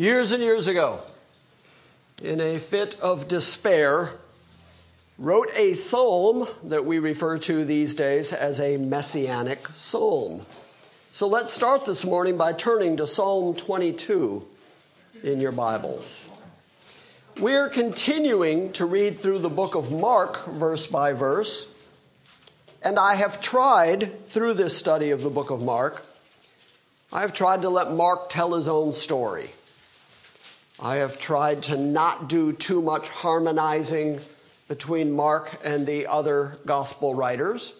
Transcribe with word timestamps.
Years 0.00 0.32
and 0.32 0.42
years 0.42 0.66
ago, 0.66 1.00
in 2.22 2.40
a 2.40 2.58
fit 2.58 2.98
of 3.02 3.28
despair, 3.28 4.12
wrote 5.18 5.50
a 5.58 5.74
psalm 5.74 6.46
that 6.64 6.86
we 6.86 6.98
refer 6.98 7.36
to 7.36 7.66
these 7.66 7.94
days 7.94 8.32
as 8.32 8.60
a 8.60 8.78
messianic 8.78 9.68
psalm. 9.68 10.46
So 11.12 11.28
let's 11.28 11.52
start 11.52 11.84
this 11.84 12.02
morning 12.02 12.38
by 12.38 12.54
turning 12.54 12.96
to 12.96 13.06
Psalm 13.06 13.54
22 13.54 14.42
in 15.22 15.38
your 15.38 15.52
Bibles. 15.52 16.30
We're 17.38 17.68
continuing 17.68 18.72
to 18.72 18.86
read 18.86 19.18
through 19.18 19.40
the 19.40 19.50
book 19.50 19.74
of 19.74 19.92
Mark, 19.92 20.46
verse 20.46 20.86
by 20.86 21.12
verse, 21.12 21.70
and 22.82 22.98
I 22.98 23.16
have 23.16 23.42
tried 23.42 24.24
through 24.24 24.54
this 24.54 24.74
study 24.74 25.10
of 25.10 25.20
the 25.20 25.28
book 25.28 25.50
of 25.50 25.60
Mark 25.60 26.02
I 27.12 27.22
have 27.22 27.32
tried 27.32 27.62
to 27.62 27.68
let 27.68 27.90
Mark 27.90 28.28
tell 28.30 28.54
his 28.54 28.68
own 28.68 28.92
story. 28.92 29.50
I 30.82 30.96
have 30.96 31.20
tried 31.20 31.64
to 31.64 31.76
not 31.76 32.28
do 32.28 32.54
too 32.54 32.80
much 32.80 33.08
harmonizing 33.10 34.20
between 34.66 35.12
Mark 35.12 35.52
and 35.62 35.86
the 35.86 36.06
other 36.06 36.54
gospel 36.64 37.14
writers. 37.14 37.74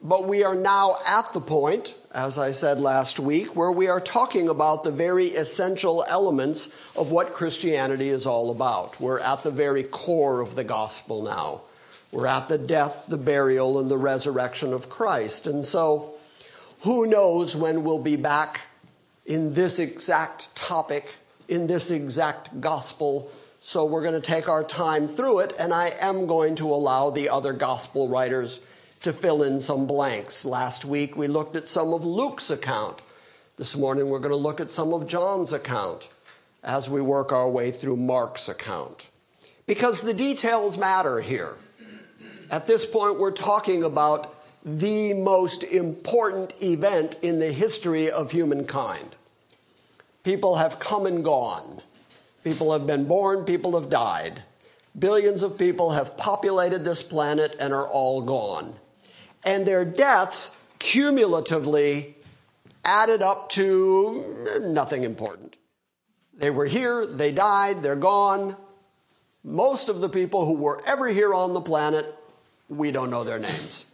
But 0.00 0.26
we 0.26 0.42
are 0.42 0.54
now 0.54 0.96
at 1.06 1.34
the 1.34 1.40
point, 1.40 1.94
as 2.14 2.38
I 2.38 2.52
said 2.52 2.80
last 2.80 3.20
week, 3.20 3.54
where 3.54 3.70
we 3.70 3.88
are 3.88 4.00
talking 4.00 4.48
about 4.48 4.84
the 4.84 4.90
very 4.90 5.26
essential 5.26 6.02
elements 6.08 6.68
of 6.96 7.10
what 7.10 7.32
Christianity 7.32 8.08
is 8.08 8.26
all 8.26 8.50
about. 8.50 8.98
We're 8.98 9.20
at 9.20 9.42
the 9.42 9.50
very 9.50 9.82
core 9.82 10.40
of 10.40 10.56
the 10.56 10.64
gospel 10.64 11.22
now. 11.22 11.60
We're 12.10 12.26
at 12.26 12.48
the 12.48 12.58
death, 12.58 13.06
the 13.08 13.18
burial, 13.18 13.78
and 13.78 13.90
the 13.90 13.98
resurrection 13.98 14.72
of 14.72 14.88
Christ. 14.88 15.46
And 15.46 15.62
so, 15.62 16.14
who 16.80 17.06
knows 17.06 17.54
when 17.54 17.84
we'll 17.84 17.98
be 17.98 18.16
back 18.16 18.62
in 19.26 19.54
this 19.54 19.78
exact 19.78 20.56
topic, 20.56 21.14
in 21.48 21.66
this 21.66 21.90
exact 21.90 22.60
gospel. 22.60 23.30
So 23.60 23.84
we're 23.84 24.02
going 24.02 24.14
to 24.14 24.20
take 24.20 24.48
our 24.48 24.64
time 24.64 25.06
through 25.06 25.40
it, 25.40 25.52
and 25.58 25.72
I 25.72 25.94
am 26.00 26.26
going 26.26 26.54
to 26.56 26.66
allow 26.68 27.10
the 27.10 27.28
other 27.28 27.52
gospel 27.52 28.08
writers 28.08 28.60
to 29.02 29.12
fill 29.12 29.42
in 29.42 29.60
some 29.60 29.86
blanks. 29.86 30.44
Last 30.44 30.84
week 30.84 31.16
we 31.16 31.28
looked 31.28 31.56
at 31.56 31.66
some 31.66 31.92
of 31.92 32.04
Luke's 32.04 32.50
account. 32.50 33.00
This 33.56 33.76
morning 33.76 34.08
we're 34.08 34.18
going 34.18 34.30
to 34.30 34.36
look 34.36 34.60
at 34.60 34.70
some 34.70 34.92
of 34.92 35.06
John's 35.06 35.52
account 35.52 36.08
as 36.62 36.88
we 36.88 37.00
work 37.00 37.32
our 37.32 37.48
way 37.48 37.70
through 37.70 37.96
Mark's 37.96 38.48
account. 38.48 39.10
Because 39.66 40.00
the 40.00 40.14
details 40.14 40.78
matter 40.78 41.20
here. 41.20 41.54
At 42.50 42.66
this 42.66 42.84
point, 42.84 43.18
we're 43.18 43.30
talking 43.30 43.82
about 43.82 44.34
the 44.64 45.14
most 45.14 45.64
important 45.64 46.54
event 46.62 47.16
in 47.22 47.38
the 47.38 47.50
history 47.50 48.10
of 48.10 48.30
humankind. 48.30 49.16
People 50.24 50.56
have 50.56 50.78
come 50.78 51.06
and 51.06 51.24
gone. 51.24 51.80
People 52.44 52.72
have 52.72 52.86
been 52.86 53.06
born, 53.06 53.44
people 53.44 53.78
have 53.78 53.90
died. 53.90 54.42
Billions 54.98 55.42
of 55.42 55.56
people 55.56 55.92
have 55.92 56.16
populated 56.16 56.84
this 56.84 57.02
planet 57.02 57.56
and 57.58 57.72
are 57.72 57.88
all 57.88 58.22
gone. 58.22 58.74
And 59.44 59.66
their 59.66 59.84
deaths 59.84 60.54
cumulatively 60.78 62.16
added 62.84 63.22
up 63.22 63.48
to 63.50 64.58
nothing 64.60 65.04
important. 65.04 65.56
They 66.34 66.50
were 66.50 66.66
here, 66.66 67.06
they 67.06 67.32
died, 67.32 67.82
they're 67.82 67.96
gone. 67.96 68.56
Most 69.44 69.88
of 69.88 70.00
the 70.00 70.08
people 70.08 70.46
who 70.46 70.54
were 70.54 70.82
ever 70.86 71.08
here 71.08 71.32
on 71.34 71.52
the 71.52 71.60
planet, 71.60 72.06
we 72.68 72.90
don't 72.90 73.10
know 73.10 73.24
their 73.24 73.38
names. 73.38 73.86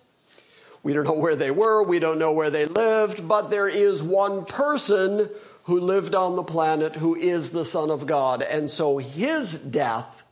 We 0.83 0.93
don't 0.93 1.05
know 1.05 1.19
where 1.19 1.37
they 1.37 1.51
were, 1.51 1.83
we 1.83 1.99
don't 1.99 2.19
know 2.19 2.33
where 2.33 2.51
they 2.51 2.67
lived, 2.67 3.27
but 3.27 3.51
there 3.51 3.69
is 3.69 4.03
one 4.03 4.45
person 4.45 5.29
who 5.69 5.79
lived 5.79 6.15
on 6.15 6.35
the 6.35 6.43
planet 6.43 6.97
who 6.97 7.15
is 7.15 7.51
the 7.51 7.65
Son 7.65 7.91
of 7.91 8.07
God. 8.07 8.41
And 8.41 8.71
so 8.71 8.97
his 8.97 9.59
death 9.59 10.25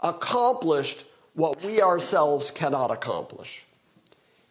accomplished 0.00 1.04
what 1.34 1.62
we 1.62 1.80
ourselves 1.80 2.50
cannot 2.50 2.90
accomplish. 2.90 3.64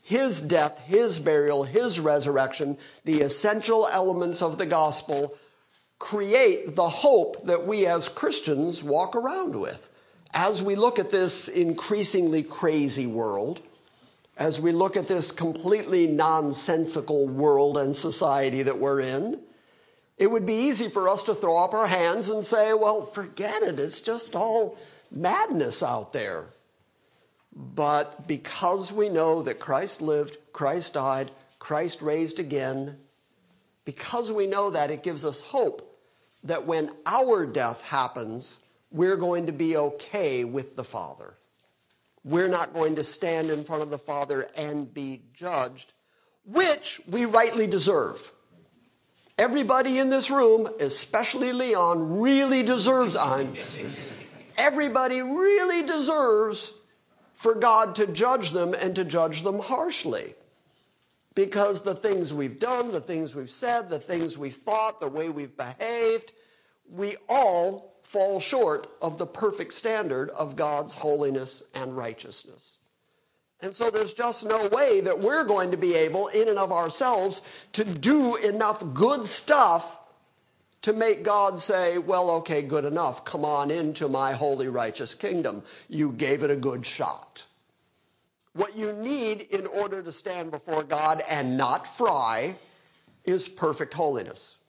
His 0.01 0.39
death, 0.39 0.85
his 0.85 1.19
burial, 1.19 1.65
his 1.65 1.99
resurrection, 1.99 2.77
the 3.03 3.23
essential 3.23 3.89
elements 3.91 4.41
of 4.41 4.57
the 4.57 4.65
gospel 4.65 5.35
create 5.99 6.77
the 6.77 6.87
hope 6.87 7.45
that 7.45 7.67
we 7.67 7.85
as 7.85 8.07
Christians 8.07 8.81
walk 8.81 9.17
around 9.17 9.57
with. 9.57 9.89
As 10.33 10.63
we 10.63 10.75
look 10.75 10.97
at 10.97 11.09
this 11.09 11.49
increasingly 11.49 12.41
crazy 12.41 13.05
world, 13.05 13.59
as 14.37 14.61
we 14.61 14.71
look 14.71 14.95
at 14.95 15.07
this 15.07 15.33
completely 15.33 16.07
nonsensical 16.07 17.27
world 17.27 17.77
and 17.77 17.93
society 17.93 18.63
that 18.63 18.79
we're 18.79 19.01
in, 19.01 19.41
it 20.17 20.31
would 20.31 20.45
be 20.45 20.53
easy 20.53 20.87
for 20.87 21.09
us 21.09 21.23
to 21.23 21.35
throw 21.35 21.63
up 21.63 21.73
our 21.73 21.87
hands 21.87 22.29
and 22.29 22.43
say, 22.43 22.73
well, 22.73 23.03
forget 23.03 23.61
it. 23.61 23.79
It's 23.79 24.01
just 24.01 24.35
all 24.35 24.77
madness 25.11 25.83
out 25.83 26.13
there. 26.13 26.47
But 27.53 28.27
because 28.27 28.91
we 28.91 29.09
know 29.09 29.41
that 29.43 29.59
Christ 29.59 30.01
lived, 30.01 30.37
Christ 30.53 30.93
died, 30.93 31.31
Christ 31.59 32.01
raised 32.01 32.39
again, 32.39 32.97
because 33.85 34.31
we 34.31 34.47
know 34.47 34.71
that, 34.71 34.91
it 34.91 35.03
gives 35.03 35.25
us 35.25 35.41
hope 35.41 35.97
that 36.43 36.65
when 36.65 36.91
our 37.05 37.45
death 37.45 37.83
happens, 37.83 38.59
we're 38.91 39.17
going 39.17 39.45
to 39.45 39.51
be 39.51 39.77
okay 39.77 40.43
with 40.43 40.75
the 40.75 40.83
Father 40.83 41.35
we're 42.25 42.49
not 42.49 42.73
going 42.73 42.95
to 42.95 43.03
stand 43.03 43.51
in 43.51 43.63
front 43.63 43.83
of 43.83 43.91
the 43.91 43.99
Father 43.99 44.47
and 44.57 44.91
be 44.91 45.21
judged, 45.33 45.93
which 46.43 46.99
we 47.07 47.25
rightly 47.25 47.67
deserve. 47.67 48.31
Everybody 49.37 49.99
in 49.99 50.09
this 50.09 50.31
room, 50.31 50.69
especially 50.79 51.51
Leon, 51.51 52.19
really 52.19 52.63
deserves, 52.63 53.17
I'm, 53.17 53.53
everybody 54.57 55.21
really 55.21 55.85
deserves 55.85 56.73
for 57.33 57.53
God 57.53 57.95
to 57.95 58.07
judge 58.07 58.51
them 58.51 58.73
and 58.73 58.95
to 58.95 59.03
judge 59.03 59.41
them 59.41 59.59
harshly. 59.59 60.35
Because 61.33 61.81
the 61.81 61.95
things 61.95 62.33
we've 62.33 62.59
done, 62.59 62.93
the 62.93 63.01
things 63.01 63.35
we've 63.35 63.51
said, 63.51 63.89
the 63.89 63.99
things 63.99 64.37
we've 64.37 64.55
thought, 64.55 65.01
the 65.01 65.09
way 65.09 65.29
we've 65.29 65.57
behaved, 65.57 66.31
we 66.89 67.15
all 67.27 67.93
fall 68.03 68.39
short 68.39 68.87
of 69.01 69.17
the 69.17 69.25
perfect 69.25 69.73
standard 69.73 70.29
of 70.29 70.55
God's 70.55 70.93
holiness 70.93 71.61
and 71.73 71.97
righteousness. 71.97 72.77
And 73.61 73.73
so 73.73 73.89
there's 73.89 74.13
just 74.13 74.45
no 74.45 74.67
way 74.67 75.01
that 75.01 75.19
we're 75.19 75.43
going 75.43 75.71
to 75.71 75.77
be 75.77 75.95
able, 75.95 76.27
in 76.27 76.49
and 76.49 76.59
of 76.59 76.71
ourselves, 76.71 77.41
to 77.73 77.83
do 77.83 78.35
enough 78.35 78.83
good 78.93 79.25
stuff 79.25 79.99
to 80.81 80.93
make 80.93 81.23
God 81.23 81.57
say, 81.57 81.97
well, 81.97 82.29
okay, 82.29 82.61
good 82.61 82.85
enough. 82.85 83.25
Come 83.25 83.43
on 83.43 83.71
into 83.71 84.07
my 84.07 84.33
holy, 84.33 84.67
righteous 84.67 85.15
kingdom. 85.15 85.63
You 85.89 86.11
gave 86.11 86.43
it 86.43 86.51
a 86.51 86.55
good 86.55 86.85
shot. 86.85 87.45
What 88.53 88.77
you 88.77 88.93
need 88.93 89.41
in 89.41 89.65
order 89.65 90.01
to 90.03 90.11
stand 90.11 90.51
before 90.51 90.83
God 90.83 91.23
and 91.29 91.57
not 91.57 91.87
fry 91.87 92.55
is 93.23 93.49
perfect 93.49 93.93
holiness. 93.93 94.59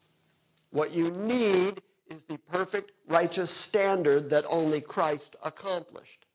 What 0.70 0.94
you 0.94 1.10
need 1.10 1.82
is 2.08 2.24
the 2.24 2.38
perfect 2.38 2.92
righteous 3.08 3.50
standard 3.50 4.30
that 4.30 4.44
only 4.48 4.80
Christ 4.80 5.36
accomplished. 5.42 6.25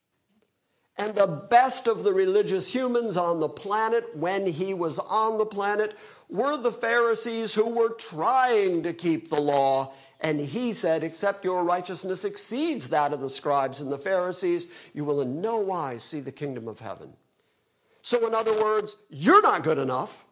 And 1.02 1.16
the 1.16 1.26
best 1.26 1.88
of 1.88 2.04
the 2.04 2.14
religious 2.14 2.76
humans 2.76 3.18
on 3.18 3.40
the 3.40 3.50
planet 3.50 4.16
when 4.16 4.46
he 4.46 4.76
was 4.76 5.00
on 5.00 5.40
the 5.40 5.48
planet 5.48 5.98
were 6.30 6.58
the 6.58 6.72
Pharisees 6.72 7.56
who 7.56 7.72
were 7.72 7.90
trying 7.90 8.84
to 8.84 8.94
keep 8.94 9.28
the 9.28 9.42
law. 9.42 9.94
And 10.20 10.40
he 10.40 10.74
said, 10.74 11.04
Except 11.04 11.44
your 11.44 11.64
righteousness 11.64 12.24
exceeds 12.24 12.90
that 12.90 13.14
of 13.14 13.20
the 13.20 13.32
scribes 13.32 13.82
and 13.82 13.92
the 13.92 13.98
Pharisees, 13.98 14.68
you 14.94 15.04
will 15.04 15.22
in 15.22 15.42
no 15.42 15.58
wise 15.58 16.04
see 16.04 16.20
the 16.20 16.32
kingdom 16.32 16.68
of 16.68 16.82
heaven. 16.82 17.14
So, 18.04 18.28
in 18.28 18.36
other 18.36 18.54
words, 18.62 18.96
you're 19.10 19.42
not 19.42 19.64
good 19.64 19.80
enough. 19.80 20.24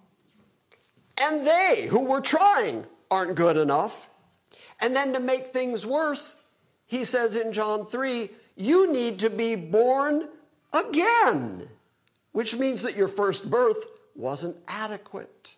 And 1.19 1.47
they 1.47 1.87
who 1.89 2.05
were 2.05 2.21
trying 2.21 2.85
aren't 3.09 3.33
good 3.33 3.57
enough. 3.57 4.07
And 4.79 4.95
then 4.95 5.13
to 5.13 5.19
make 5.19 5.47
things 5.47 5.83
worse, 5.83 6.35
he 6.85 7.05
says 7.05 7.35
in 7.35 7.53
John 7.53 7.85
3, 7.85 8.29
you 8.55 8.93
need 8.93 9.17
to 9.19 9.31
be 9.31 9.55
born 9.55 10.27
again, 10.73 11.67
which 12.31 12.55
means 12.55 12.81
that 12.81 12.95
your 12.95 13.07
first 13.07 13.49
birth 13.49 13.85
wasn't 14.15 14.57
adequate. 14.67 15.55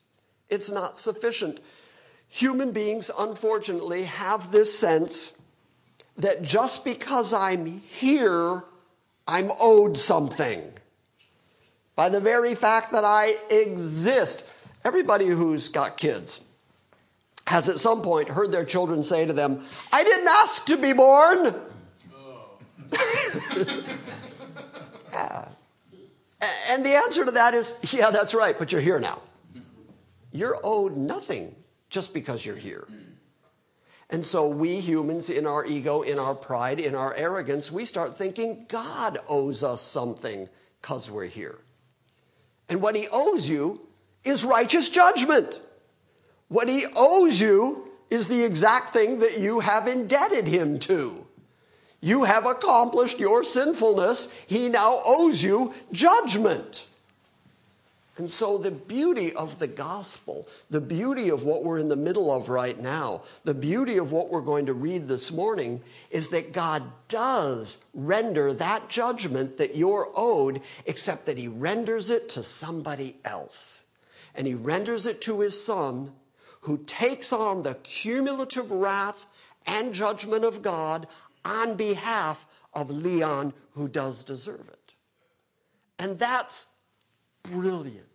It's 0.50 0.70
not 0.70 0.98
sufficient. 0.98 1.60
Human 2.27 2.72
beings, 2.72 3.12
unfortunately, 3.18 4.03
have 4.03 4.51
this 4.51 4.77
sense 4.77 5.38
that 6.18 6.41
just 6.41 6.86
because 6.86 7.34
I'm 7.34 7.65
here, 7.65 8.63
I'm 9.27 9.51
owed 9.62 9.98
something. 9.98 10.62
By 11.96 12.10
the 12.10 12.20
very 12.20 12.56
fact 12.56 12.91
that 12.91 13.03
I 13.03 13.36
exist. 13.50 14.48
Everybody 14.84 15.27
who's 15.27 15.68
got 15.70 15.98
kids, 15.98 16.41
has 17.51 17.68
at 17.68 17.80
some 17.80 18.01
point 18.01 18.30
heard 18.30 18.51
their 18.51 18.65
children 18.65 19.03
say 19.03 19.25
to 19.25 19.34
them, 19.34 19.63
I 19.91 20.03
didn't 20.03 20.27
ask 20.27 20.65
to 20.68 20.77
be 20.77 20.94
born. 20.94 21.46
yeah. 21.46 21.53
Oh. 22.15 23.88
And 26.72 26.86
the 26.86 26.96
answer 26.96 27.25
to 27.25 27.32
that 27.32 27.54
is, 27.54 27.75
yeah, 27.94 28.12
that's 28.12 28.34
right, 28.34 28.58
but 28.58 28.72
you're 28.72 28.80
here 28.80 29.00
now. 29.00 29.22
You're 30.32 30.58
owed 30.63 30.96
nothing 30.96 31.54
just 31.90 32.13
because 32.13 32.46
you're 32.46 32.56
here. 32.56 32.88
And 34.10 34.24
so 34.24 34.48
we 34.48 34.80
humans, 34.80 35.30
in 35.30 35.46
our 35.46 35.66
ego, 35.66 36.01
in 36.01 36.18
our 36.18 36.34
pride, 36.34 36.80
in 36.80 36.96
our 36.96 37.13
arrogance, 37.13 37.74
we 37.74 37.84
start 37.84 38.18
thinking 38.18 38.66
God 38.70 39.18
owes 39.28 39.63
us 39.63 39.82
something 39.82 40.48
because 40.82 41.12
we're 41.12 41.25
here. 41.25 41.60
And 42.70 42.82
what 42.82 42.96
he 42.96 43.08
owes 43.12 43.50
you 43.50 43.82
is 44.24 44.46
righteous 44.46 44.90
judgment. 44.90 45.60
What 46.48 46.70
he 46.70 46.86
owes 46.96 47.42
you 47.42 47.90
is 48.10 48.28
the 48.28 48.46
exact 48.46 48.90
thing 48.90 49.20
that 49.20 49.40
you 49.40 49.60
have 49.60 49.88
indebted 49.88 50.48
him 50.48 50.80
to. 50.80 51.28
You 52.01 52.24
have 52.24 52.48
accomplished 52.48 53.20
your 53.20 53.43
sinfulness. 53.43 54.31
He 54.48 54.70
now 54.70 55.00
owes 55.05 55.43
you 55.43 55.74
judgment. 55.91 56.88
And 58.17 58.29
so, 58.29 58.58
the 58.58 58.72
beauty 58.72 59.34
of 59.34 59.58
the 59.58 59.67
gospel, 59.67 60.48
the 60.70 60.81
beauty 60.81 61.29
of 61.29 61.43
what 61.43 61.63
we're 61.63 61.79
in 61.79 61.88
the 61.88 61.96
middle 61.96 62.31
of 62.31 62.50
right 62.50 62.79
now, 62.79 63.22
the 63.46 63.53
beauty 63.53 63.98
of 63.98 64.12
what 64.12 64.29
we're 64.29 64.41
going 64.41 64.65
to 64.65 64.74
read 64.74 65.08
this 65.08 65.31
morning 65.31 65.81
is 66.10 66.27
that 66.27 66.51
God 66.51 66.84
does 67.08 67.77
render 67.93 68.53
that 68.53 68.89
judgment 68.89 69.58
that 69.58 69.75
you're 69.75 70.12
owed, 70.15 70.62
except 70.86 71.25
that 71.25 71.38
He 71.38 71.48
renders 71.48 72.10
it 72.10 72.27
to 72.29 72.43
somebody 72.43 73.15
else. 73.24 73.86
And 74.36 74.46
He 74.46 74.55
renders 74.55 75.05
it 75.05 75.22
to 75.22 75.39
His 75.39 75.63
Son, 75.63 76.12
who 76.62 76.79
takes 76.79 77.31
on 77.31 77.63
the 77.63 77.75
cumulative 77.75 78.72
wrath 78.72 79.25
and 79.65 79.93
judgment 79.93 80.43
of 80.43 80.62
God 80.62 81.08
on 81.45 81.75
behalf 81.75 82.45
of 82.74 82.89
Leon, 82.89 83.53
who 83.71 83.88
does 83.88 84.24
deserve 84.24 84.67
it. 84.69 84.95
And 86.00 86.17
that's 86.17 86.67
brilliant. 87.43 88.07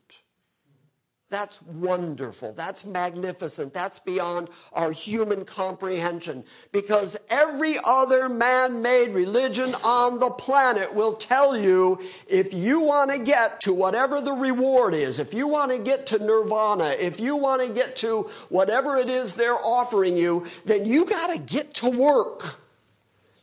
That's 1.28 1.60
wonderful. 1.62 2.52
That's 2.52 2.84
magnificent. 2.84 3.74
That's 3.74 3.98
beyond 3.98 4.48
our 4.72 4.92
human 4.92 5.44
comprehension. 5.44 6.44
Because 6.70 7.16
every 7.28 7.76
other 7.84 8.28
man 8.28 8.80
made 8.80 9.08
religion 9.08 9.74
on 9.84 10.20
the 10.20 10.30
planet 10.30 10.94
will 10.94 11.14
tell 11.14 11.56
you 11.56 12.00
if 12.28 12.54
you 12.54 12.80
want 12.80 13.10
to 13.10 13.18
get 13.18 13.60
to 13.62 13.72
whatever 13.72 14.20
the 14.20 14.32
reward 14.32 14.94
is, 14.94 15.18
if 15.18 15.34
you 15.34 15.48
want 15.48 15.72
to 15.72 15.78
get 15.78 16.06
to 16.08 16.18
nirvana, 16.20 16.92
if 17.00 17.18
you 17.18 17.36
want 17.36 17.60
to 17.60 17.72
get 17.74 17.96
to 17.96 18.22
whatever 18.48 18.96
it 18.96 19.10
is 19.10 19.34
they're 19.34 19.54
offering 19.54 20.16
you, 20.16 20.46
then 20.64 20.86
you 20.86 21.06
got 21.06 21.32
to 21.32 21.38
get 21.38 21.74
to 21.74 21.90
work. 21.90 22.60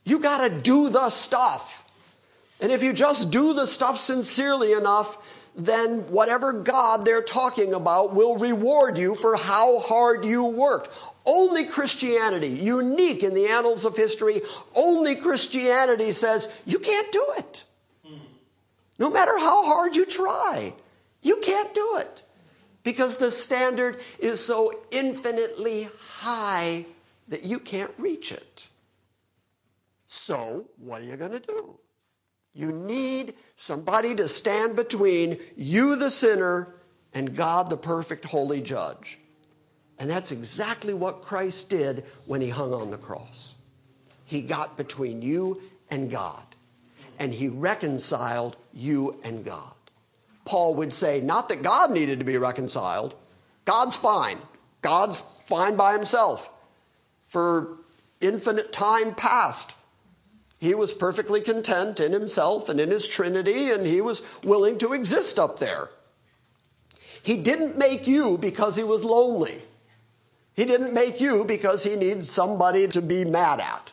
You 0.05 0.19
got 0.19 0.47
to 0.47 0.61
do 0.61 0.89
the 0.89 1.09
stuff. 1.09 1.83
And 2.59 2.71
if 2.71 2.83
you 2.83 2.93
just 2.93 3.31
do 3.31 3.53
the 3.53 3.67
stuff 3.67 3.97
sincerely 3.97 4.73
enough, 4.73 5.17
then 5.55 5.99
whatever 6.09 6.51
God 6.53 7.05
they're 7.05 7.21
talking 7.21 7.73
about 7.73 8.15
will 8.15 8.37
reward 8.37 8.97
you 8.97 9.15
for 9.15 9.35
how 9.35 9.79
hard 9.79 10.25
you 10.25 10.45
worked. 10.45 10.89
Only 11.25 11.65
Christianity, 11.65 12.47
unique 12.47 13.23
in 13.23 13.33
the 13.33 13.47
annals 13.47 13.85
of 13.85 13.95
history, 13.95 14.41
only 14.75 15.15
Christianity 15.15 16.11
says 16.11 16.61
you 16.65 16.79
can't 16.79 17.11
do 17.11 17.25
it. 17.37 17.63
No 18.99 19.09
matter 19.09 19.37
how 19.37 19.65
hard 19.65 19.95
you 19.95 20.05
try, 20.05 20.73
you 21.21 21.37
can't 21.37 21.73
do 21.73 21.97
it. 21.97 22.23
Because 22.83 23.17
the 23.17 23.31
standard 23.31 23.97
is 24.19 24.43
so 24.43 24.71
infinitely 24.91 25.87
high 25.99 26.85
that 27.29 27.43
you 27.43 27.59
can't 27.59 27.91
reach 27.97 28.31
it. 28.31 28.67
So, 30.13 30.69
what 30.77 31.01
are 31.01 31.05
you 31.05 31.17
going 31.17 31.31
to 31.31 31.39
do? 31.39 31.79
You 32.53 32.71
need 32.71 33.33
somebody 33.55 34.13
to 34.13 34.27
stand 34.27 34.75
between 34.75 35.39
you, 35.57 35.95
the 35.95 36.11
sinner, 36.11 36.75
and 37.15 37.35
God, 37.35 37.71
the 37.71 37.77
perfect 37.77 38.25
holy 38.25 38.61
judge. 38.61 39.17
And 39.97 40.07
that's 40.07 40.31
exactly 40.31 40.93
what 40.93 41.23
Christ 41.23 41.71
did 41.71 42.05
when 42.27 42.41
he 42.41 42.49
hung 42.49 42.75
on 42.75 42.91
the 42.91 42.97
cross. 42.97 43.55
He 44.23 44.43
got 44.43 44.77
between 44.77 45.23
you 45.23 45.63
and 45.89 46.11
God, 46.11 46.45
and 47.17 47.33
he 47.33 47.47
reconciled 47.47 48.55
you 48.71 49.19
and 49.23 49.43
God. 49.43 49.73
Paul 50.45 50.75
would 50.75 50.93
say, 50.93 51.21
not 51.21 51.49
that 51.49 51.63
God 51.63 51.89
needed 51.89 52.19
to 52.19 52.25
be 52.25 52.37
reconciled, 52.37 53.15
God's 53.65 53.95
fine. 53.95 54.37
God's 54.83 55.21
fine 55.21 55.75
by 55.75 55.93
himself. 55.93 56.51
For 57.25 57.79
infinite 58.21 58.71
time 58.71 59.15
past, 59.15 59.75
he 60.63 60.73
was 60.73 60.93
perfectly 60.93 61.41
content 61.41 61.99
in 61.99 62.13
himself 62.13 62.69
and 62.69 62.79
in 62.79 62.89
his 62.89 63.07
Trinity, 63.07 63.69
and 63.69 63.85
he 63.85 63.99
was 63.99 64.23
willing 64.43 64.77
to 64.77 64.93
exist 64.93 65.37
up 65.37 65.59
there. 65.59 65.89
He 67.21 67.37
didn't 67.37 67.77
make 67.77 68.07
you 68.07 68.37
because 68.37 68.75
he 68.75 68.83
was 68.83 69.03
lonely. 69.03 69.57
He 70.55 70.65
didn't 70.65 70.93
make 70.93 71.19
you 71.19 71.45
because 71.45 71.83
he 71.83 71.95
needs 71.95 72.29
somebody 72.29 72.87
to 72.89 73.01
be 73.01 73.25
mad 73.25 73.59
at. 73.59 73.92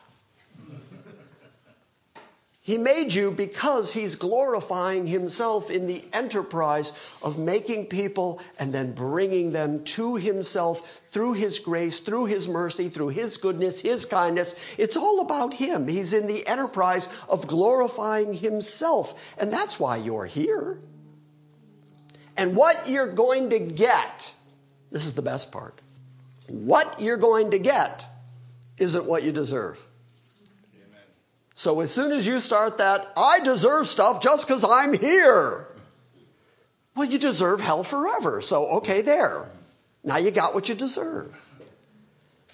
He 2.71 2.77
made 2.77 3.13
you 3.13 3.31
because 3.31 3.91
he's 3.91 4.15
glorifying 4.15 5.05
himself 5.05 5.69
in 5.69 5.87
the 5.87 6.05
enterprise 6.13 6.93
of 7.21 7.37
making 7.37 7.87
people 7.87 8.39
and 8.57 8.71
then 8.73 8.93
bringing 8.93 9.51
them 9.51 9.83
to 9.83 10.15
himself 10.15 11.01
through 11.05 11.33
his 11.33 11.59
grace, 11.59 11.99
through 11.99 12.27
his 12.27 12.47
mercy, 12.47 12.87
through 12.87 13.09
his 13.09 13.35
goodness, 13.35 13.81
his 13.81 14.05
kindness. 14.05 14.55
It's 14.77 14.95
all 14.95 15.19
about 15.19 15.55
him. 15.55 15.89
He's 15.89 16.13
in 16.13 16.27
the 16.27 16.47
enterprise 16.47 17.09
of 17.27 17.45
glorifying 17.45 18.35
himself. 18.35 19.35
And 19.37 19.51
that's 19.51 19.77
why 19.77 19.97
you're 19.97 20.25
here. 20.25 20.79
And 22.37 22.55
what 22.55 22.87
you're 22.87 23.11
going 23.11 23.49
to 23.49 23.59
get, 23.59 24.33
this 24.93 25.05
is 25.05 25.15
the 25.15 25.21
best 25.21 25.51
part. 25.51 25.81
What 26.47 27.01
you're 27.01 27.17
going 27.17 27.51
to 27.51 27.59
get 27.59 28.07
isn't 28.77 29.03
what 29.03 29.23
you 29.23 29.33
deserve. 29.33 29.85
So 31.61 31.79
as 31.81 31.93
soon 31.93 32.11
as 32.11 32.25
you 32.25 32.39
start 32.39 32.79
that, 32.79 33.13
I 33.15 33.39
deserve 33.43 33.85
stuff 33.85 34.19
just 34.19 34.47
because 34.47 34.65
I'm 34.67 34.95
here. 34.97 35.67
Well, 36.95 37.07
you 37.07 37.19
deserve 37.19 37.61
hell 37.61 37.83
forever. 37.83 38.41
So, 38.41 38.77
okay, 38.77 39.03
there. 39.03 39.47
Now 40.03 40.17
you 40.17 40.31
got 40.31 40.55
what 40.55 40.69
you 40.69 40.73
deserve. 40.73 41.39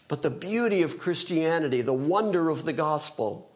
But 0.09 0.23
the 0.23 0.29
beauty 0.29 0.81
of 0.81 0.97
Christianity, 0.97 1.81
the 1.81 1.93
wonder 1.93 2.49
of 2.49 2.65
the 2.65 2.73
gospel, 2.73 3.49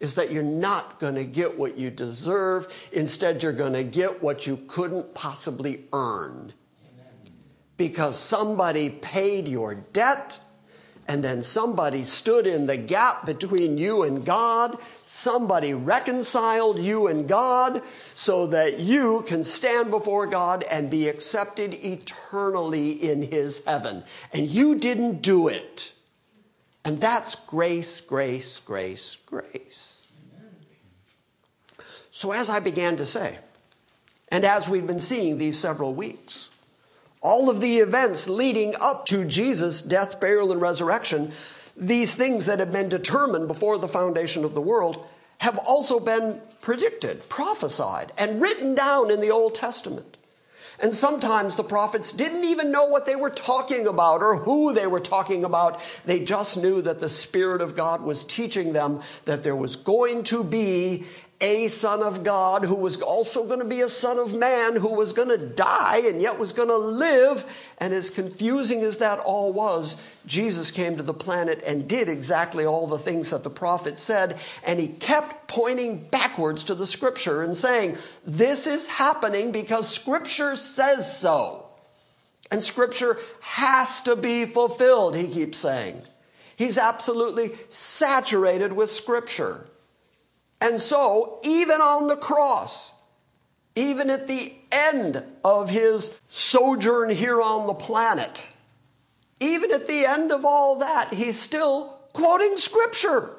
is 0.00 0.16
that 0.16 0.32
you're 0.32 0.42
not 0.42 1.00
going 1.00 1.14
to 1.14 1.24
get 1.24 1.58
what 1.58 1.78
you 1.78 1.88
deserve. 1.88 2.90
Instead, 2.92 3.42
you're 3.42 3.54
going 3.54 3.72
to 3.72 3.84
get 3.84 4.22
what 4.22 4.46
you 4.46 4.58
couldn't 4.66 5.14
possibly 5.14 5.84
earn. 5.94 6.52
Because 7.78 8.18
somebody 8.18 8.90
paid 8.90 9.48
your 9.48 9.76
debt 9.76 10.40
and 11.10 11.24
then 11.24 11.42
somebody 11.42 12.04
stood 12.04 12.46
in 12.46 12.66
the 12.66 12.76
gap 12.76 13.26
between 13.26 13.76
you 13.76 14.04
and 14.04 14.24
God. 14.24 14.78
Somebody 15.04 15.74
reconciled 15.74 16.78
you 16.78 17.08
and 17.08 17.26
God 17.26 17.82
so 18.14 18.46
that 18.46 18.78
you 18.78 19.24
can 19.26 19.42
stand 19.42 19.90
before 19.90 20.28
God 20.28 20.64
and 20.70 20.88
be 20.88 21.08
accepted 21.08 21.74
eternally 21.84 22.92
in 22.92 23.22
His 23.22 23.64
heaven. 23.64 24.04
And 24.32 24.46
you 24.46 24.78
didn't 24.78 25.20
do 25.20 25.48
it. 25.48 25.94
And 26.84 27.00
that's 27.00 27.34
grace, 27.34 28.00
grace, 28.00 28.60
grace, 28.60 29.18
grace. 29.26 30.06
So, 32.12 32.30
as 32.30 32.48
I 32.48 32.60
began 32.60 32.96
to 32.98 33.04
say, 33.04 33.38
and 34.28 34.44
as 34.44 34.68
we've 34.68 34.86
been 34.86 35.00
seeing 35.00 35.38
these 35.38 35.58
several 35.58 35.92
weeks, 35.92 36.49
all 37.20 37.50
of 37.50 37.60
the 37.60 37.76
events 37.76 38.28
leading 38.28 38.74
up 38.80 39.06
to 39.06 39.24
Jesus' 39.24 39.82
death, 39.82 40.20
burial, 40.20 40.52
and 40.52 40.60
resurrection, 40.60 41.32
these 41.76 42.14
things 42.14 42.46
that 42.46 42.58
have 42.58 42.72
been 42.72 42.88
determined 42.88 43.48
before 43.48 43.78
the 43.78 43.88
foundation 43.88 44.44
of 44.44 44.54
the 44.54 44.60
world, 44.60 45.06
have 45.38 45.58
also 45.58 45.98
been 45.98 46.40
predicted, 46.60 47.28
prophesied, 47.28 48.12
and 48.18 48.40
written 48.40 48.74
down 48.74 49.10
in 49.10 49.20
the 49.20 49.30
Old 49.30 49.54
Testament. 49.54 50.18
And 50.82 50.94
sometimes 50.94 51.56
the 51.56 51.64
prophets 51.64 52.10
didn't 52.10 52.44
even 52.44 52.72
know 52.72 52.86
what 52.86 53.04
they 53.04 53.16
were 53.16 53.30
talking 53.30 53.86
about 53.86 54.22
or 54.22 54.36
who 54.36 54.72
they 54.72 54.86
were 54.86 55.00
talking 55.00 55.44
about. 55.44 55.80
They 56.06 56.24
just 56.24 56.56
knew 56.56 56.80
that 56.82 57.00
the 57.00 57.08
Spirit 57.08 57.60
of 57.60 57.76
God 57.76 58.02
was 58.02 58.24
teaching 58.24 58.72
them 58.72 59.02
that 59.26 59.42
there 59.42 59.56
was 59.56 59.76
going 59.76 60.22
to 60.24 60.42
be 60.42 61.04
a 61.40 61.68
son 61.68 62.02
of 62.02 62.22
God 62.22 62.64
who 62.64 62.74
was 62.74 63.00
also 63.00 63.44
going 63.44 63.60
to 63.60 63.64
be 63.64 63.80
a 63.80 63.88
son 63.88 64.18
of 64.18 64.34
man 64.34 64.76
who 64.76 64.94
was 64.94 65.12
going 65.12 65.28
to 65.28 65.38
die 65.38 66.02
and 66.04 66.20
yet 66.20 66.38
was 66.38 66.52
going 66.52 66.68
to 66.68 66.76
live. 66.76 67.72
And 67.78 67.94
as 67.94 68.10
confusing 68.10 68.82
as 68.82 68.98
that 68.98 69.18
all 69.20 69.52
was, 69.52 70.00
Jesus 70.26 70.70
came 70.70 70.96
to 70.96 71.02
the 71.02 71.14
planet 71.14 71.62
and 71.66 71.88
did 71.88 72.08
exactly 72.08 72.66
all 72.66 72.86
the 72.86 72.98
things 72.98 73.30
that 73.30 73.42
the 73.42 73.50
prophet 73.50 73.96
said. 73.96 74.38
And 74.64 74.78
he 74.78 74.88
kept 74.88 75.48
pointing 75.48 76.04
backwards 76.08 76.62
to 76.64 76.74
the 76.74 76.86
scripture 76.86 77.42
and 77.42 77.56
saying, 77.56 77.96
This 78.26 78.66
is 78.66 78.88
happening 78.88 79.50
because 79.50 79.88
scripture 79.88 80.56
says 80.56 81.18
so. 81.18 81.66
And 82.50 82.62
scripture 82.62 83.16
has 83.40 84.02
to 84.02 84.16
be 84.16 84.44
fulfilled, 84.44 85.16
he 85.16 85.28
keeps 85.28 85.58
saying. 85.58 86.02
He's 86.56 86.76
absolutely 86.76 87.52
saturated 87.68 88.74
with 88.74 88.90
scripture. 88.90 89.66
And 90.60 90.80
so, 90.80 91.40
even 91.42 91.80
on 91.80 92.08
the 92.08 92.16
cross, 92.16 92.92
even 93.74 94.10
at 94.10 94.26
the 94.26 94.52
end 94.70 95.22
of 95.44 95.70
his 95.70 96.20
sojourn 96.28 97.10
here 97.10 97.40
on 97.40 97.66
the 97.66 97.74
planet, 97.74 98.46
even 99.40 99.72
at 99.72 99.88
the 99.88 100.04
end 100.04 100.32
of 100.32 100.44
all 100.44 100.78
that, 100.80 101.14
he's 101.14 101.40
still 101.40 101.98
quoting 102.12 102.56
scripture 102.56 103.36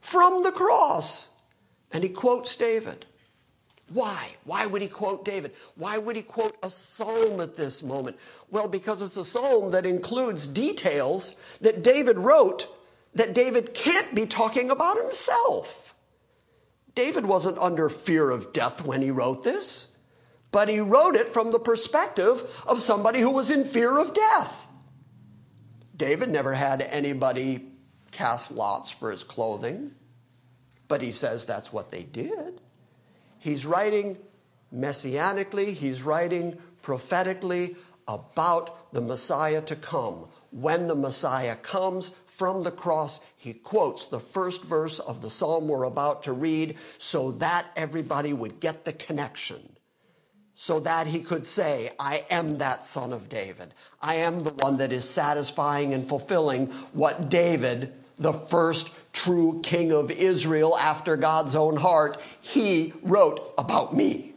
from 0.00 0.42
the 0.42 0.50
cross. 0.50 1.30
And 1.92 2.02
he 2.02 2.10
quotes 2.10 2.56
David. 2.56 3.06
Why? 3.92 4.30
Why 4.44 4.66
would 4.66 4.82
he 4.82 4.88
quote 4.88 5.24
David? 5.24 5.52
Why 5.76 5.98
would 5.98 6.16
he 6.16 6.22
quote 6.22 6.56
a 6.62 6.70
psalm 6.70 7.40
at 7.40 7.56
this 7.56 7.82
moment? 7.82 8.16
Well, 8.50 8.66
because 8.66 9.02
it's 9.02 9.16
a 9.16 9.24
psalm 9.24 9.70
that 9.70 9.86
includes 9.86 10.46
details 10.46 11.36
that 11.60 11.84
David 11.84 12.18
wrote 12.18 12.68
that 13.14 13.34
David 13.34 13.74
can't 13.74 14.14
be 14.14 14.26
talking 14.26 14.70
about 14.70 14.96
himself. 14.96 15.83
David 16.94 17.26
wasn't 17.26 17.58
under 17.58 17.88
fear 17.88 18.30
of 18.30 18.52
death 18.52 18.84
when 18.84 19.02
he 19.02 19.10
wrote 19.10 19.44
this, 19.44 19.96
but 20.52 20.68
he 20.68 20.78
wrote 20.80 21.16
it 21.16 21.28
from 21.28 21.50
the 21.50 21.58
perspective 21.58 22.62
of 22.66 22.80
somebody 22.80 23.20
who 23.20 23.32
was 23.32 23.50
in 23.50 23.64
fear 23.64 23.98
of 23.98 24.14
death. 24.14 24.68
David 25.96 26.30
never 26.30 26.54
had 26.54 26.82
anybody 26.82 27.66
cast 28.12 28.52
lots 28.52 28.90
for 28.90 29.10
his 29.10 29.24
clothing, 29.24 29.92
but 30.86 31.02
he 31.02 31.10
says 31.10 31.44
that's 31.44 31.72
what 31.72 31.90
they 31.90 32.04
did. 32.04 32.60
He's 33.38 33.66
writing 33.66 34.16
messianically, 34.72 35.72
he's 35.72 36.02
writing 36.02 36.58
prophetically 36.82 37.76
about 38.06 38.92
the 38.92 39.00
Messiah 39.00 39.62
to 39.62 39.76
come. 39.76 40.26
When 40.54 40.86
the 40.86 40.94
Messiah 40.94 41.56
comes 41.56 42.10
from 42.26 42.60
the 42.60 42.70
cross, 42.70 43.20
he 43.36 43.54
quotes 43.54 44.06
the 44.06 44.20
first 44.20 44.62
verse 44.62 45.00
of 45.00 45.20
the 45.20 45.28
psalm 45.28 45.66
we're 45.66 45.82
about 45.82 46.22
to 46.24 46.32
read 46.32 46.76
so 46.96 47.32
that 47.32 47.66
everybody 47.74 48.32
would 48.32 48.60
get 48.60 48.84
the 48.84 48.92
connection. 48.92 49.76
So 50.54 50.78
that 50.80 51.08
he 51.08 51.20
could 51.20 51.44
say, 51.44 51.90
I 51.98 52.24
am 52.30 52.58
that 52.58 52.84
son 52.84 53.12
of 53.12 53.28
David. 53.28 53.74
I 54.00 54.14
am 54.16 54.40
the 54.40 54.50
one 54.50 54.76
that 54.76 54.92
is 54.92 55.08
satisfying 55.08 55.92
and 55.92 56.06
fulfilling 56.06 56.66
what 56.92 57.28
David 57.28 57.92
the 58.16 58.32
first 58.32 58.94
true 59.12 59.60
king 59.62 59.92
of 59.92 60.10
Israel 60.10 60.76
after 60.78 61.16
God's 61.16 61.56
own 61.56 61.76
heart, 61.76 62.20
he 62.40 62.92
wrote 63.02 63.52
about 63.58 63.92
me. 63.92 64.33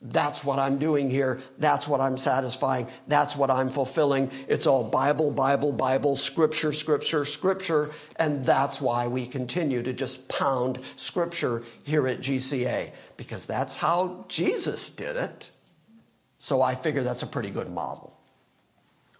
That's 0.00 0.44
what 0.44 0.60
I'm 0.60 0.78
doing 0.78 1.10
here. 1.10 1.40
That's 1.58 1.88
what 1.88 2.00
I'm 2.00 2.16
satisfying. 2.16 2.86
That's 3.08 3.36
what 3.36 3.50
I'm 3.50 3.68
fulfilling. 3.68 4.30
It's 4.48 4.66
all 4.66 4.84
Bible, 4.84 5.32
Bible, 5.32 5.72
Bible, 5.72 6.14
Scripture, 6.14 6.72
Scripture, 6.72 7.24
Scripture. 7.24 7.90
And 8.16 8.44
that's 8.44 8.80
why 8.80 9.08
we 9.08 9.26
continue 9.26 9.82
to 9.82 9.92
just 9.92 10.28
pound 10.28 10.84
Scripture 10.96 11.64
here 11.82 12.06
at 12.06 12.20
GCA, 12.20 12.92
because 13.16 13.46
that's 13.46 13.76
how 13.76 14.24
Jesus 14.28 14.88
did 14.90 15.16
it. 15.16 15.50
So 16.38 16.62
I 16.62 16.76
figure 16.76 17.02
that's 17.02 17.24
a 17.24 17.26
pretty 17.26 17.50
good 17.50 17.68
model. 17.68 18.17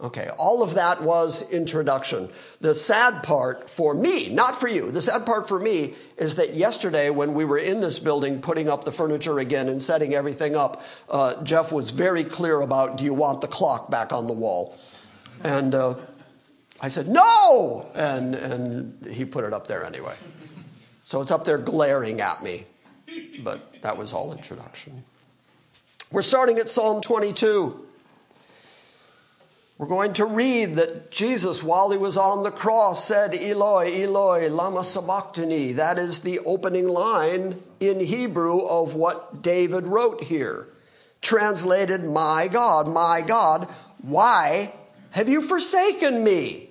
Okay, 0.00 0.30
all 0.38 0.62
of 0.62 0.74
that 0.74 1.02
was 1.02 1.50
introduction. 1.50 2.28
The 2.60 2.72
sad 2.72 3.24
part 3.24 3.68
for 3.68 3.94
me, 3.94 4.28
not 4.28 4.54
for 4.54 4.68
you, 4.68 4.92
the 4.92 5.02
sad 5.02 5.26
part 5.26 5.48
for 5.48 5.58
me 5.58 5.94
is 6.16 6.36
that 6.36 6.54
yesterday 6.54 7.10
when 7.10 7.34
we 7.34 7.44
were 7.44 7.58
in 7.58 7.80
this 7.80 7.98
building 7.98 8.40
putting 8.40 8.68
up 8.68 8.84
the 8.84 8.92
furniture 8.92 9.40
again 9.40 9.66
and 9.68 9.82
setting 9.82 10.14
everything 10.14 10.54
up, 10.54 10.82
uh, 11.08 11.42
Jeff 11.42 11.72
was 11.72 11.90
very 11.90 12.22
clear 12.22 12.60
about 12.60 12.96
do 12.96 13.04
you 13.04 13.12
want 13.12 13.40
the 13.40 13.48
clock 13.48 13.90
back 13.90 14.12
on 14.12 14.28
the 14.28 14.32
wall? 14.32 14.78
And 15.42 15.74
uh, 15.74 15.96
I 16.80 16.90
said, 16.90 17.08
no! 17.08 17.90
And, 17.96 18.36
and 18.36 19.12
he 19.12 19.24
put 19.24 19.42
it 19.42 19.52
up 19.52 19.66
there 19.66 19.84
anyway. 19.84 20.14
So 21.02 21.20
it's 21.22 21.32
up 21.32 21.44
there 21.44 21.58
glaring 21.58 22.20
at 22.20 22.40
me. 22.40 22.66
But 23.42 23.82
that 23.82 23.96
was 23.96 24.12
all 24.12 24.32
introduction. 24.32 25.02
We're 26.12 26.22
starting 26.22 26.58
at 26.58 26.68
Psalm 26.68 27.00
22. 27.00 27.88
We're 29.78 29.87
going 29.87 30.14
to 30.14 30.26
read 30.26 30.75
that 30.75 31.12
Jesus, 31.12 31.62
while 31.62 31.92
he 31.92 31.99
was 31.99 32.16
on 32.16 32.42
the 32.42 32.50
cross, 32.50 33.04
said, 33.04 33.32
Eloi, 33.32 33.88
Eloi, 34.02 34.49
lama 34.49 34.82
sabachthani. 34.82 35.73
That 35.73 35.99
is 35.99 36.20
the 36.20 36.40
opening 36.40 36.88
line 36.88 37.62
in 37.78 38.00
Hebrew 38.00 38.58
of 38.58 38.97
what 38.97 39.40
David 39.40 39.87
wrote 39.87 40.25
here. 40.25 40.66
Translated, 41.23 42.02
My 42.04 42.49
God, 42.50 42.88
my 42.88 43.23
God, 43.25 43.68
why 44.02 44.75
have 45.12 45.28
you 45.28 45.40
forsaken 45.40 46.25
me? 46.25 46.70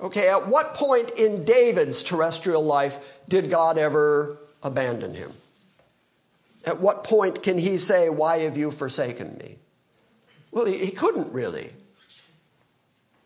Okay, 0.00 0.28
at 0.28 0.46
what 0.46 0.74
point 0.74 1.10
in 1.18 1.44
David's 1.44 2.04
terrestrial 2.04 2.62
life 2.62 3.18
did 3.28 3.50
God 3.50 3.78
ever 3.78 4.38
abandon 4.62 5.14
him? 5.14 5.32
At 6.64 6.78
what 6.78 7.02
point 7.02 7.42
can 7.42 7.58
he 7.58 7.78
say, 7.78 8.08
Why 8.08 8.38
have 8.40 8.56
you 8.56 8.70
forsaken 8.70 9.36
me? 9.38 9.56
Well, 10.52 10.66
he, 10.66 10.90
couldn't 10.90 11.32
really 11.32 11.72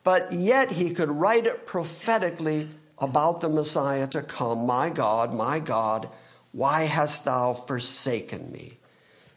but 0.05 0.33
yet 0.33 0.71
he 0.73 0.91
could 0.91 1.11
write 1.11 1.47
it 1.47 1.67
prophetically 1.67 2.69
about 2.99 3.41
the 3.41 3.49
Messiah 3.49 4.07
to 4.09 4.23
come. 4.23 4.67
My 4.67 4.91
God, 4.91 5.35
my 5.35 5.59
God, 5.59 6.09
why 6.53 6.83
hast 6.83 7.25
thou 7.25 7.55
forsaken 7.55 8.53
me? 8.53 8.79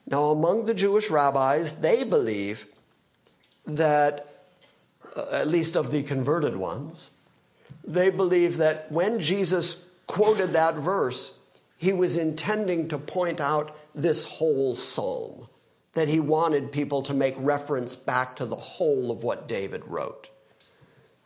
Now, 0.05 0.25
among 0.25 0.65
the 0.65 0.73
Jewish 0.73 1.09
rabbis, 1.09 1.79
they 1.79 2.03
believe 2.03 2.67
that, 3.65 4.45
uh, 5.15 5.25
at 5.31 5.47
least 5.47 5.75
of 5.75 5.91
the 5.91 6.03
converted 6.03 6.55
ones, 6.55 7.11
they 7.83 8.09
believe 8.09 8.57
that 8.57 8.91
when 8.91 9.19
Jesus 9.19 9.89
quoted 10.05 10.51
that 10.51 10.75
verse, 10.75 11.39
he 11.77 11.93
was 11.93 12.17
intending 12.17 12.87
to 12.89 12.97
point 12.97 13.41
out 13.41 13.75
this 13.93 14.23
whole 14.23 14.75
psalm, 14.75 15.47
that 15.93 16.07
he 16.07 16.19
wanted 16.19 16.71
people 16.71 17.01
to 17.03 17.13
make 17.13 17.35
reference 17.37 17.95
back 17.95 18.35
to 18.35 18.45
the 18.45 18.55
whole 18.55 19.11
of 19.11 19.23
what 19.23 19.47
David 19.47 19.83
wrote. 19.85 20.29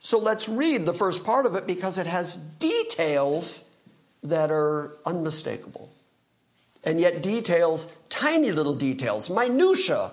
So 0.04 0.18
let's 0.18 0.50
read 0.50 0.88
the 0.88 0.96
first 0.96 1.24
part 1.24 1.46
of 1.46 1.56
it 1.56 1.68
because 1.68 2.00
it 2.00 2.08
has 2.08 2.36
details 2.36 3.64
that 4.24 4.50
are 4.50 4.98
unmistakable. 5.06 5.94
And 6.84 7.00
yet, 7.00 7.22
details, 7.22 7.86
tiny 8.10 8.52
little 8.52 8.74
details, 8.74 9.30
minutiae 9.30 10.12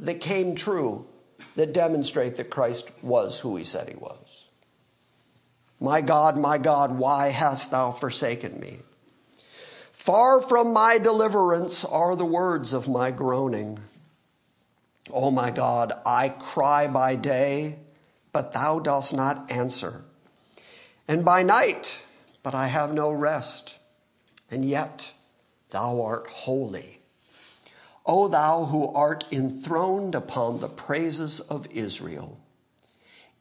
that 0.00 0.20
came 0.20 0.56
true 0.56 1.06
that 1.54 1.72
demonstrate 1.72 2.34
that 2.36 2.50
Christ 2.50 2.90
was 3.02 3.38
who 3.38 3.54
he 3.54 3.62
said 3.62 3.88
he 3.88 3.94
was. 3.94 4.48
My 5.78 6.00
God, 6.00 6.36
my 6.36 6.58
God, 6.58 6.98
why 6.98 7.28
hast 7.28 7.70
thou 7.70 7.92
forsaken 7.92 8.58
me? 8.58 8.78
Far 9.92 10.42
from 10.42 10.72
my 10.72 10.98
deliverance 10.98 11.84
are 11.84 12.16
the 12.16 12.26
words 12.26 12.72
of 12.72 12.88
my 12.88 13.12
groaning. 13.12 13.78
Oh 15.12 15.30
my 15.30 15.52
God, 15.52 15.92
I 16.04 16.30
cry 16.30 16.88
by 16.88 17.14
day 17.14 17.78
but 18.32 18.52
thou 18.52 18.78
dost 18.78 19.14
not 19.14 19.50
answer. 19.50 20.02
And 21.08 21.24
by 21.24 21.42
night, 21.42 22.04
but 22.42 22.54
I 22.54 22.68
have 22.68 22.92
no 22.92 23.10
rest. 23.10 23.78
And 24.50 24.64
yet 24.64 25.14
thou 25.70 26.02
art 26.02 26.26
holy. 26.28 27.00
O 28.06 28.28
thou 28.28 28.64
who 28.64 28.92
art 28.92 29.24
enthroned 29.30 30.14
upon 30.14 30.60
the 30.60 30.68
praises 30.68 31.40
of 31.40 31.66
Israel. 31.70 32.38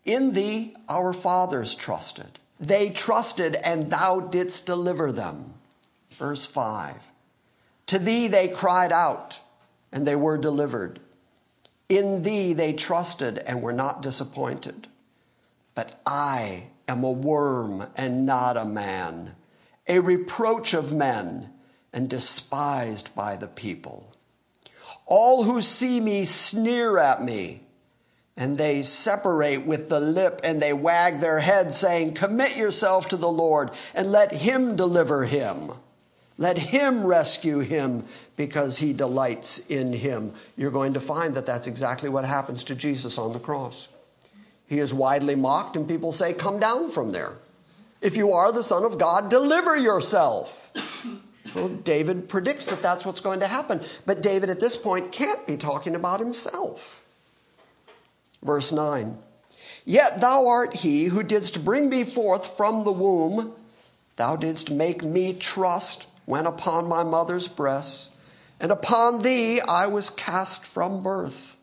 In 0.06 0.34
thee 0.34 0.76
our 0.88 1.14
fathers 1.14 1.76
trusted. 1.76 2.40
They 2.60 2.90
trusted, 2.90 3.56
and 3.64 3.90
thou 3.90 4.20
didst 4.20 4.66
deliver 4.66 5.12
them. 5.12 5.54
Verse 6.12 6.46
5. 6.46 7.12
To 7.88 8.00
thee 8.00 8.28
they 8.28 8.50
cried 8.50 8.92
out, 8.92 9.42
and 9.92 10.06
they 10.06 10.16
were 10.16 10.38
delivered. 10.38 11.00
In 11.90 12.22
thee 12.22 12.54
they 12.54 12.74
trusted 12.74 13.40
and 13.40 13.62
were 13.62 13.74
not 13.74 14.04
disappointed. 14.04 14.88
But 15.74 16.00
I 16.06 16.68
am 16.88 17.04
a 17.04 17.12
worm 17.12 17.88
and 17.96 18.26
not 18.26 18.58
a 18.58 18.66
man, 18.66 19.36
a 19.88 20.00
reproach 20.00 20.74
of 20.74 20.94
men 20.94 21.52
and 21.92 22.10
despised 22.10 23.14
by 23.16 23.36
the 23.36 23.48
people. 23.48 24.12
All 25.08 25.44
who 25.44 25.62
see 25.62 26.00
me 26.00 26.26
sneer 26.26 27.00
at 27.00 27.24
me, 27.24 27.64
and 28.38 28.58
they 28.58 28.84
separate 28.84 29.66
with 29.66 29.90
the 29.90 30.00
lip 30.00 30.40
and 30.44 30.62
they 30.62 30.72
wag 30.72 31.20
their 31.20 31.40
head, 31.40 31.74
saying, 31.74 32.14
Commit 32.14 32.56
yourself 32.56 33.10
to 33.10 33.18
the 33.18 33.28
Lord 33.28 33.72
and 33.96 34.12
let 34.12 34.32
him 34.32 34.76
deliver 34.76 35.26
him. 35.26 35.72
Let 36.40 36.58
him 36.58 37.04
rescue 37.04 37.60
him 37.60 38.06
because 38.38 38.78
he 38.78 38.94
delights 38.94 39.60
in 39.68 39.92
him. 39.92 40.32
You're 40.56 40.72
going 40.72 40.94
to 40.94 41.02
find 41.02 41.34
that 41.36 41.46
that's 41.46 41.68
exactly 41.68 42.08
what 42.08 42.24
happens 42.24 42.64
to 42.64 42.76
Jesus 42.76 43.18
on 43.18 43.34
the 43.34 43.40
cross. 43.40 43.90
He 44.66 44.80
is 44.80 44.94
widely 44.94 45.36
mocked, 45.36 45.76
and 45.76 45.86
people 45.86 46.14
say, 46.14 46.34
Come 46.34 46.58
down 46.58 46.92
from 46.92 47.12
there. 47.12 47.34
If 48.02 48.16
you 48.16 48.32
are 48.32 48.54
the 48.54 48.64
Son 48.64 48.86
of 48.86 48.98
God, 48.98 49.30
deliver 49.30 49.76
yourself. 49.76 50.72
Well, 51.54 51.68
David 51.68 52.30
predicts 52.30 52.68
that 52.68 52.82
that's 52.82 53.06
what's 53.06 53.20
going 53.20 53.42
to 53.42 53.48
happen. 53.48 53.82
But 54.06 54.22
David 54.22 54.50
at 54.50 54.62
this 54.62 54.78
point 54.78 55.12
can't 55.12 55.46
be 55.46 55.58
talking 55.58 55.94
about 55.94 56.22
himself. 56.22 57.04
Verse 58.42 58.72
9 58.72 59.18
Yet 59.84 60.22
thou 60.22 60.48
art 60.48 60.76
he 60.76 61.06
who 61.06 61.24
didst 61.24 61.66
bring 61.66 61.90
me 61.90 62.06
forth 62.06 62.56
from 62.56 62.86
the 62.86 62.94
womb. 62.94 63.54
Thou 64.16 64.36
didst 64.36 64.70
make 64.70 65.04
me 65.04 65.34
trust 65.34 66.06
when 66.30 66.46
upon 66.46 66.88
my 66.88 67.04
mother's 67.04 67.48
breast, 67.48 68.12
and 68.60 68.72
upon 68.72 69.24
thee 69.24 69.60
I 69.68 69.88
was 69.88 70.12
cast 70.12 70.64
from 70.64 71.02
birth. 71.02 71.58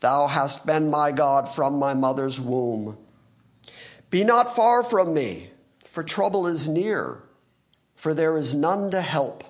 Thou 0.00 0.26
hast 0.26 0.64
been 0.64 0.90
my 0.90 1.12
God 1.12 1.50
from 1.50 1.78
my 1.78 1.92
mother's 1.92 2.40
womb. 2.40 2.96
Be 4.08 4.24
not 4.24 4.56
far 4.56 4.82
from 4.82 5.12
me, 5.12 5.50
for 5.86 6.02
trouble 6.02 6.46
is 6.46 6.66
near, 6.66 7.24
for 7.94 8.14
there 8.14 8.38
is 8.38 8.54
none 8.54 8.90
to 8.90 9.02
help. 9.02 9.44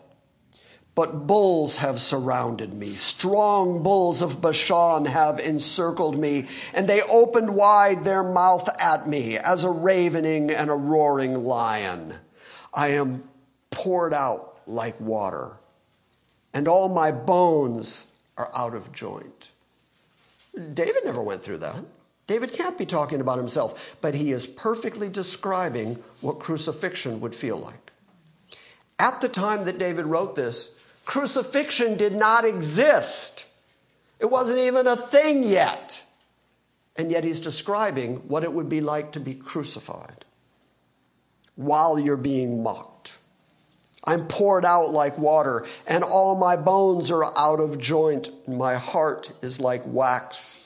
But 0.97 1.29
bulls 1.29 1.77
have 1.77 2.01
surrounded 2.01 2.75
me. 2.75 2.94
Strong 2.94 3.85
bulls 3.85 4.20
of 4.20 4.40
Bashan 4.40 5.05
have 5.05 5.38
encircled 5.38 6.18
me, 6.18 6.49
and 6.75 6.88
they 6.88 7.03
opened 7.03 7.55
wide 7.55 8.03
their 8.03 8.25
mouth 8.25 8.68
at 8.83 9.07
me 9.07 9.38
as 9.38 9.62
a 9.62 9.70
ravening 9.70 10.51
and 10.51 10.70
a 10.70 10.75
roaring 10.75 11.44
lion. 11.44 12.14
I 12.75 12.88
am 12.88 13.29
poured 13.75 14.15
out 14.15 14.61
like 14.67 14.99
water, 15.01 15.59
and 16.55 16.69
all 16.69 16.89
my 16.89 17.11
bones 17.11 18.07
are 18.39 18.51
out 18.57 18.75
of 18.75 18.93
joint. 18.93 19.51
David 20.73 21.05
never 21.05 21.21
went 21.21 21.43
through 21.43 21.59
that. 21.59 21.77
David 22.27 22.53
can't 22.53 22.79
be 22.79 22.87
talking 22.87 23.21
about 23.21 23.37
himself, 23.37 23.97
but 24.01 24.15
he 24.15 24.31
is 24.31 24.47
perfectly 24.47 25.09
describing 25.09 26.03
what 26.21 26.39
crucifixion 26.39 27.21
would 27.21 27.35
feel 27.35 27.59
like. 27.59 27.93
At 28.99 29.21
the 29.21 29.29
time 29.29 29.65
that 29.65 29.77
David 29.77 30.07
wrote 30.07 30.37
this, 30.37 30.73
crucifixion 31.05 31.97
did 31.97 32.15
not 32.15 32.45
exist. 32.45 33.49
It 34.21 34.31
wasn't 34.31 34.61
even 34.61 34.87
a 34.87 34.97
thing 34.97 35.43
yet. 35.43 36.07
And 36.97 37.11
yet 37.11 37.25
he's 37.25 37.41
describing 37.41 38.29
what 38.29 38.45
it 38.45 38.53
would 38.53 38.69
be 38.69 38.81
like 38.81 39.13
to 39.13 39.21
be 39.21 39.35
crucified 39.35 40.25
while 41.57 41.99
you're 41.99 42.17
being 42.17 42.63
mocked. 42.63 42.93
I'm 44.07 44.27
poured 44.27 44.64
out 44.64 44.90
like 44.90 45.17
water, 45.19 45.64
and 45.87 46.05
all 46.05 46.38
my 46.38 46.57
bones 46.57 47.11
are 47.11 47.25
out 47.38 47.59
of 47.59 47.79
joint. 47.79 48.31
My 48.47 48.75
heart 48.75 49.33
is 49.43 49.61
like 49.61 49.83
wax. 49.87 50.62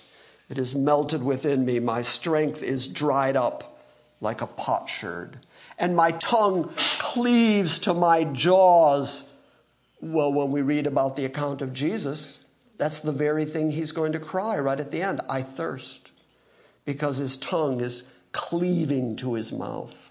It 0.51 0.59
is 0.59 0.74
melted 0.74 1.22
within 1.22 1.64
me. 1.64 1.79
My 1.79 2.03
strength 2.03 2.62
is 2.62 2.88
dried 2.88 3.37
up 3.37 3.81
like 4.20 4.40
a 4.40 4.46
potsherd, 4.46 5.38
and 5.79 5.94
my 5.94 6.11
tongue 6.12 6.72
cleaves 6.98 7.79
to 7.81 7.94
my 7.94 8.24
jaws. 8.24 9.31
Well, 10.01 10.33
when 10.33 10.51
we 10.51 10.62
read 10.62 10.87
about 10.87 11.14
the 11.14 11.24
account 11.24 11.62
of 11.62 11.72
Jesus, 11.72 12.40
that's 12.77 13.01
the 13.01 13.12
very 13.12 13.44
thing 13.44 13.70
he's 13.70 13.92
going 13.92 14.12
to 14.12 14.20
cry 14.20 14.59
right 14.59 14.81
at 14.81 14.90
the 14.90 15.03
end 15.03 15.20
I 15.29 15.42
thirst, 15.42 16.12
because 16.85 17.18
his 17.18 17.37
tongue 17.37 17.81
is 17.81 18.03
cleaving 18.33 19.14
to 19.16 19.35
his 19.35 19.53
mouth. 19.53 20.11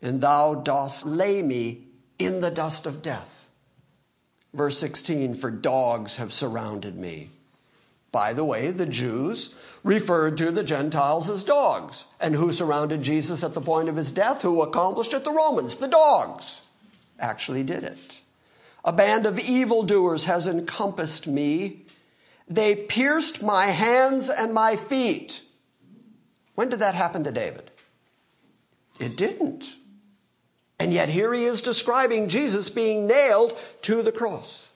And 0.00 0.20
thou 0.20 0.54
dost 0.54 1.04
lay 1.04 1.42
me 1.42 1.87
in 2.18 2.40
the 2.40 2.50
dust 2.50 2.86
of 2.86 3.02
death. 3.02 3.48
Verse 4.52 4.78
16 4.78 5.34
For 5.34 5.50
dogs 5.50 6.16
have 6.16 6.32
surrounded 6.32 6.96
me. 6.96 7.30
By 8.10 8.32
the 8.32 8.44
way, 8.44 8.70
the 8.70 8.86
Jews 8.86 9.54
referred 9.84 10.38
to 10.38 10.50
the 10.50 10.64
Gentiles 10.64 11.28
as 11.28 11.44
dogs. 11.44 12.06
And 12.20 12.34
who 12.34 12.52
surrounded 12.52 13.02
Jesus 13.02 13.44
at 13.44 13.54
the 13.54 13.60
point 13.60 13.88
of 13.88 13.96
his 13.96 14.12
death? 14.12 14.42
Who 14.42 14.62
accomplished 14.62 15.12
it? 15.12 15.24
The 15.24 15.32
Romans, 15.32 15.76
the 15.76 15.88
dogs, 15.88 16.62
actually 17.18 17.62
did 17.62 17.84
it. 17.84 18.22
A 18.84 18.92
band 18.92 19.26
of 19.26 19.38
evildoers 19.38 20.24
has 20.24 20.48
encompassed 20.48 21.26
me. 21.26 21.84
They 22.48 22.74
pierced 22.74 23.42
my 23.42 23.66
hands 23.66 24.30
and 24.30 24.54
my 24.54 24.76
feet. 24.76 25.42
When 26.54 26.70
did 26.70 26.78
that 26.80 26.94
happen 26.94 27.22
to 27.24 27.30
David? 27.30 27.70
It 28.98 29.16
didn't. 29.16 29.76
And 30.78 30.92
yet, 30.92 31.08
here 31.08 31.32
he 31.32 31.44
is 31.44 31.60
describing 31.60 32.28
Jesus 32.28 32.68
being 32.68 33.06
nailed 33.06 33.58
to 33.82 34.02
the 34.02 34.12
cross. 34.12 34.70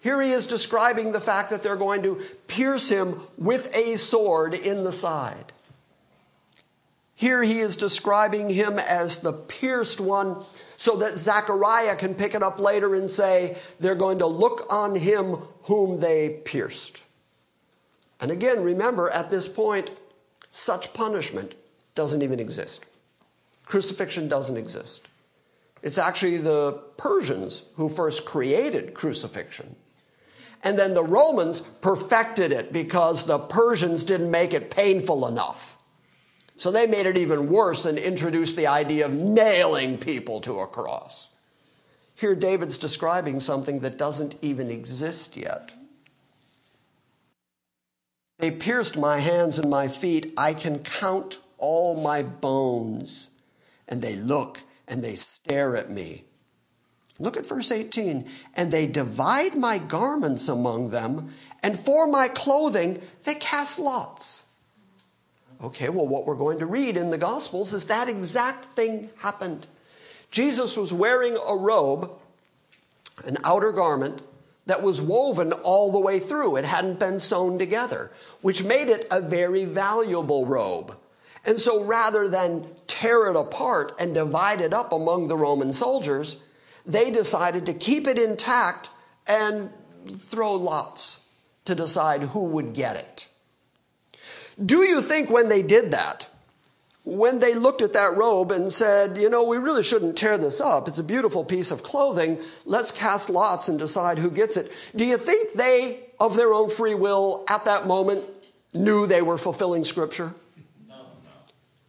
Here 0.00 0.20
he 0.20 0.32
is 0.32 0.46
describing 0.46 1.12
the 1.12 1.20
fact 1.20 1.50
that 1.50 1.62
they're 1.62 1.76
going 1.76 2.02
to 2.02 2.20
pierce 2.48 2.88
him 2.88 3.20
with 3.38 3.74
a 3.76 3.96
sword 3.96 4.54
in 4.54 4.84
the 4.84 4.92
side. 4.92 5.52
Here 7.14 7.42
he 7.42 7.58
is 7.60 7.76
describing 7.76 8.50
him 8.50 8.80
as 8.80 9.18
the 9.18 9.32
pierced 9.32 10.00
one 10.00 10.42
so 10.76 10.96
that 10.96 11.16
Zechariah 11.16 11.94
can 11.94 12.16
pick 12.16 12.34
it 12.34 12.42
up 12.42 12.58
later 12.58 12.96
and 12.96 13.08
say, 13.08 13.56
they're 13.78 13.94
going 13.94 14.18
to 14.18 14.26
look 14.26 14.66
on 14.72 14.96
him 14.96 15.34
whom 15.64 16.00
they 16.00 16.40
pierced. 16.44 17.04
And 18.20 18.32
again, 18.32 18.64
remember, 18.64 19.08
at 19.10 19.30
this 19.30 19.46
point, 19.46 19.90
such 20.50 20.92
punishment 20.92 21.54
doesn't 21.94 22.22
even 22.22 22.40
exist. 22.40 22.84
Crucifixion 23.72 24.28
doesn't 24.28 24.58
exist. 24.58 25.08
It's 25.80 25.96
actually 25.96 26.36
the 26.36 26.72
Persians 26.98 27.64
who 27.76 27.88
first 27.88 28.26
created 28.26 28.92
crucifixion. 28.92 29.76
And 30.62 30.78
then 30.78 30.92
the 30.92 31.02
Romans 31.02 31.60
perfected 31.60 32.52
it 32.52 32.70
because 32.70 33.24
the 33.24 33.38
Persians 33.38 34.04
didn't 34.04 34.30
make 34.30 34.52
it 34.52 34.70
painful 34.70 35.26
enough. 35.26 35.78
So 36.58 36.70
they 36.70 36.86
made 36.86 37.06
it 37.06 37.16
even 37.16 37.48
worse 37.48 37.86
and 37.86 37.96
introduced 37.96 38.56
the 38.56 38.66
idea 38.66 39.06
of 39.06 39.14
nailing 39.14 39.96
people 39.96 40.42
to 40.42 40.60
a 40.60 40.66
cross. 40.66 41.30
Here, 42.14 42.34
David's 42.34 42.76
describing 42.76 43.40
something 43.40 43.80
that 43.80 43.96
doesn't 43.96 44.34
even 44.42 44.68
exist 44.68 45.34
yet. 45.34 45.72
They 48.38 48.50
pierced 48.50 48.98
my 48.98 49.20
hands 49.20 49.58
and 49.58 49.70
my 49.70 49.88
feet. 49.88 50.34
I 50.36 50.52
can 50.52 50.80
count 50.80 51.38
all 51.56 51.98
my 51.98 52.22
bones. 52.22 53.30
And 53.88 54.02
they 54.02 54.16
look 54.16 54.60
and 54.88 55.02
they 55.02 55.14
stare 55.14 55.76
at 55.76 55.90
me. 55.90 56.24
Look 57.18 57.36
at 57.36 57.46
verse 57.46 57.70
18. 57.70 58.28
And 58.54 58.70
they 58.70 58.86
divide 58.86 59.54
my 59.54 59.78
garments 59.78 60.48
among 60.48 60.90
them, 60.90 61.30
and 61.62 61.78
for 61.78 62.06
my 62.06 62.28
clothing 62.28 63.00
they 63.24 63.34
cast 63.34 63.78
lots. 63.78 64.46
Okay, 65.62 65.88
well, 65.88 66.08
what 66.08 66.26
we're 66.26 66.34
going 66.34 66.58
to 66.58 66.66
read 66.66 66.96
in 66.96 67.10
the 67.10 67.18
Gospels 67.18 67.72
is 67.72 67.86
that 67.86 68.08
exact 68.08 68.64
thing 68.64 69.10
happened. 69.18 69.66
Jesus 70.32 70.76
was 70.76 70.92
wearing 70.92 71.36
a 71.36 71.54
robe, 71.54 72.10
an 73.24 73.36
outer 73.44 73.70
garment, 73.70 74.22
that 74.66 74.82
was 74.82 75.00
woven 75.00 75.52
all 75.52 75.92
the 75.92 75.98
way 75.98 76.18
through. 76.18 76.56
It 76.56 76.64
hadn't 76.64 76.98
been 76.98 77.18
sewn 77.18 77.58
together, 77.58 78.10
which 78.40 78.64
made 78.64 78.88
it 78.88 79.06
a 79.10 79.20
very 79.20 79.64
valuable 79.64 80.46
robe. 80.46 80.96
And 81.44 81.60
so 81.60 81.82
rather 81.82 82.28
than 82.28 82.68
tear 83.02 83.26
it 83.26 83.34
apart 83.34 83.96
and 83.98 84.14
divide 84.14 84.60
it 84.60 84.72
up 84.72 84.92
among 84.92 85.26
the 85.26 85.36
Roman 85.36 85.72
soldiers, 85.72 86.36
they 86.86 87.10
decided 87.10 87.66
to 87.66 87.74
keep 87.74 88.06
it 88.06 88.16
intact 88.16 88.90
and 89.26 89.70
throw 90.08 90.54
lots 90.54 91.20
to 91.64 91.74
decide 91.74 92.22
who 92.22 92.44
would 92.44 92.72
get 92.72 92.94
it. 92.94 93.28
Do 94.64 94.82
you 94.82 95.00
think 95.00 95.30
when 95.30 95.48
they 95.48 95.62
did 95.62 95.90
that, 95.90 96.28
when 97.04 97.40
they 97.40 97.56
looked 97.56 97.82
at 97.82 97.94
that 97.94 98.16
robe 98.16 98.52
and 98.52 98.72
said, 98.72 99.18
you 99.18 99.28
know, 99.28 99.42
we 99.48 99.56
really 99.56 99.82
shouldn't 99.82 100.16
tear 100.16 100.38
this 100.38 100.60
up, 100.60 100.86
it's 100.86 100.98
a 100.98 101.02
beautiful 101.02 101.44
piece 101.44 101.72
of 101.72 101.82
clothing, 101.82 102.38
let's 102.64 102.92
cast 102.92 103.28
lots 103.28 103.68
and 103.68 103.80
decide 103.80 104.20
who 104.20 104.30
gets 104.30 104.56
it, 104.56 104.70
do 104.94 105.04
you 105.04 105.18
think 105.18 105.54
they, 105.54 105.98
of 106.20 106.36
their 106.36 106.54
own 106.54 106.70
free 106.70 106.94
will, 106.94 107.44
at 107.50 107.64
that 107.64 107.88
moment, 107.88 108.24
knew 108.72 109.08
they 109.08 109.22
were 109.22 109.38
fulfilling 109.38 109.82
Scripture? 109.82 110.34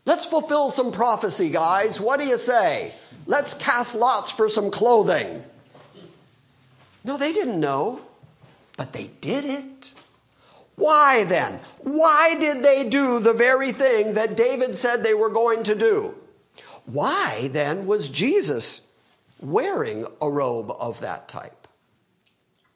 Let's 0.06 0.26
fulfill 0.26 0.70
some 0.70 0.92
prophecy, 0.92 1.50
guys. 1.50 2.02
What 2.02 2.20
do 2.20 2.26
you 2.26 2.38
say? 2.38 2.94
Let's 3.26 3.54
cast 3.54 3.96
lots 3.96 4.32
for 4.32 4.50
some 4.50 4.70
clothing. 4.70 5.44
No, 7.06 7.18
they 7.18 7.32
didn't 7.32 7.60
know, 7.60 8.02
but 8.78 8.94
they 8.94 9.10
did 9.22 9.46
it. 9.46 9.94
Why 10.76 11.24
then? 11.24 11.60
Why 11.82 12.36
did 12.40 12.64
they 12.64 12.88
do 12.88 13.20
the 13.20 13.34
very 13.34 13.72
thing 13.72 14.16
that 14.16 14.36
David 14.36 14.76
said 14.76 15.04
they 15.04 15.14
were 15.14 15.30
going 15.30 15.64
to 15.64 15.76
do? 15.76 16.16
Why 16.86 17.48
then 17.52 17.86
was 17.86 18.10
Jesus 18.10 18.92
wearing 19.40 20.06
a 20.22 20.30
robe 20.30 20.72
of 20.80 21.00
that 21.02 21.30
type? 21.30 21.68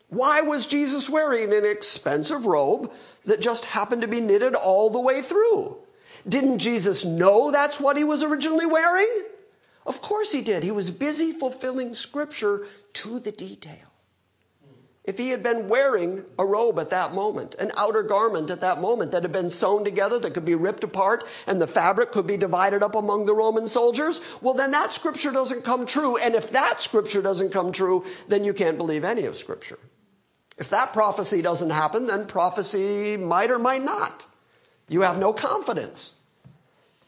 Why 0.10 0.42
was 0.42 0.68
Jesus 0.68 1.10
wearing 1.10 1.54
an 1.54 1.66
expensive 1.66 2.46
robe 2.46 2.94
that 3.26 3.42
just 3.42 3.66
happened 3.66 4.04
to 4.04 4.08
be 4.08 4.22
knitted 4.22 4.56
all 4.56 4.90
the 4.90 5.02
way 5.02 5.22
through? 5.22 5.78
Didn't 6.28 6.60
Jesus 6.60 7.06
know 7.06 7.52
that's 7.52 7.80
what 7.80 7.98
he 7.98 8.04
was 8.04 8.24
originally 8.24 8.66
wearing? 8.66 9.24
Of 9.86 10.02
course 10.02 10.34
he 10.34 10.42
did. 10.42 10.64
He 10.64 10.72
was 10.72 10.92
busy 10.92 11.32
fulfilling 11.32 11.94
scripture 11.94 12.66
to 12.94 13.20
the 13.20 13.32
detail. 13.32 13.88
If 15.06 15.18
he 15.18 15.30
had 15.30 15.42
been 15.42 15.70
wearing 15.70 16.26
a 16.38 16.46
robe 16.46 16.78
at 16.80 16.90
that 16.90 17.14
moment, 17.14 17.56
an 17.56 17.72
outer 17.78 18.04
garment 18.04 18.50
at 18.50 18.60
that 18.60 18.82
moment 18.82 19.12
that 19.12 19.24
had 19.24 19.32
been 19.32 19.50
sewn 19.50 19.86
together, 19.86 20.20
that 20.20 20.34
could 20.34 20.44
be 20.44 20.54
ripped 20.54 20.84
apart, 20.84 21.24
and 21.48 21.62
the 21.62 21.66
fabric 21.66 22.12
could 22.12 22.28
be 22.28 22.36
divided 22.36 22.84
up 22.84 22.94
among 22.94 23.26
the 23.26 23.34
Roman 23.34 23.68
soldiers, 23.68 24.20
well, 24.42 24.54
then 24.54 24.72
that 24.72 24.92
scripture 24.92 25.32
doesn't 25.32 25.64
come 25.64 25.86
true. 25.86 26.18
And 26.18 26.36
if 26.36 26.50
that 26.52 26.82
scripture 26.82 27.22
doesn't 27.22 27.54
come 27.54 27.72
true, 27.72 28.06
then 28.28 28.44
you 28.44 28.54
can't 28.54 28.78
believe 28.78 29.06
any 29.06 29.24
of 29.24 29.38
scripture. 29.38 29.80
If 30.58 30.70
that 30.72 30.92
prophecy 30.92 31.42
doesn't 31.42 31.70
happen, 31.70 32.08
then 32.08 32.26
prophecy 32.26 33.16
might 33.16 33.50
or 33.50 33.60
might 33.60 33.84
not. 33.84 34.28
You 34.90 35.04
have 35.04 35.18
no 35.18 35.32
confidence. 35.32 36.16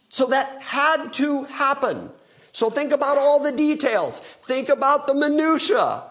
So 0.10 0.26
that 0.28 0.62
had 0.62 1.14
to 1.14 1.46
happen. 1.46 2.12
So 2.52 2.70
think 2.70 2.92
about 2.92 3.18
all 3.18 3.42
the 3.42 3.52
details. 3.52 4.20
Think 4.20 4.70
about 4.70 5.08
the 5.08 5.14
minutia. 5.14 6.04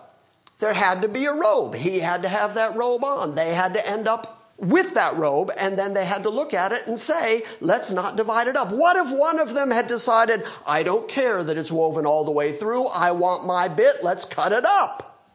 There 0.61 0.72
had 0.72 1.02
to 1.02 1.08
be 1.08 1.26
a 1.26 1.32
robe. 1.32 1.74
He 1.74 1.98
had 1.98 2.22
to 2.22 2.28
have 2.28 2.54
that 2.54 2.76
robe 2.76 3.04
on. 3.04 3.34
They 3.34 3.54
had 3.54 3.74
to 3.74 3.87
end 3.88 4.08
up 4.08 4.37
with 4.56 4.94
that 4.94 5.16
robe, 5.16 5.52
and 5.56 5.78
then 5.78 5.94
they 5.94 6.04
had 6.04 6.24
to 6.24 6.30
look 6.30 6.52
at 6.52 6.72
it 6.72 6.84
and 6.88 6.98
say, 6.98 7.42
let's 7.61 7.92
not 7.92 8.16
divide 8.16 8.48
it 8.48 8.56
up. 8.56 8.72
What 8.72 8.96
if 8.96 9.16
one 9.16 9.38
of 9.38 9.54
them 9.54 9.70
had 9.70 9.87
decided, 9.87 10.42
I 10.66 10.82
don't 10.82 11.08
care 11.08 11.44
that 11.44 11.56
it's 11.56 11.70
woven 11.70 12.06
all 12.06 12.24
the 12.24 12.32
way 12.32 12.50
through, 12.50 12.88
I 12.88 13.12
want 13.12 13.46
my 13.46 13.68
bit, 13.68 14.02
let's 14.02 14.24
cut 14.24 14.50
it 14.50 14.64
up? 14.66 15.28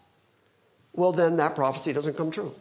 Well, 0.91 1.13
then 1.13 1.37
that 1.37 1.55
prophecy 1.55 1.93
doesn't 1.93 2.17
come 2.17 2.31
true. 2.31 2.53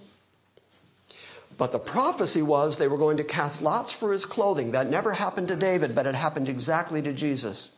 But 1.62 1.70
the 1.70 1.78
prophecy 1.78 2.42
was 2.42 2.76
they 2.76 2.88
were 2.88 2.98
going 2.98 3.18
to 3.18 3.22
cast 3.22 3.62
lots 3.62 3.92
for 3.92 4.12
his 4.12 4.26
clothing. 4.26 4.72
That 4.72 4.90
never 4.90 5.12
happened 5.12 5.46
to 5.46 5.54
David, 5.54 5.94
but 5.94 6.08
it 6.08 6.16
happened 6.16 6.48
exactly 6.48 7.00
to 7.02 7.12
Jesus. 7.12 7.70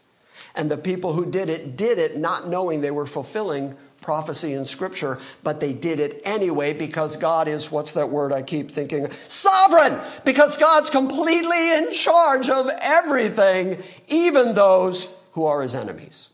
And 0.54 0.70
the 0.70 0.78
people 0.78 1.12
who 1.12 1.30
did 1.30 1.50
it 1.50 1.76
did 1.76 1.98
it 1.98 2.16
not 2.16 2.48
knowing 2.48 2.80
they 2.80 2.90
were 2.90 3.04
fulfilling 3.04 3.76
prophecy 4.00 4.54
in 4.54 4.64
Scripture, 4.64 5.18
but 5.42 5.60
they 5.60 5.74
did 5.74 6.00
it 6.00 6.22
anyway 6.24 6.72
because 6.72 7.18
God 7.18 7.46
is, 7.46 7.70
what's 7.70 7.92
that 7.92 8.08
word 8.08 8.32
I 8.32 8.42
keep 8.42 8.70
thinking? 8.70 9.10
Sovereign! 9.10 10.00
Because 10.24 10.56
God's 10.56 10.88
completely 10.88 11.76
in 11.76 11.92
charge 11.92 12.48
of 12.48 12.70
everything, 12.80 13.82
even 14.08 14.54
those 14.54 15.14
who 15.32 15.44
are 15.44 15.60
his 15.60 15.74
enemies. 15.74 16.30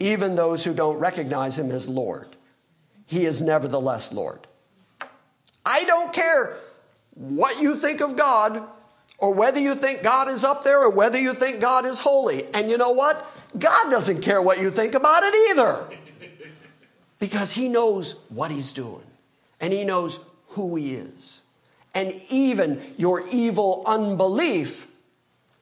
Even 0.00 0.34
those 0.34 0.64
who 0.64 0.74
don't 0.74 0.98
recognize 0.98 1.60
him 1.60 1.70
as 1.70 1.88
Lord. 1.88 2.26
He 3.06 3.24
is 3.24 3.40
nevertheless 3.40 4.12
Lord. 4.12 4.48
I 5.64 5.84
don't 5.84 6.12
care 6.12 6.58
what 7.14 7.62
you 7.62 7.74
think 7.74 8.00
of 8.00 8.16
God, 8.16 8.62
or 9.18 9.34
whether 9.34 9.60
you 9.60 9.74
think 9.74 10.02
God 10.02 10.28
is 10.28 10.44
up 10.44 10.64
there, 10.64 10.80
or 10.82 10.90
whether 10.90 11.18
you 11.18 11.34
think 11.34 11.60
God 11.60 11.84
is 11.84 12.00
holy. 12.00 12.42
And 12.54 12.70
you 12.70 12.78
know 12.78 12.92
what? 12.92 13.24
God 13.58 13.90
doesn't 13.90 14.22
care 14.22 14.40
what 14.40 14.60
you 14.60 14.70
think 14.70 14.94
about 14.94 15.22
it 15.24 15.34
either 15.50 15.86
because 17.18 17.52
he 17.52 17.68
knows 17.68 18.22
what 18.30 18.50
he's 18.50 18.72
doing 18.72 19.04
and 19.60 19.72
he 19.72 19.84
knows 19.84 20.24
who 20.48 20.74
he 20.76 20.94
is. 20.94 21.42
And 21.94 22.12
even 22.30 22.80
your 22.96 23.22
evil 23.30 23.84
unbelief 23.86 24.88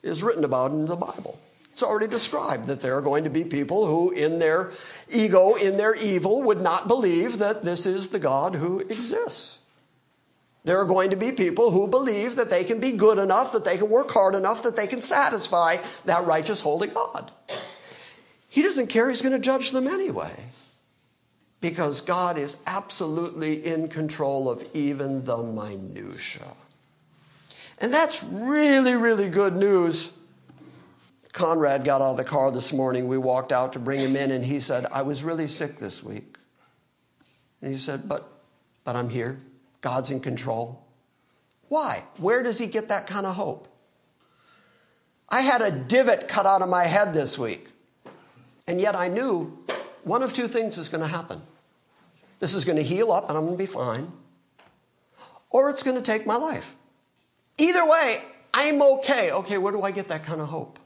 is 0.03 0.23
written 0.23 0.45
about 0.45 0.71
in 0.71 0.87
the 0.87 0.97
Bible. 0.97 1.39
It's 1.73 1.83
already 1.83 2.09
described 2.09 2.67
that 2.67 2.83
there 2.83 2.97
are 2.97 3.03
going 3.03 3.25
to 3.25 3.31
be 3.31 3.45
people 3.45 3.87
who, 3.87 4.11
in 4.11 4.39
their 4.39 4.73
ego, 5.09 5.55
in 5.55 5.77
their 5.77 5.95
evil, 5.95 6.43
would 6.43 6.61
not 6.61 6.89
believe 6.89 7.39
that 7.39 7.63
this 7.63 7.87
is 7.87 8.11
the 8.11 8.19
God 8.19 8.55
who 8.55 8.81
exists. 8.81 9.60
There 10.65 10.79
are 10.79 10.85
going 10.85 11.11
to 11.11 11.17
be 11.17 11.33
people 11.33 11.71
who 11.71 11.89
believe 11.89 12.37
that 12.37 12.51
they 12.51 12.65
can 12.65 12.81
be 12.81 12.93
good 12.93 13.19
enough, 13.19 13.53
that 13.53 13.65
they 13.65 13.79
can 13.79 13.89
work 13.89 14.11
hard 14.11 14.35
enough, 14.35 14.63
that 14.63 14.77
they 14.77 14.87
can 14.87 15.01
satisfy 15.01 15.79
that 16.05 16.27
righteous, 16.27 16.61
holy 16.61 16.89
God. 16.89 17.31
He 18.49 18.63
doesn't 18.63 18.89
care, 18.89 19.09
he's 19.09 19.23
going 19.23 19.33
to 19.33 19.39
judge 19.39 19.71
them 19.71 19.87
anyway 19.87 20.35
because 21.61 22.01
God 22.01 22.39
is 22.39 22.57
absolutely 22.67 23.65
in 23.65 23.89
control 23.89 24.49
of 24.51 24.65
even 24.75 25.25
the 25.25 25.43
minutia. 25.43 26.57
And 27.79 27.93
that's 27.93 28.23
really, 28.25 28.95
really 28.95 29.29
good 29.29 29.57
news. 29.57 30.17
Conrad 31.33 31.85
got 31.85 32.01
out 32.01 32.13
of 32.13 32.17
the 32.17 32.25
car 32.25 32.51
this 32.51 32.73
morning. 32.73 33.09
We 33.09 33.19
walked 33.19 33.53
out 33.53 33.75
to 33.75 33.79
bring 33.79 34.01
him 34.01 34.17
in, 34.17 34.31
and 34.31 34.45
he 34.45 34.59
said, 34.59 34.87
I 34.91 35.03
was 35.03 35.23
really 35.23 35.47
sick 35.47 35.77
this 35.77 36.03
week. 36.03 36.37
And 37.63 37.71
he 37.71 37.79
said, 37.79 38.09
But, 38.09 38.27
but 38.85 38.97
I'm 38.97 39.09
here. 39.09 39.39
God's 39.81 40.11
in 40.11 40.21
control. 40.21 40.85
Why? 41.69 42.03
Where 42.19 42.43
does 42.43 42.59
he 42.59 42.67
get 42.67 42.89
that 42.89 43.07
kind 43.07 43.27
of 43.27 43.37
hope? 43.37 43.69
I 45.29 45.43
had 45.43 45.63
a 45.63 45.71
divot 45.71 46.27
cut 46.27 46.47
out 46.47 46.63
of 46.63 46.69
my 46.69 46.85
head 46.85 47.15
this 47.15 47.39
week, 47.39 47.69
and 48.67 48.81
yet 48.81 48.97
I 48.97 49.09
knew 49.09 49.59
one 50.03 50.23
of 50.23 50.35
two 50.35 50.49
things 50.49 50.77
is 50.77 50.89
going 50.89 51.03
to 51.03 51.09
happen. 51.09 51.41
This 52.41 52.55
is 52.55 52.65
going 52.65 52.77
to 52.77 52.83
heal 52.83 53.13
up 53.13 53.29
and 53.29 53.39
I'm 53.39 53.45
going 53.45 53.57
to 53.57 53.63
be 53.63 53.67
fine, 53.67 54.11
or 55.51 55.71
it's 55.71 55.83
going 55.83 55.97
to 55.97 56.03
take 56.03 56.27
my 56.27 56.37
life. 56.37 56.75
Either 57.59 57.89
way, 57.89 58.19
I'm 58.53 58.83
okay. 58.83 59.31
Okay, 59.31 59.59
where 59.59 59.73
do 59.73 59.83
I 59.83 59.93
get 59.93 60.09
that 60.09 60.25
kind 60.25 60.41
of 60.41 60.49
hope? 60.49 60.79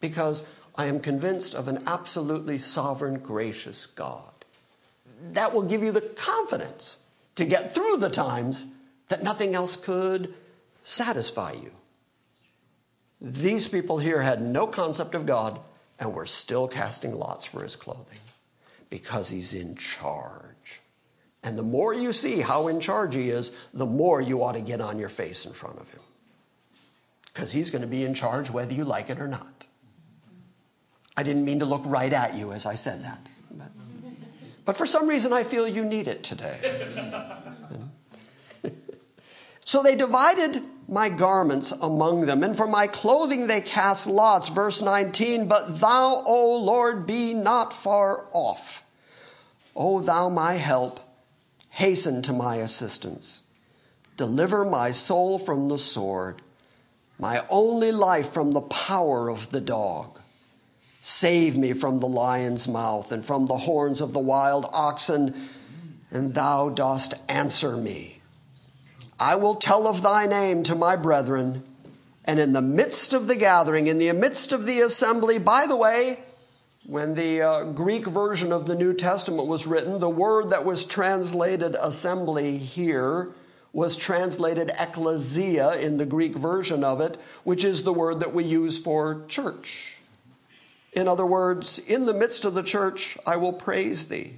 Because 0.00 0.46
I 0.76 0.86
am 0.86 1.00
convinced 1.00 1.54
of 1.54 1.68
an 1.68 1.82
absolutely 1.86 2.56
sovereign, 2.56 3.18
gracious 3.18 3.84
God. 3.84 4.32
That 5.32 5.52
will 5.52 5.62
give 5.62 5.82
you 5.82 5.92
the 5.92 6.00
confidence 6.00 6.98
to 7.36 7.44
get 7.44 7.74
through 7.74 7.98
the 7.98 8.10
times 8.10 8.66
that 9.08 9.22
nothing 9.22 9.54
else 9.54 9.76
could 9.76 10.34
satisfy 10.82 11.52
you. 11.52 11.70
These 13.20 13.68
people 13.68 13.98
here 13.98 14.22
had 14.22 14.42
no 14.42 14.66
concept 14.66 15.14
of 15.14 15.26
God 15.26 15.60
and 15.98 16.12
were 16.12 16.26
still 16.26 16.66
casting 16.66 17.14
lots 17.14 17.44
for 17.44 17.62
his 17.62 17.76
clothing 17.76 18.18
because 18.90 19.30
he's 19.30 19.54
in 19.54 19.76
charge. 19.76 20.80
And 21.44 21.56
the 21.56 21.62
more 21.62 21.94
you 21.94 22.12
see 22.12 22.40
how 22.40 22.68
in 22.68 22.80
charge 22.80 23.14
he 23.14 23.30
is, 23.30 23.50
the 23.72 23.86
more 23.86 24.20
you 24.20 24.42
ought 24.42 24.52
to 24.52 24.60
get 24.60 24.80
on 24.80 24.98
your 24.98 25.08
face 25.08 25.46
in 25.46 25.52
front 25.52 25.78
of 25.78 25.90
him. 25.90 26.00
Because 27.26 27.52
he's 27.52 27.70
going 27.70 27.82
to 27.82 27.88
be 27.88 28.04
in 28.04 28.14
charge 28.14 28.50
whether 28.50 28.74
you 28.74 28.84
like 28.84 29.10
it 29.10 29.18
or 29.18 29.28
not. 29.28 29.66
I 31.16 31.22
didn't 31.22 31.44
mean 31.44 31.60
to 31.60 31.64
look 31.64 31.82
right 31.84 32.12
at 32.12 32.34
you 32.34 32.52
as 32.52 32.66
I 32.66 32.74
said 32.74 33.04
that. 33.04 33.20
But, 34.64 34.76
for 34.76 34.86
some 34.86 35.08
reason, 35.08 35.32
I 35.32 35.42
feel 35.44 35.66
you 35.66 35.84
need 35.84 36.06
it 36.08 36.22
today. 36.22 37.10
so 39.64 39.82
they 39.82 39.96
divided 39.96 40.62
my 40.88 41.08
garments 41.08 41.72
among 41.72 42.22
them, 42.22 42.42
and 42.42 42.56
for 42.56 42.68
my 42.68 42.86
clothing 42.86 43.46
they 43.46 43.60
cast 43.60 44.06
lots. 44.06 44.48
Verse 44.48 44.82
19, 44.82 45.48
but 45.48 45.80
thou, 45.80 46.22
O 46.26 46.62
Lord, 46.62 47.06
be 47.06 47.34
not 47.34 47.72
far 47.72 48.26
off. 48.32 48.84
O 49.74 50.00
thou 50.00 50.28
my 50.28 50.54
help, 50.54 51.00
hasten 51.70 52.22
to 52.22 52.32
my 52.32 52.56
assistance. 52.56 53.42
Deliver 54.16 54.64
my 54.64 54.90
soul 54.90 55.38
from 55.38 55.68
the 55.68 55.78
sword, 55.78 56.42
my 57.18 57.40
only 57.48 57.90
life 57.90 58.30
from 58.30 58.52
the 58.52 58.60
power 58.60 59.30
of 59.30 59.50
the 59.50 59.60
dog. 59.60 60.20
Save 61.04 61.56
me 61.56 61.72
from 61.72 61.98
the 61.98 62.06
lion's 62.06 62.68
mouth 62.68 63.10
and 63.10 63.24
from 63.24 63.46
the 63.46 63.56
horns 63.56 64.00
of 64.00 64.12
the 64.12 64.20
wild 64.20 64.68
oxen, 64.72 65.34
and 66.12 66.32
thou 66.32 66.68
dost 66.68 67.14
answer 67.28 67.76
me. 67.76 68.20
I 69.18 69.34
will 69.34 69.56
tell 69.56 69.88
of 69.88 70.04
thy 70.04 70.26
name 70.26 70.62
to 70.62 70.76
my 70.76 70.94
brethren, 70.94 71.64
and 72.24 72.38
in 72.38 72.52
the 72.52 72.62
midst 72.62 73.12
of 73.12 73.26
the 73.26 73.34
gathering, 73.34 73.88
in 73.88 73.98
the 73.98 74.12
midst 74.12 74.52
of 74.52 74.64
the 74.64 74.78
assembly, 74.78 75.40
by 75.40 75.66
the 75.66 75.76
way, 75.76 76.20
when 76.86 77.16
the 77.16 77.42
uh, 77.42 77.64
Greek 77.64 78.06
version 78.06 78.52
of 78.52 78.66
the 78.66 78.76
New 78.76 78.94
Testament 78.94 79.48
was 79.48 79.66
written, 79.66 79.98
the 79.98 80.08
word 80.08 80.50
that 80.50 80.64
was 80.64 80.84
translated 80.84 81.74
assembly 81.80 82.58
here 82.58 83.32
was 83.72 83.96
translated 83.96 84.70
ecclesia 84.78 85.80
in 85.80 85.96
the 85.96 86.06
Greek 86.06 86.36
version 86.36 86.84
of 86.84 87.00
it, 87.00 87.16
which 87.42 87.64
is 87.64 87.82
the 87.82 87.92
word 87.92 88.20
that 88.20 88.32
we 88.32 88.44
use 88.44 88.78
for 88.78 89.24
church. 89.26 89.91
In 90.92 91.08
other 91.08 91.26
words, 91.26 91.78
in 91.78 92.04
the 92.06 92.14
midst 92.14 92.44
of 92.44 92.54
the 92.54 92.62
church, 92.62 93.16
I 93.26 93.36
will 93.36 93.52
praise 93.52 94.08
thee. 94.08 94.34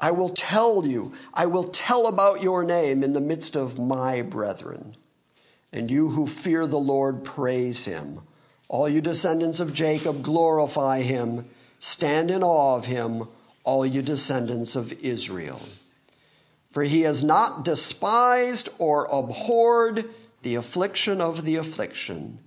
I 0.00 0.10
will 0.10 0.30
tell 0.30 0.86
you, 0.86 1.12
I 1.32 1.46
will 1.46 1.64
tell 1.64 2.06
about 2.06 2.42
your 2.42 2.64
name 2.64 3.02
in 3.02 3.12
the 3.12 3.20
midst 3.20 3.56
of 3.56 3.78
my 3.78 4.22
brethren. 4.22 4.94
And 5.72 5.90
you 5.90 6.10
who 6.10 6.26
fear 6.26 6.66
the 6.66 6.78
Lord, 6.78 7.24
praise 7.24 7.84
him. 7.84 8.20
All 8.68 8.88
you 8.88 9.00
descendants 9.00 9.60
of 9.60 9.72
Jacob, 9.72 10.22
glorify 10.22 11.00
him. 11.02 11.46
Stand 11.78 12.30
in 12.30 12.42
awe 12.42 12.76
of 12.76 12.86
him, 12.86 13.28
all 13.64 13.84
you 13.84 14.02
descendants 14.02 14.76
of 14.76 14.92
Israel. 15.04 15.60
For 16.70 16.82
he 16.82 17.02
has 17.02 17.22
not 17.22 17.64
despised 17.64 18.68
or 18.78 19.06
abhorred 19.10 20.04
the 20.42 20.56
affliction 20.56 21.20
of 21.20 21.44
the 21.44 21.56
affliction, 21.56 22.38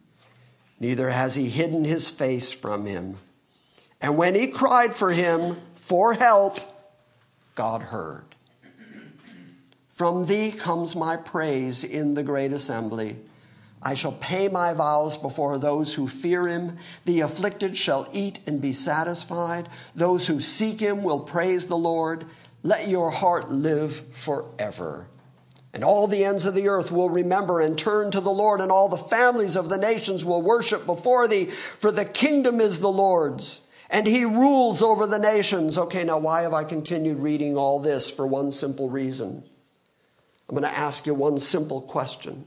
neither 0.79 1.09
has 1.09 1.35
he 1.35 1.49
hidden 1.49 1.83
his 1.83 2.09
face 2.09 2.51
from 2.51 2.85
him. 2.85 3.15
And 4.01 4.17
when 4.17 4.35
he 4.35 4.47
cried 4.47 4.95
for 4.95 5.11
him 5.11 5.57
for 5.75 6.13
help, 6.13 6.59
God 7.55 7.81
heard. 7.83 8.23
From 9.91 10.25
thee 10.27 10.51
comes 10.51 10.95
my 10.95 11.17
praise 11.17 11.83
in 11.83 12.13
the 12.13 12.23
great 12.23 12.53
assembly. 12.53 13.17
I 13.81 13.93
shall 13.93 14.13
pay 14.13 14.47
my 14.47 14.73
vows 14.73 15.17
before 15.17 15.57
those 15.57 15.95
who 15.95 16.07
fear 16.07 16.47
him. 16.47 16.77
The 17.05 17.21
afflicted 17.21 17.77
shall 17.77 18.07
eat 18.11 18.39
and 18.45 18.61
be 18.61 18.73
satisfied. 18.73 19.69
Those 19.95 20.27
who 20.27 20.39
seek 20.39 20.79
him 20.79 21.03
will 21.03 21.19
praise 21.19 21.67
the 21.67 21.77
Lord. 21.77 22.25
Let 22.63 22.87
your 22.87 23.09
heart 23.09 23.49
live 23.49 23.95
forever. 24.13 25.07
And 25.73 25.83
all 25.83 26.07
the 26.07 26.25
ends 26.25 26.45
of 26.45 26.55
the 26.55 26.67
earth 26.67 26.91
will 26.91 27.09
remember 27.09 27.59
and 27.59 27.77
turn 27.77 28.11
to 28.11 28.19
the 28.19 28.31
Lord, 28.31 28.59
and 28.59 28.71
all 28.71 28.89
the 28.89 28.97
families 28.97 29.55
of 29.55 29.69
the 29.69 29.77
nations 29.77 30.25
will 30.25 30.41
worship 30.41 30.85
before 30.85 31.27
thee, 31.27 31.45
for 31.45 31.91
the 31.91 32.05
kingdom 32.05 32.59
is 32.59 32.79
the 32.79 32.91
Lord's 32.91 33.61
and 33.89 34.05
he 34.05 34.23
rules 34.23 34.83
over 34.83 35.07
the 35.07 35.19
nations. 35.19 35.77
Okay, 35.77 36.03
now 36.03 36.19
why 36.19 36.43
have 36.43 36.53
I 36.53 36.63
continued 36.63 37.19
reading 37.19 37.57
all 37.57 37.79
this? 37.79 38.11
For 38.11 38.27
one 38.27 38.51
simple 38.51 38.89
reason. 38.89 39.43
I'm 40.47 40.55
going 40.55 40.69
to 40.69 40.77
ask 40.77 41.05
you 41.05 41.13
one 41.13 41.39
simple 41.39 41.81
question 41.81 42.45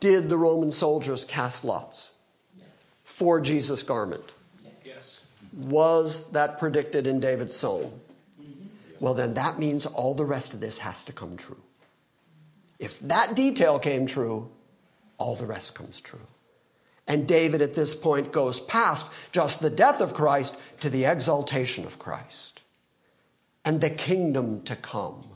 Did 0.00 0.28
the 0.28 0.36
Roman 0.36 0.70
soldiers 0.70 1.24
cast 1.24 1.64
lots 1.64 2.12
for 3.04 3.40
Jesus' 3.40 3.82
garment? 3.82 4.32
Yes. 4.84 5.28
Was 5.56 6.32
that 6.32 6.58
predicted 6.58 7.06
in 7.06 7.20
David's 7.20 7.56
psalm? 7.56 8.00
Well, 9.00 9.14
then 9.14 9.34
that 9.34 9.58
means 9.58 9.86
all 9.86 10.14
the 10.14 10.24
rest 10.24 10.54
of 10.54 10.60
this 10.60 10.78
has 10.78 11.04
to 11.04 11.12
come 11.12 11.36
true. 11.36 11.62
If 12.78 13.00
that 13.00 13.34
detail 13.34 13.78
came 13.78 14.06
true, 14.06 14.50
all 15.18 15.34
the 15.34 15.46
rest 15.46 15.74
comes 15.74 16.00
true. 16.00 16.26
And 17.06 17.26
David 17.26 17.62
at 17.62 17.74
this 17.74 17.94
point 17.94 18.32
goes 18.32 18.60
past 18.60 19.10
just 19.32 19.60
the 19.60 19.70
death 19.70 20.00
of 20.00 20.14
Christ 20.14 20.60
to 20.80 20.90
the 20.90 21.06
exaltation 21.06 21.86
of 21.86 21.98
Christ 21.98 22.62
and 23.64 23.80
the 23.80 23.90
kingdom 23.90 24.62
to 24.62 24.76
come. 24.76 25.27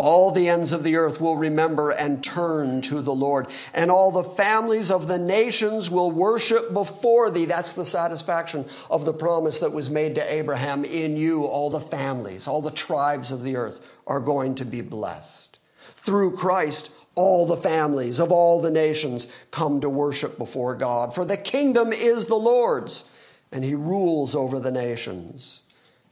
All 0.00 0.30
the 0.30 0.48
ends 0.48 0.72
of 0.72 0.82
the 0.82 0.96
earth 0.96 1.20
will 1.20 1.36
remember 1.36 1.90
and 1.90 2.24
turn 2.24 2.80
to 2.82 3.02
the 3.02 3.14
Lord, 3.14 3.48
and 3.74 3.90
all 3.90 4.10
the 4.10 4.24
families 4.24 4.90
of 4.90 5.08
the 5.08 5.18
nations 5.18 5.90
will 5.90 6.10
worship 6.10 6.72
before 6.72 7.30
thee. 7.30 7.44
That's 7.44 7.74
the 7.74 7.84
satisfaction 7.84 8.64
of 8.90 9.04
the 9.04 9.12
promise 9.12 9.58
that 9.58 9.72
was 9.72 9.90
made 9.90 10.14
to 10.14 10.32
Abraham. 10.32 10.86
In 10.86 11.18
you, 11.18 11.44
all 11.44 11.68
the 11.68 11.80
families, 11.80 12.48
all 12.48 12.62
the 12.62 12.70
tribes 12.70 13.30
of 13.30 13.42
the 13.42 13.56
earth 13.56 13.94
are 14.06 14.20
going 14.20 14.54
to 14.54 14.64
be 14.64 14.80
blessed. 14.80 15.58
Through 15.78 16.34
Christ, 16.34 16.90
all 17.14 17.44
the 17.44 17.56
families 17.56 18.20
of 18.20 18.32
all 18.32 18.62
the 18.62 18.70
nations 18.70 19.28
come 19.50 19.82
to 19.82 19.90
worship 19.90 20.38
before 20.38 20.74
God. 20.76 21.14
For 21.14 21.26
the 21.26 21.36
kingdom 21.36 21.92
is 21.92 22.24
the 22.24 22.36
Lord's, 22.36 23.04
and 23.52 23.62
he 23.62 23.74
rules 23.74 24.34
over 24.34 24.60
the 24.60 24.72
nations. 24.72 25.62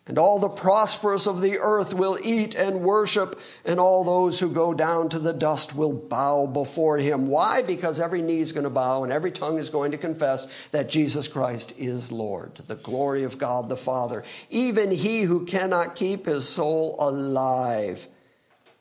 And 0.09 0.19
all 0.19 0.39
the 0.39 0.49
prosperous 0.49 1.27
of 1.27 1.43
the 1.43 1.59
earth 1.59 1.93
will 1.93 2.19
eat 2.25 2.55
and 2.55 2.81
worship, 2.81 3.39
and 3.65 3.79
all 3.79 4.05
those 4.05 4.41
who 4.41 4.51
go 4.51 4.73
down 4.73 5.11
to 5.11 5.19
the 5.19 5.35
dust 5.35 5.77
will 5.77 5.93
bow 5.93 6.47
before 6.47 6.97
him. 6.97 7.27
Why? 7.27 7.63
Because 7.63 8.01
every 8.01 8.23
knee 8.23 8.41
is 8.41 8.53
going 8.53 8.65
to 8.65 8.71
bow 8.71 9.05
and 9.05 9.13
every 9.13 9.31
tongue 9.31 9.59
is 9.59 9.69
going 9.69 9.93
to 9.93 9.99
confess 9.99 10.69
that 10.69 10.89
Jesus 10.89 11.29
Christ 11.29 11.75
is 11.77 12.11
Lord, 12.11 12.55
the 12.55 12.77
glory 12.77 13.25
of 13.25 13.39
God 13.39 13.69
the 13.69 13.77
Father. 13.77 14.25
Even 14.49 14.91
he 14.91 15.23
who 15.23 15.45
cannot 15.45 15.95
keep 15.95 16.25
his 16.25 16.49
soul 16.49 16.97
alive 16.99 18.09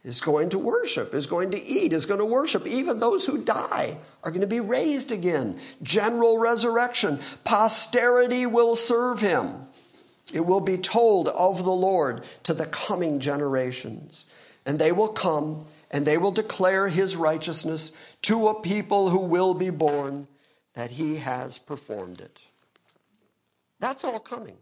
is 0.05 0.21
going 0.21 0.47
to 0.49 0.57
worship, 0.57 1.13
is 1.13 1.27
going 1.27 1.51
to 1.51 1.61
eat, 1.61 1.91
is 1.91 2.05
going 2.05 2.21
to 2.21 2.25
worship. 2.25 2.65
Even 2.65 2.99
those 2.99 3.25
who 3.25 3.43
die 3.43 3.97
are 4.23 4.31
going 4.31 4.41
to 4.41 4.47
be 4.47 4.61
raised 4.61 5.11
again. 5.11 5.59
General 5.83 6.37
resurrection. 6.37 7.19
Posterity 7.43 8.45
will 8.45 8.77
serve 8.77 9.19
him. 9.19 9.66
It 10.33 10.45
will 10.45 10.59
be 10.59 10.77
told 10.77 11.29
of 11.29 11.63
the 11.63 11.71
Lord 11.71 12.23
to 12.43 12.53
the 12.53 12.65
coming 12.65 13.19
generations. 13.19 14.25
And 14.65 14.79
they 14.79 14.91
will 14.91 15.07
come 15.07 15.63
and 15.89 16.05
they 16.05 16.17
will 16.17 16.31
declare 16.31 16.89
his 16.89 17.15
righteousness 17.15 17.91
to 18.23 18.49
a 18.49 18.61
people 18.61 19.09
who 19.09 19.19
will 19.19 19.53
be 19.53 19.69
born 19.69 20.27
that 20.73 20.91
he 20.91 21.17
has 21.17 21.57
performed 21.57 22.19
it. 22.19 22.39
That's 23.79 24.03
all 24.03 24.19
coming. 24.19 24.57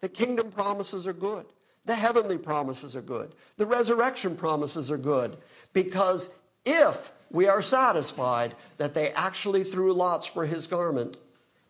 The 0.00 0.08
kingdom 0.08 0.50
promises 0.50 1.06
are 1.06 1.12
good. 1.12 1.46
The 1.86 1.94
heavenly 1.94 2.36
promises 2.36 2.94
are 2.94 3.02
good. 3.02 3.34
The 3.56 3.66
resurrection 3.66 4.36
promises 4.36 4.90
are 4.90 4.98
good. 4.98 5.38
Because 5.72 6.28
if 6.66 7.10
we 7.30 7.48
are 7.48 7.62
satisfied 7.62 8.54
that 8.76 8.94
they 8.94 9.10
actually 9.12 9.64
threw 9.64 9.92
lots 9.94 10.26
for 10.26 10.44
his 10.44 10.66
garment, 10.66 11.16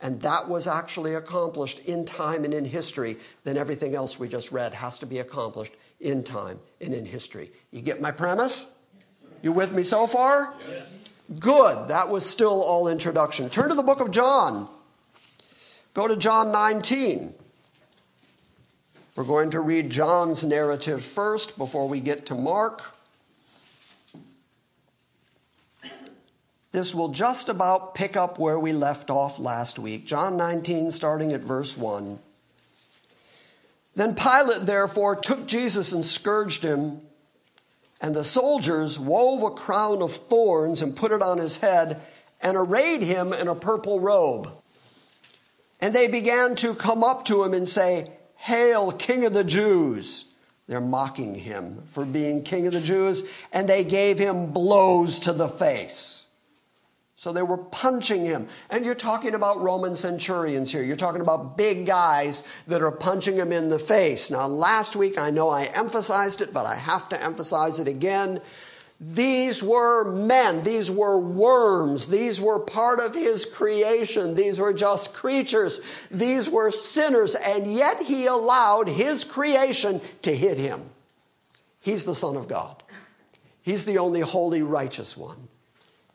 and 0.01 0.21
that 0.21 0.49
was 0.49 0.67
actually 0.67 1.15
accomplished 1.15 1.81
in 1.81 2.05
time 2.05 2.45
and 2.45 2.55
in 2.55 2.65
history, 2.65 3.17
then 3.45 3.57
everything 3.57 3.95
else 3.95 4.19
we 4.19 4.29
just 4.29 4.53
read 4.53 4.73
has 4.75 4.99
to 5.01 5.07
be 5.07 5.19
accomplished 5.19 5.75
in 6.01 6.23
time 6.23 6.61
and 6.81 6.95
in 6.95 7.05
history. 7.05 7.51
You 7.73 7.83
get 7.83 8.01
my 8.01 8.13
premise? 8.13 8.71
You 9.43 9.53
with 9.53 9.75
me 9.75 9.83
so 9.83 10.07
far? 10.07 10.55
Yes. 10.69 11.09
Good. 11.39 11.89
That 11.89 12.09
was 12.09 12.25
still 12.29 12.63
all 12.63 12.89
introduction. 12.89 13.49
Turn 13.49 13.69
to 13.69 13.75
the 13.75 13.83
book 13.83 14.01
of 14.01 14.11
John. 14.11 14.69
Go 15.95 16.09
to 16.09 16.17
John 16.17 16.53
19. 16.53 17.35
We're 19.17 19.25
going 19.25 19.51
to 19.51 19.61
read 19.61 19.91
John's 19.91 20.45
narrative 20.45 21.03
first 21.03 21.59
before 21.59 21.89
we 21.89 22.01
get 22.01 22.27
to 22.27 22.37
Mark. 22.37 22.98
This 26.71 26.95
will 26.95 27.09
just 27.09 27.49
about 27.49 27.95
pick 27.95 28.17
up 28.17 28.39
where 28.39 28.59
we 28.59 28.73
left 28.73 29.09
off 29.09 29.39
last 29.39 29.79
week. 29.79 30.05
John 30.05 30.37
19, 30.37 30.91
starting 30.91 31.33
at 31.33 31.41
verse 31.41 31.77
1. 31.77 32.19
Then 33.97 34.15
Pilate, 34.15 34.63
therefore, 34.63 35.17
took 35.17 35.47
Jesus 35.47 35.93
and 35.93 36.05
scourged 36.05 36.63
him, 36.63 37.01
and 38.01 38.15
the 38.15 38.23
soldiers 38.23 39.01
wove 39.01 39.43
a 39.43 39.51
crown 39.51 40.03
of 40.03 40.13
thorns 40.13 40.83
and 40.83 40.95
put 40.95 41.11
it 41.11 41.23
on 41.23 41.39
his 41.39 41.57
head 41.57 42.01
and 42.41 42.57
arrayed 42.57 43.03
him 43.03 43.33
in 43.33 43.49
a 43.49 43.55
purple 43.55 43.99
robe. 43.99 44.53
And 45.81 45.95
they 45.95 46.07
began 46.07 46.55
to 46.57 46.75
come 46.75 47.03
up 47.03 47.25
to 47.27 47.43
him 47.43 47.55
and 47.55 47.69
say, 47.69 48.09
Hail, 48.37 48.93
King 48.93 49.25
of 49.25 49.33
the 49.33 49.43
Jews! 49.43 50.27
They're 50.69 50.81
mocking 50.81 51.35
him 51.35 51.83
for 51.93 52.05
being 52.05 52.43
King 52.43 52.67
of 52.67 52.75
the 52.75 52.81
Jews, 52.81 53.47
and 53.53 53.69
they 53.69 53.85
gave 53.85 54.19
him 54.19 54.53
blows 54.53 55.19
to 55.21 55.33
the 55.33 55.49
face. 55.49 56.18
So 57.19 57.33
they 57.33 57.43
were 57.43 57.59
punching 57.59 58.25
him. 58.25 58.47
And 58.71 58.85
you're 58.85 58.95
talking 58.95 59.35
about 59.35 59.61
Roman 59.61 59.97
centurions 59.97 60.71
here. 60.71 60.85
You're 60.85 60.95
talking 60.95 61.21
about 61.21 61.57
big 61.57 61.85
guys 61.85 62.45
that 62.69 62.81
are 62.81 62.93
punching 62.93 63.35
him 63.35 63.51
in 63.51 63.67
the 63.67 63.79
face. 63.81 64.31
Now, 64.31 64.47
last 64.47 64.95
week, 64.95 65.19
I 65.19 65.31
know 65.31 65.49
I 65.49 65.65
emphasized 65.65 66.43
it, 66.43 66.53
but 66.53 66.65
I 66.65 66.77
have 66.77 67.09
to 67.09 67.21
emphasize 67.21 67.81
it 67.81 67.89
again. 67.89 68.41
These 69.01 69.65
were 69.65 70.13
men. 70.13 70.63
These 70.63 70.93
were 70.93 71.19
worms. 71.19 72.07
These 72.07 72.41
were 72.41 72.61
part 72.61 73.01
of 73.01 73.17
his 73.17 73.45
creation. 73.45 74.37
These 74.37 74.61
were 74.61 74.73
just 74.73 75.13
creatures. 75.13 75.81
These 76.13 76.49
were 76.49 76.71
sinners. 76.71 77.35
And 77.35 77.67
yet 77.67 78.01
he 78.01 78.27
allowed 78.27 78.87
his 78.87 79.25
creation 79.25 80.01
to 80.23 80.37
hit 80.37 80.57
him. 80.57 80.83
He's 81.81 82.05
the 82.05 82.15
Son 82.15 82.37
of 82.37 82.47
God. 82.47 82.85
He's 83.61 83.87
the 83.87 83.99
only 83.99 84.21
holy, 84.21 84.63
righteous 84.63 85.17
one. 85.17 85.49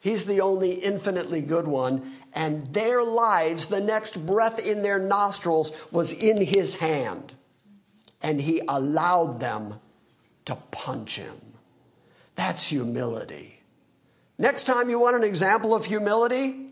He's 0.04 0.26
the 0.26 0.42
only 0.42 0.72
infinitely 0.72 1.42
good 1.42 1.66
one. 1.66 2.12
And 2.34 2.62
their 2.74 3.02
lives, 3.02 3.68
the 3.68 3.80
next 3.80 4.26
breath 4.26 4.68
in 4.68 4.84
their 4.84 5.00
nostrils, 5.00 5.72
was 5.94 6.12
in 6.12 6.44
his 6.46 6.76
hand. 6.76 7.32
And 8.22 8.42
he 8.42 8.62
allowed 8.68 9.40
them 9.40 9.80
to 10.44 10.58
punch 10.72 11.16
him. 11.16 11.38
That's 12.36 12.68
humility. 12.68 13.62
Next 14.38 14.66
time 14.66 14.90
you 14.90 15.00
want 15.00 15.16
an 15.16 15.24
example 15.24 15.74
of 15.74 15.86
humility 15.86 16.68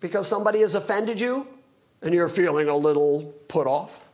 because 0.00 0.28
somebody 0.28 0.60
has 0.60 0.74
offended 0.74 1.18
you 1.18 1.48
and 2.02 2.14
you're 2.14 2.28
feeling 2.28 2.68
a 2.68 2.76
little 2.76 3.34
put 3.48 3.66
off, 3.66 4.06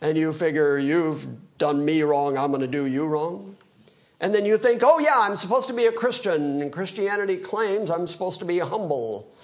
and 0.00 0.16
you 0.16 0.32
figure 0.32 0.78
you've 0.78 1.26
done 1.58 1.84
me 1.84 2.00
wrong, 2.02 2.38
I'm 2.38 2.50
going 2.52 2.62
to 2.62 2.66
do 2.66 2.86
you 2.86 3.06
wrong. 3.06 3.54
And 4.22 4.32
then 4.32 4.46
you 4.46 4.56
think, 4.56 4.82
oh, 4.84 5.00
yeah, 5.00 5.18
I'm 5.18 5.34
supposed 5.34 5.66
to 5.66 5.74
be 5.74 5.86
a 5.86 5.92
Christian. 5.92 6.62
And 6.62 6.72
Christianity 6.72 7.36
claims 7.36 7.90
I'm 7.90 8.06
supposed 8.06 8.38
to 8.38 8.46
be 8.46 8.60
humble. 8.60 9.34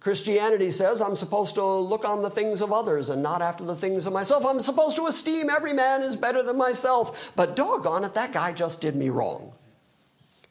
Christianity 0.00 0.70
says 0.70 1.00
I'm 1.00 1.16
supposed 1.16 1.54
to 1.54 1.64
look 1.64 2.04
on 2.04 2.22
the 2.22 2.30
things 2.30 2.60
of 2.60 2.72
others 2.72 3.08
and 3.08 3.22
not 3.22 3.40
after 3.40 3.64
the 3.64 3.74
things 3.74 4.04
of 4.06 4.12
myself. 4.12 4.44
I'm 4.44 4.60
supposed 4.60 4.96
to 4.96 5.06
esteem 5.06 5.48
every 5.48 5.72
man 5.72 6.02
is 6.02 6.16
better 6.16 6.42
than 6.42 6.58
myself. 6.58 7.32
But 7.36 7.56
doggone 7.56 8.04
it, 8.04 8.14
that 8.14 8.32
guy 8.32 8.52
just 8.52 8.80
did 8.80 8.96
me 8.96 9.10
wrong. 9.10 9.52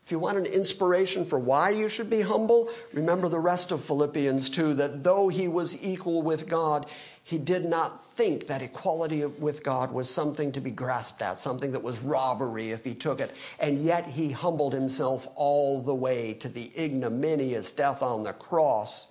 If 0.05 0.11
you 0.11 0.19
want 0.19 0.37
an 0.37 0.45
inspiration 0.45 1.25
for 1.25 1.39
why 1.39 1.71
you 1.71 1.89
should 1.89 2.11
be 2.11 2.21
humble, 2.21 2.69
remember 2.93 3.27
the 3.27 3.39
rest 3.39 3.71
of 3.71 3.83
Philippians 3.83 4.51
2 4.51 4.75
that 4.75 5.03
though 5.03 5.29
he 5.29 5.47
was 5.47 5.83
equal 5.83 6.21
with 6.21 6.47
God, 6.47 6.85
he 7.23 7.39
did 7.39 7.65
not 7.65 8.05
think 8.05 8.45
that 8.45 8.61
equality 8.61 9.25
with 9.25 9.63
God 9.63 9.91
was 9.91 10.07
something 10.07 10.51
to 10.51 10.61
be 10.61 10.69
grasped 10.69 11.23
at, 11.23 11.39
something 11.39 11.71
that 11.71 11.81
was 11.81 12.03
robbery 12.03 12.69
if 12.69 12.85
he 12.85 12.93
took 12.93 13.19
it. 13.19 13.35
And 13.59 13.79
yet 13.79 14.05
he 14.05 14.29
humbled 14.31 14.73
himself 14.73 15.27
all 15.33 15.81
the 15.81 15.95
way 15.95 16.35
to 16.35 16.49
the 16.49 16.69
ignominious 16.77 17.71
death 17.71 18.03
on 18.03 18.21
the 18.21 18.33
cross. 18.33 19.07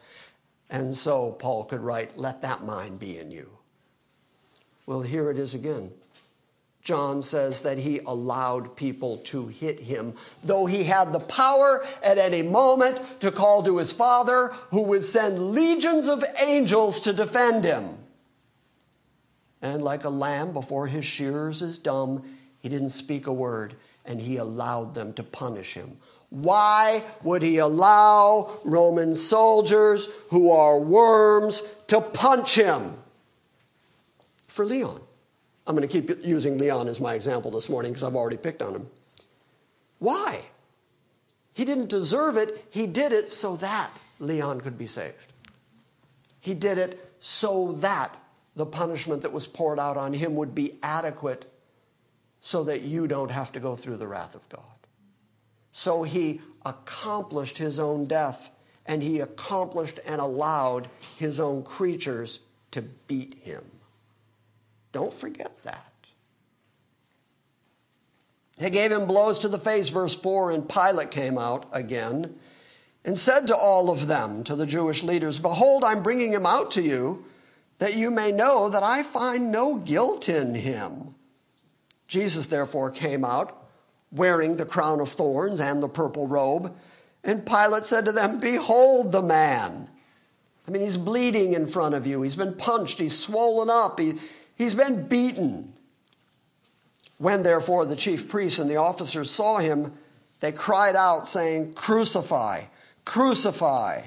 And 0.70 0.94
so 0.94 1.33
Paul 1.33 1.64
could 1.64 1.80
write, 1.80 2.16
Let 2.16 2.40
that 2.42 2.62
mind 2.62 3.00
be 3.00 3.18
in 3.18 3.33
you. 3.33 3.50
Well, 4.87 5.02
here 5.02 5.28
it 5.28 5.38
is 5.38 5.54
again. 5.54 5.90
John 6.85 7.23
says 7.23 7.62
that 7.62 7.79
he 7.79 8.01
allowed 8.01 8.77
people 8.77 9.16
to 9.25 9.47
hit 9.47 9.81
him, 9.81 10.12
though 10.42 10.66
he 10.66 10.85
had 10.85 11.12
the 11.12 11.20
power 11.20 11.83
at 12.03 12.18
any 12.18 12.42
moment 12.42 13.20
to 13.20 13.33
call 13.33 13.62
to 13.62 13.79
his 13.79 13.90
father, 13.90 14.49
who 14.70 14.83
would 14.83 15.03
send 15.03 15.53
legions 15.53 16.09
of 16.09 16.23
angels 16.44 17.01
to 17.01 17.14
defend 17.14 17.64
him. 17.64 17.97
And 19.62 19.80
like 19.80 20.05
a 20.05 20.11
lamb 20.11 20.53
before 20.53 20.87
his 20.87 21.07
shearers 21.07 21.62
is 21.62 21.78
dumb, 21.78 22.22
he 22.61 22.68
didn't 22.68 22.91
speak 22.91 23.26
a 23.26 23.32
word, 23.32 23.76
and 24.05 24.20
he 24.20 24.37
allowed 24.37 24.95
them 24.95 25.14
to 25.14 25.22
punish 25.22 25.72
him. 25.72 25.97
Why 26.28 27.03
would 27.22 27.43
he 27.43 27.59
allow 27.59 28.59
Roman 28.62 29.14
soldiers 29.14 30.11
who 30.28 30.51
are 30.51 30.78
worms 30.78 31.62
to 31.87 32.03
punch 32.03 32.57
him? 32.57 32.99
For 34.49 34.66
Leon. 34.66 35.01
I'm 35.67 35.75
going 35.75 35.89
to 35.89 36.01
keep 36.01 36.25
using 36.25 36.59
Leon 36.59 36.89
as 36.89 37.01
my 37.01 37.15
example 37.15 37.51
this 37.51 37.69
morning 37.69 37.93
because 37.93 38.03
I've 38.03 38.17
already 38.17 38.37
picked 38.37 38.62
on 38.62 38.75
him. 38.75 38.87
Why? 39.99 40.41
He 41.55 41.65
didn't 41.65 41.89
deserve 41.89 42.37
it. 42.37 42.67
He 42.71 42.87
did 42.87 43.12
it 43.12 43.29
so 43.29 43.57
that 43.57 43.91
Leon 44.19 44.61
could 44.61 44.77
be 44.77 44.87
saved. 44.87 45.33
He 46.41 46.53
did 46.53 46.77
it 46.77 47.15
so 47.19 47.73
that 47.73 48.19
the 48.55 48.67
punishment 48.67 49.23
that 49.23 49.33
was 49.33 49.47
poured 49.47 49.79
out 49.79 49.97
on 49.97 50.12
him 50.12 50.35
would 50.37 50.55
be 50.55 50.75
adequate 50.83 51.51
so 52.41 52.65
that 52.65 52.83
you 52.83 53.07
don't 53.07 53.31
have 53.31 53.51
to 53.53 53.61
go 53.61 53.75
through 53.75 53.97
the 53.97 54.07
wrath 54.07 54.35
of 54.35 54.47
God. 54.51 54.61
So 55.73 56.03
he 56.03 56.43
accomplished 56.67 57.57
his 57.57 57.81
own 57.81 58.05
death 58.05 58.51
and 58.87 59.03
he 59.03 59.21
accomplished 59.21 59.99
and 60.07 60.21
allowed 60.21 60.89
his 61.17 61.41
own 61.41 61.62
creatures 61.62 62.41
to 62.73 62.83
beat 62.83 63.39
him. 63.43 63.65
Don't 64.95 65.12
forget 65.12 65.53
that. 65.64 65.90
He 68.61 68.70
gave 68.70 68.92
him 68.92 69.07
blows 69.07 69.40
to 69.40 69.49
the 69.49 69.59
face, 69.59 69.88
verse 69.88 70.14
4, 70.14 70.53
and 70.53 70.68
Pilate 70.68 71.11
came 71.11 71.36
out 71.36 71.66
again 71.72 72.36
and 73.05 73.18
said 73.18 73.49
to 73.49 73.57
all 73.57 73.90
of 73.90 74.07
them, 74.07 74.45
to 74.45 74.55
the 74.55 74.66
Jewish 74.66 75.03
leaders, 75.03 75.40
Behold, 75.40 75.82
I'm 75.82 76.05
bringing 76.05 76.32
him 76.32 76.47
out 76.47 76.70
to 76.72 76.82
you, 76.82 77.24
that 77.78 77.97
you 77.97 78.12
may 78.12 78.30
know 78.30 78.68
that 78.68 78.84
I 78.84 79.03
find 79.03 79.51
no 79.51 79.78
guilt 79.78 80.28
in 80.28 80.55
him. 80.55 81.16
Jesus 82.07 82.47
therefore 82.47 82.92
came 82.92 83.24
out, 83.24 83.66
wearing 84.12 84.57
the 84.57 84.64
crown 84.64 85.01
of 85.01 85.09
thorns 85.09 85.59
and 85.59 85.82
the 85.82 85.88
purple 85.88 86.28
robe. 86.28 86.72
And 87.24 87.45
Pilate 87.45 87.84
said 87.84 88.05
to 88.05 88.12
them, 88.12 88.38
Behold 88.38 89.11
the 89.11 89.22
man. 89.22 89.88
I 90.68 90.70
mean, 90.70 90.82
he's 90.82 90.97
bleeding 90.97 91.53
in 91.53 91.66
front 91.66 91.97
of 91.97 92.07
you. 92.07 92.22
He's 92.22 92.36
been 92.36 92.55
punched. 92.55 93.01
He's 93.01 93.18
swollen 93.18 93.68
up. 93.68 93.99
He, 93.99 94.14
he's 94.57 94.74
been 94.74 95.07
beaten. 95.07 95.72
When 97.18 97.42
therefore 97.42 97.86
the 97.86 97.96
chief 97.96 98.28
priests 98.28 98.59
and 98.59 98.68
the 98.68 98.76
officers 98.76 99.30
saw 99.30 99.59
him, 99.59 99.92
they 100.40 100.52
cried 100.52 100.96
out, 100.96 101.26
saying, 101.26 101.74
Crucify, 101.74 102.64
crucify. 103.05 104.00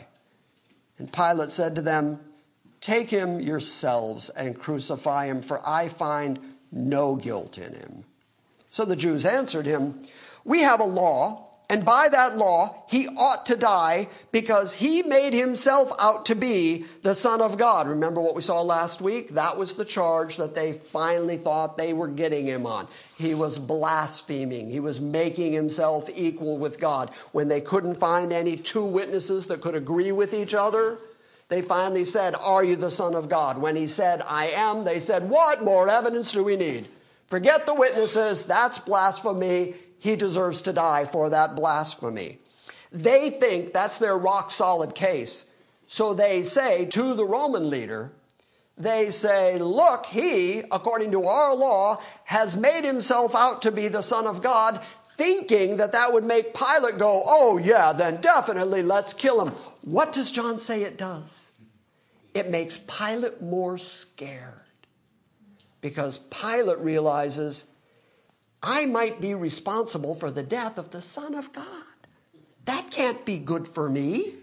And 0.98 1.12
Pilate 1.12 1.52
said 1.52 1.76
to 1.76 1.82
them, 1.82 2.20
Take 2.82 3.10
him 3.10 3.40
yourselves 3.40 4.30
and 4.30 4.60
crucify 4.60 5.28
him, 5.28 5.42
for 5.42 5.60
I 5.66 5.88
find 5.88 6.40
no 6.72 7.16
guilt 7.16 7.58
in 7.58 7.74
him. 7.74 8.04
So 8.70 8.86
the 8.86 8.96
Jews 8.96 9.26
answered 9.26 9.66
him, 9.66 10.00
We 10.44 10.62
have 10.62 10.80
a 10.80 10.86
law 10.86 11.47
and 11.70 11.84
by 11.84 12.08
that 12.10 12.38
law, 12.38 12.84
he 12.88 13.08
ought 13.08 13.46
to 13.48 13.58
die 13.58 14.08
because 14.32 14.76
he 14.76 15.04
made 15.04 15.34
himself 15.34 15.92
out 16.00 16.26
to 16.28 16.36
be 16.36 16.86
the 17.04 17.14
Son 17.14 17.42
of 17.42 17.58
God. 17.58 17.90
Remember 17.90 18.22
what 18.22 18.36
we 18.36 18.42
saw 18.42 18.62
last 18.62 19.02
week? 19.02 19.32
That 19.32 19.58
was 19.58 19.74
the 19.74 19.84
charge 19.84 20.38
that 20.38 20.56
they 20.56 20.72
finally 20.72 21.36
thought 21.36 21.78
they 21.78 21.92
were 21.92 22.08
getting 22.08 22.46
him 22.46 22.66
on. 22.66 22.88
He 23.18 23.34
was 23.34 23.60
blaspheming. 23.60 24.70
He 24.70 24.80
was 24.80 25.02
making 25.02 25.52
himself 25.52 26.10
equal 26.16 26.58
with 26.58 26.80
God. 26.80 27.14
When 27.34 27.50
they 27.50 27.60
couldn't 27.60 27.96
find 27.96 28.32
any 28.32 28.56
two 28.56 28.86
witnesses 28.86 29.48
that 29.48 29.60
could 29.60 29.76
agree 29.76 30.14
with 30.14 30.34
each 30.34 30.54
other, 30.54 31.00
they 31.50 31.62
finally 31.62 32.06
said, 32.06 32.34
Are 32.46 32.64
you 32.64 32.78
the 32.78 32.92
Son 32.92 33.14
of 33.14 33.28
God? 33.28 33.58
When 33.58 33.76
he 33.76 33.88
said, 33.88 34.22
I 34.26 34.46
am, 34.56 34.86
they 34.86 35.00
said, 35.00 35.30
What 35.30 35.66
more 35.66 35.90
evidence 35.90 36.32
do 36.32 36.46
we 36.46 36.56
need? 36.56 36.88
Forget 37.28 37.66
the 37.66 37.76
witnesses. 37.76 38.46
That's 38.46 38.80
blasphemy 38.80 39.74
he 40.00 40.16
deserves 40.16 40.62
to 40.64 40.74
die 40.74 41.06
for 41.06 41.30
that 41.30 41.56
blasphemy. 41.56 42.40
They 42.92 43.30
think 43.30 43.74
that's 43.74 44.00
their 44.00 44.18
rock 44.18 44.52
solid 44.52 44.96
case. 44.96 45.46
So 45.88 46.14
they 46.14 46.44
say 46.44 46.86
to 46.86 47.14
the 47.14 47.26
Roman 47.26 47.70
leader, 47.70 48.12
they 48.78 49.10
say, 49.10 49.58
Look, 49.58 50.06
he, 50.06 50.60
according 50.72 51.12
to 51.12 51.24
our 51.24 51.56
law, 51.56 52.02
has 52.26 52.56
made 52.56 52.84
himself 52.84 53.36
out 53.36 53.62
to 53.64 53.72
be 53.72 53.88
the 53.88 54.02
Son 54.02 54.28
of 54.28 54.44
God, 54.44 54.82
thinking 55.04 55.78
that 55.78 55.94
that 55.94 56.14
would 56.14 56.24
make 56.24 56.54
Pilate 56.54 57.00
go, 57.00 57.22
Oh, 57.26 57.58
yeah, 57.58 57.92
then 57.92 58.22
definitely 58.22 58.84
let's 58.84 59.14
kill 59.14 59.44
him. 59.44 59.54
What 59.84 60.14
does 60.14 60.32
John 60.32 60.58
say 60.58 60.84
it 60.84 60.98
does? 60.98 61.52
It 62.34 62.50
makes 62.50 62.78
Pilate 62.78 63.42
more 63.42 63.80
scared 63.80 64.66
because 65.82 66.20
Pilate 66.20 66.80
realizes 66.80 67.66
I 68.62 68.86
might 68.86 69.22
be 69.22 69.34
responsible 69.34 70.16
for 70.16 70.32
the 70.32 70.44
death 70.44 70.78
of 70.78 70.90
the 70.90 71.02
Son 71.02 71.36
of 71.36 71.54
God. 71.54 71.66
That 72.66 72.92
can't 72.92 73.26
be 73.26 73.40
good 73.40 73.68
for 73.68 73.90
me. 73.90 74.34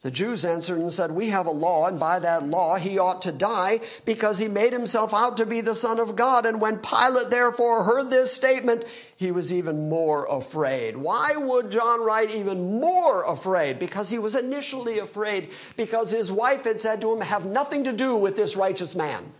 The 0.00 0.10
Jews 0.12 0.44
answered 0.44 0.78
and 0.78 0.92
said, 0.92 1.10
We 1.10 1.30
have 1.30 1.46
a 1.46 1.50
law, 1.50 1.88
and 1.88 1.98
by 1.98 2.20
that 2.20 2.48
law 2.48 2.76
he 2.76 2.98
ought 2.98 3.22
to 3.22 3.32
die 3.32 3.80
because 4.04 4.38
he 4.38 4.46
made 4.46 4.72
himself 4.72 5.12
out 5.12 5.36
to 5.38 5.46
be 5.46 5.60
the 5.60 5.74
Son 5.74 5.98
of 5.98 6.14
God. 6.14 6.46
And 6.46 6.60
when 6.60 6.78
Pilate 6.78 7.30
therefore 7.30 7.82
heard 7.82 8.08
this 8.08 8.32
statement, 8.32 8.84
he 9.16 9.32
was 9.32 9.52
even 9.52 9.88
more 9.88 10.24
afraid. 10.26 10.96
Why 10.96 11.34
would 11.36 11.72
John 11.72 12.04
write 12.04 12.32
even 12.32 12.78
more 12.80 13.24
afraid? 13.24 13.80
Because 13.80 14.10
he 14.10 14.20
was 14.20 14.36
initially 14.36 15.00
afraid 15.00 15.48
because 15.76 16.12
his 16.12 16.30
wife 16.30 16.62
had 16.62 16.80
said 16.80 17.00
to 17.00 17.12
him, 17.12 17.20
Have 17.20 17.44
nothing 17.44 17.82
to 17.82 17.92
do 17.92 18.16
with 18.16 18.36
this 18.36 18.56
righteous 18.56 18.94
man. 18.94 19.32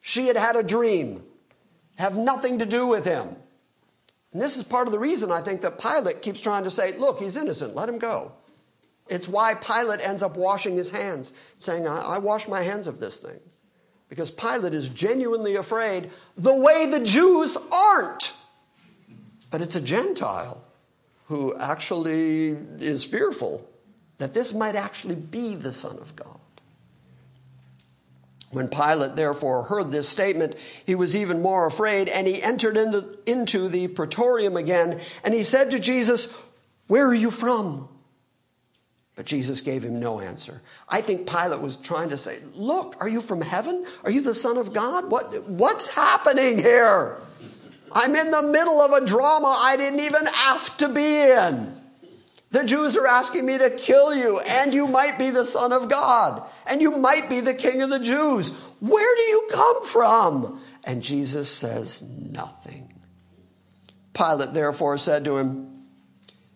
She 0.00 0.28
had 0.28 0.38
had 0.38 0.56
a 0.56 0.62
dream 0.62 1.22
have 1.98 2.16
nothing 2.16 2.58
to 2.58 2.66
do 2.66 2.86
with 2.86 3.04
him. 3.04 3.36
And 4.32 4.42
this 4.42 4.56
is 4.56 4.62
part 4.64 4.86
of 4.86 4.92
the 4.92 4.98
reason 4.98 5.30
I 5.30 5.40
think 5.40 5.62
that 5.62 5.78
Pilate 5.78 6.22
keeps 6.22 6.40
trying 6.40 6.64
to 6.64 6.70
say, 6.70 6.96
look, 6.98 7.20
he's 7.20 7.36
innocent, 7.36 7.74
let 7.74 7.88
him 7.88 7.98
go. 7.98 8.32
It's 9.08 9.28
why 9.28 9.54
Pilate 9.54 10.00
ends 10.00 10.22
up 10.22 10.36
washing 10.36 10.76
his 10.76 10.90
hands, 10.90 11.32
saying, 11.58 11.86
I, 11.86 12.16
I 12.16 12.18
wash 12.18 12.48
my 12.48 12.62
hands 12.62 12.86
of 12.86 12.98
this 12.98 13.18
thing. 13.18 13.38
Because 14.08 14.30
Pilate 14.30 14.74
is 14.74 14.88
genuinely 14.88 15.56
afraid 15.56 16.10
the 16.36 16.54
way 16.54 16.86
the 16.86 17.00
Jews 17.00 17.56
aren't. 17.72 18.36
But 19.50 19.62
it's 19.62 19.76
a 19.76 19.80
Gentile 19.80 20.62
who 21.28 21.56
actually 21.56 22.56
is 22.78 23.04
fearful 23.04 23.68
that 24.18 24.34
this 24.34 24.52
might 24.52 24.74
actually 24.74 25.16
be 25.16 25.54
the 25.54 25.72
Son 25.72 25.98
of 25.98 26.14
God. 26.16 26.35
When 28.56 28.68
Pilate 28.68 29.16
therefore 29.16 29.64
heard 29.64 29.90
this 29.90 30.08
statement, 30.08 30.54
he 30.86 30.94
was 30.94 31.14
even 31.14 31.42
more 31.42 31.66
afraid, 31.66 32.08
and 32.08 32.26
he 32.26 32.42
entered 32.42 32.78
into, 32.78 33.18
into 33.26 33.68
the 33.68 33.88
praetorium 33.88 34.56
again, 34.56 34.98
and 35.22 35.34
he 35.34 35.42
said 35.42 35.70
to 35.72 35.78
Jesus, 35.78 36.42
Where 36.86 37.06
are 37.06 37.14
you 37.14 37.30
from? 37.30 37.86
But 39.14 39.26
Jesus 39.26 39.60
gave 39.60 39.82
him 39.84 40.00
no 40.00 40.20
answer. 40.20 40.62
I 40.88 41.02
think 41.02 41.28
Pilate 41.28 41.60
was 41.60 41.76
trying 41.76 42.08
to 42.08 42.16
say, 42.16 42.38
Look, 42.54 42.96
are 42.98 43.10
you 43.10 43.20
from 43.20 43.42
heaven? 43.42 43.84
Are 44.04 44.10
you 44.10 44.22
the 44.22 44.34
Son 44.34 44.56
of 44.56 44.72
God? 44.72 45.10
What, 45.10 45.46
what's 45.46 45.94
happening 45.94 46.56
here? 46.56 47.18
I'm 47.92 48.16
in 48.16 48.30
the 48.30 48.42
middle 48.42 48.80
of 48.80 48.90
a 48.92 49.04
drama 49.04 49.54
I 49.54 49.76
didn't 49.76 50.00
even 50.00 50.26
ask 50.34 50.78
to 50.78 50.88
be 50.88 51.30
in. 51.30 51.75
The 52.56 52.64
Jews 52.64 52.96
are 52.96 53.06
asking 53.06 53.44
me 53.44 53.58
to 53.58 53.68
kill 53.68 54.14
you, 54.14 54.40
and 54.48 54.72
you 54.72 54.88
might 54.88 55.18
be 55.18 55.28
the 55.28 55.44
Son 55.44 55.74
of 55.74 55.90
God, 55.90 56.42
and 56.66 56.80
you 56.80 56.90
might 56.96 57.28
be 57.28 57.40
the 57.40 57.52
King 57.52 57.82
of 57.82 57.90
the 57.90 57.98
Jews. 57.98 58.58
Where 58.80 59.16
do 59.16 59.22
you 59.24 59.48
come 59.52 59.84
from? 59.84 60.62
And 60.82 61.02
Jesus 61.02 61.50
says 61.50 62.00
nothing. 62.00 62.94
Pilate 64.14 64.54
therefore 64.54 64.96
said 64.96 65.26
to 65.26 65.36
him, 65.36 65.70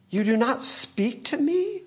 You 0.09 0.25
do 0.25 0.39
not 0.39 0.63
speak 0.63 1.27
to 1.27 1.37
me? 1.37 1.83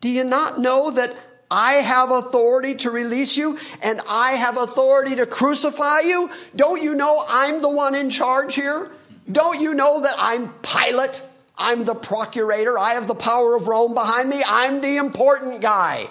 Do 0.00 0.08
you 0.08 0.24
not 0.24 0.58
know 0.58 0.90
that 0.92 1.14
I 1.50 1.72
have 1.72 2.10
authority 2.10 2.74
to 2.76 2.90
release 2.90 3.36
you 3.36 3.58
and 3.82 4.00
I 4.08 4.30
have 4.30 4.56
authority 4.56 5.14
to 5.16 5.26
crucify 5.26 6.00
you? 6.00 6.30
Don't 6.54 6.82
you 6.82 6.94
know 6.94 7.22
I'm 7.28 7.60
the 7.60 7.68
one 7.68 7.94
in 7.94 8.08
charge 8.08 8.54
here? 8.54 8.90
Don't 9.30 9.60
you 9.60 9.74
know 9.74 10.00
that 10.00 10.14
I'm 10.18 10.54
Pilate? 10.62 11.20
I'm 11.58 11.84
the 11.84 11.94
procurator. 11.94 12.78
I 12.78 12.94
have 12.94 13.06
the 13.06 13.14
power 13.14 13.56
of 13.56 13.68
Rome 13.68 13.94
behind 13.94 14.28
me. 14.28 14.42
I'm 14.46 14.80
the 14.80 14.96
important 14.96 15.60
guy. 15.60 16.06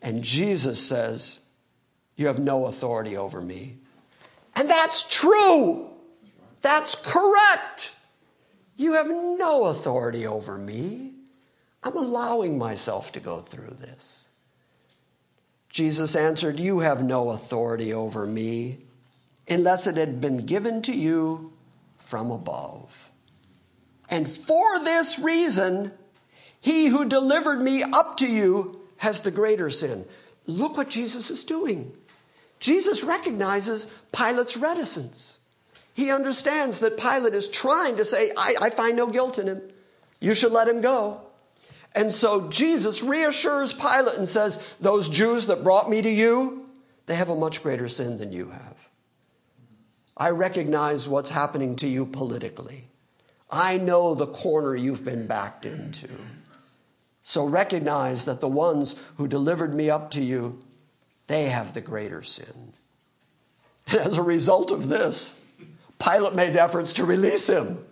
And 0.00 0.22
Jesus 0.22 0.82
says, 0.82 1.40
You 2.16 2.28
have 2.28 2.38
no 2.38 2.66
authority 2.66 3.16
over 3.16 3.40
me. 3.40 3.76
And 4.56 4.68
that's 4.70 5.04
true. 5.04 5.88
That's 6.62 6.94
correct. 6.94 7.94
You 8.76 8.94
have 8.94 9.08
no 9.08 9.66
authority 9.66 10.26
over 10.26 10.58
me. 10.58 11.12
I'm 11.82 11.96
allowing 11.96 12.58
myself 12.58 13.12
to 13.12 13.20
go 13.20 13.38
through 13.38 13.74
this. 13.80 14.28
Jesus 15.68 16.16
answered, 16.16 16.58
You 16.58 16.80
have 16.80 17.02
no 17.02 17.30
authority 17.30 17.92
over 17.92 18.26
me 18.26 18.78
unless 19.48 19.86
it 19.86 19.96
had 19.96 20.20
been 20.20 20.38
given 20.38 20.82
to 20.82 20.92
you 20.92 21.52
from 21.98 22.30
above. 22.30 23.05
And 24.08 24.28
for 24.28 24.78
this 24.84 25.18
reason, 25.18 25.92
he 26.60 26.86
who 26.86 27.08
delivered 27.08 27.60
me 27.60 27.82
up 27.82 28.16
to 28.18 28.26
you 28.26 28.80
has 28.98 29.20
the 29.20 29.30
greater 29.30 29.70
sin. 29.70 30.04
Look 30.46 30.76
what 30.76 30.88
Jesus 30.88 31.30
is 31.30 31.44
doing. 31.44 31.92
Jesus 32.58 33.04
recognizes 33.04 33.92
Pilate's 34.12 34.56
reticence. 34.56 35.38
He 35.94 36.10
understands 36.10 36.80
that 36.80 36.98
Pilate 36.98 37.34
is 37.34 37.48
trying 37.48 37.96
to 37.96 38.04
say, 38.04 38.30
I, 38.36 38.54
I, 38.60 38.70
find 38.70 38.96
no 38.96 39.06
guilt 39.06 39.38
in 39.38 39.46
him. 39.46 39.62
You 40.20 40.34
should 40.34 40.52
let 40.52 40.68
him 40.68 40.80
go. 40.80 41.22
And 41.94 42.12
so 42.12 42.50
Jesus 42.50 43.02
reassures 43.02 43.72
Pilate 43.72 44.18
and 44.18 44.28
says, 44.28 44.74
Those 44.80 45.08
Jews 45.08 45.46
that 45.46 45.64
brought 45.64 45.88
me 45.88 46.02
to 46.02 46.10
you, 46.10 46.68
they 47.06 47.14
have 47.14 47.30
a 47.30 47.36
much 47.36 47.62
greater 47.62 47.88
sin 47.88 48.18
than 48.18 48.32
you 48.32 48.50
have. 48.50 48.88
I 50.16 50.30
recognize 50.30 51.08
what's 51.08 51.30
happening 51.30 51.76
to 51.76 51.88
you 51.88 52.04
politically. 52.04 52.88
I 53.50 53.78
know 53.78 54.14
the 54.14 54.26
corner 54.26 54.74
you've 54.74 55.04
been 55.04 55.26
backed 55.26 55.64
into. 55.64 56.08
So 57.22 57.44
recognize 57.44 58.24
that 58.24 58.40
the 58.40 58.48
ones 58.48 58.94
who 59.16 59.26
delivered 59.26 59.74
me 59.74 59.90
up 59.90 60.10
to 60.12 60.22
you, 60.22 60.60
they 61.26 61.44
have 61.44 61.74
the 61.74 61.80
greater 61.80 62.22
sin. 62.22 62.72
And 63.88 64.00
as 64.00 64.16
a 64.16 64.22
result 64.22 64.70
of 64.70 64.88
this, 64.88 65.40
Pilate 65.98 66.34
made 66.34 66.56
efforts 66.56 66.92
to 66.94 67.04
release 67.04 67.48
him. 67.48 67.84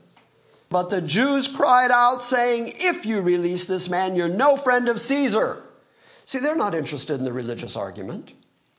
But 0.68 0.90
the 0.90 1.00
Jews 1.00 1.46
cried 1.46 1.90
out, 1.90 2.22
saying, 2.22 2.72
If 2.74 3.06
you 3.06 3.20
release 3.20 3.64
this 3.64 3.88
man, 3.88 4.16
you're 4.16 4.28
no 4.28 4.56
friend 4.56 4.88
of 4.88 5.00
Caesar. 5.00 5.62
See, 6.24 6.38
they're 6.38 6.56
not 6.56 6.74
interested 6.74 7.14
in 7.14 7.24
the 7.24 7.32
religious 7.32 7.76
argument, 7.76 8.32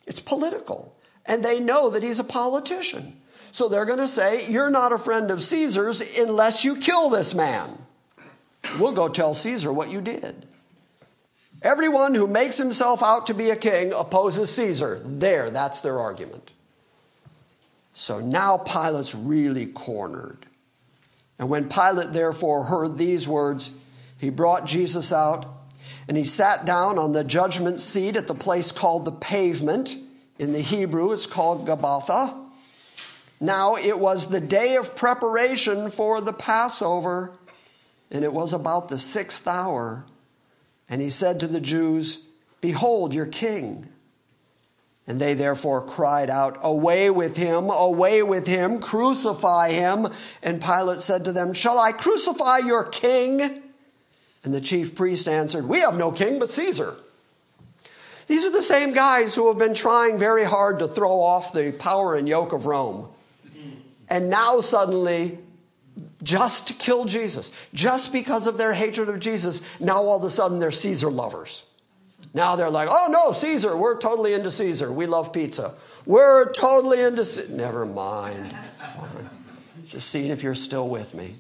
it's 0.06 0.20
political. 0.20 0.96
And 1.28 1.44
they 1.44 1.60
know 1.60 1.90
that 1.90 2.04
he's 2.04 2.20
a 2.20 2.24
politician. 2.24 3.20
So 3.56 3.70
they're 3.70 3.86
going 3.86 4.00
to 4.00 4.08
say, 4.10 4.46
You're 4.52 4.70
not 4.70 4.92
a 4.92 4.98
friend 4.98 5.32
of 5.32 5.42
Caesar's 5.42 6.20
unless 6.20 6.66
you 6.66 6.76
kill 6.76 7.10
this 7.10 7.34
man. 7.34 7.78
We'll 8.78 8.92
go 8.92 9.08
tell 9.08 9.34
Caesar 9.34 9.72
what 9.72 9.90
you 9.90 10.02
did. 10.02 10.46
Everyone 11.62 12.16
who 12.16 12.28
makes 12.28 12.58
himself 12.58 13.02
out 13.02 13.28
to 13.28 13.34
be 13.34 13.52
a 13.52 13.56
king 13.56 13.94
opposes 13.94 14.54
Caesar. 14.54 15.02
There, 15.06 15.50
that's 15.52 15.80
their 15.80 16.02
argument. 16.02 16.52
So 17.94 18.20
now 18.20 18.58
Pilate's 18.58 19.16
really 19.16 19.68
cornered. 19.68 20.46
And 21.40 21.48
when 21.50 21.70
Pilate 21.70 22.12
therefore 22.12 22.66
heard 22.66 22.98
these 22.98 23.26
words, 23.26 23.72
he 24.18 24.30
brought 24.32 24.66
Jesus 24.66 25.14
out 25.14 25.46
and 26.10 26.18
he 26.18 26.26
sat 26.26 26.66
down 26.66 27.00
on 27.00 27.14
the 27.14 27.24
judgment 27.24 27.80
seat 27.80 28.18
at 28.18 28.28
the 28.28 28.36
place 28.36 28.74
called 28.74 29.06
the 29.06 29.14
pavement. 29.14 29.96
In 30.38 30.52
the 30.52 30.60
Hebrew, 30.60 31.14
it's 31.14 31.26
called 31.26 31.66
Gabbatha. 31.66 32.45
Now 33.40 33.76
it 33.76 34.00
was 34.00 34.28
the 34.28 34.40
day 34.40 34.76
of 34.76 34.96
preparation 34.96 35.90
for 35.90 36.22
the 36.22 36.34
Passover, 36.34 37.34
and 38.12 38.24
it 38.24 38.34
was 38.34 38.54
about 38.54 38.90
the 38.90 38.98
sixth 38.98 39.48
hour. 39.48 40.06
And 40.90 41.02
he 41.02 41.10
said 41.10 41.40
to 41.40 41.48
the 41.48 41.62
Jews, 41.62 42.28
Behold 42.62 43.14
your 43.14 43.26
king. 43.26 43.90
And 45.08 45.22
they 45.22 45.36
therefore 45.36 45.86
cried 45.86 46.30
out, 46.30 46.58
Away 46.62 47.10
with 47.10 47.38
him, 47.38 47.70
away 47.70 48.24
with 48.24 48.48
him, 48.48 48.80
crucify 48.80 49.72
him. 49.72 50.08
And 50.42 50.62
Pilate 50.62 51.02
said 51.02 51.26
to 51.26 51.32
them, 51.32 51.54
Shall 51.54 51.78
I 51.78 51.92
crucify 51.92 52.60
your 52.60 52.86
king? 52.86 53.62
And 54.44 54.54
the 54.54 54.62
chief 54.62 54.96
priest 54.96 55.28
answered, 55.28 55.68
We 55.68 55.80
have 55.80 55.98
no 55.98 56.12
king 56.12 56.40
but 56.40 56.50
Caesar. 56.50 56.96
These 58.28 58.46
are 58.46 58.52
the 58.52 58.64
same 58.64 58.94
guys 58.94 59.36
who 59.36 59.48
have 59.50 59.60
been 59.60 59.76
trying 59.76 60.18
very 60.18 60.46
hard 60.46 60.80
to 60.80 60.88
throw 60.88 61.20
off 61.20 61.54
the 61.54 61.72
power 61.72 62.16
and 62.16 62.28
yoke 62.28 62.54
of 62.54 62.66
Rome. 62.66 63.10
And 64.10 64.30
now 64.30 64.62
suddenly, 64.62 65.40
just 66.22 66.68
to 66.68 66.74
kill 66.74 67.06
Jesus, 67.06 67.52
just 67.74 68.12
because 68.12 68.48
of 68.48 68.58
their 68.58 68.74
hatred 68.74 69.10
of 69.10 69.20
Jesus, 69.20 69.80
now 69.80 69.96
all 69.96 70.18
of 70.18 70.24
a 70.24 70.30
sudden 70.30 70.60
they're 70.60 70.72
Caesar 70.72 71.10
lovers. 71.10 71.64
Now 72.34 72.56
they're 72.56 72.70
like, 72.70 72.90
oh 72.92 73.08
no, 73.10 73.32
Caesar, 73.32 73.78
we're 73.78 73.98
totally 73.98 74.34
into 74.34 74.52
Caesar. 74.52 74.92
We 74.92 75.06
love 75.06 75.32
pizza. 75.32 75.74
We're 76.06 76.52
totally 76.52 77.02
into. 77.02 77.26
C-. 77.26 77.52
Never 77.54 77.86
mind. 77.86 78.56
Fine. 78.78 79.30
Just 79.86 80.10
seeing 80.10 80.32
if 80.32 80.44
you're 80.44 80.54
still 80.56 80.90
with 80.90 81.14
me. 81.14 81.36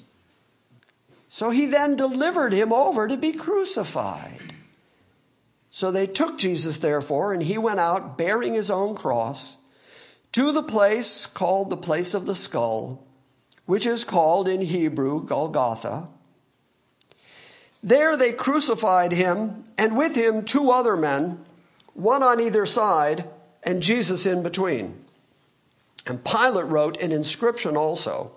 So 1.28 1.49
he 1.49 1.66
then 1.66 1.97
delivered 1.97 2.53
him 2.53 2.72
over 2.72 3.07
to 3.07 3.18
be 3.18 3.34
crucified. 3.34 4.53
So 5.70 5.91
they 5.91 6.07
took 6.07 6.38
Jesus, 6.38 6.78
therefore, 6.78 7.34
and 7.34 7.43
he 7.43 7.57
went 7.57 7.82
out 7.82 8.18
bearing 8.18 8.53
his 8.53 8.72
own 8.72 8.95
cross 8.95 9.57
to 10.36 10.51
the 10.53 10.63
place 10.63 11.25
called 11.25 11.69
the 11.69 11.77
place 11.77 12.13
of 12.13 12.25
the 12.25 12.36
skull, 12.36 13.03
which 13.65 13.86
is 13.86 14.03
called 14.03 14.47
in 14.47 14.61
Hebrew 14.61 15.25
Golgotha 15.25 16.07
there 17.86 18.17
they 18.17 18.33
crucified 18.33 19.11
him, 19.11 19.63
and 19.77 19.95
with 19.95 20.15
him 20.15 20.43
two 20.43 20.71
other 20.71 20.97
men, 20.97 21.45
one 21.93 22.23
on 22.23 22.41
either 22.41 22.65
side, 22.65 23.29
and 23.61 23.83
Jesus 23.83 24.25
in 24.25 24.41
between. 24.41 25.05
And 26.07 26.25
Pilate 26.25 26.65
wrote 26.65 26.99
an 26.99 27.11
inscription 27.11 27.77
also, 27.77 28.31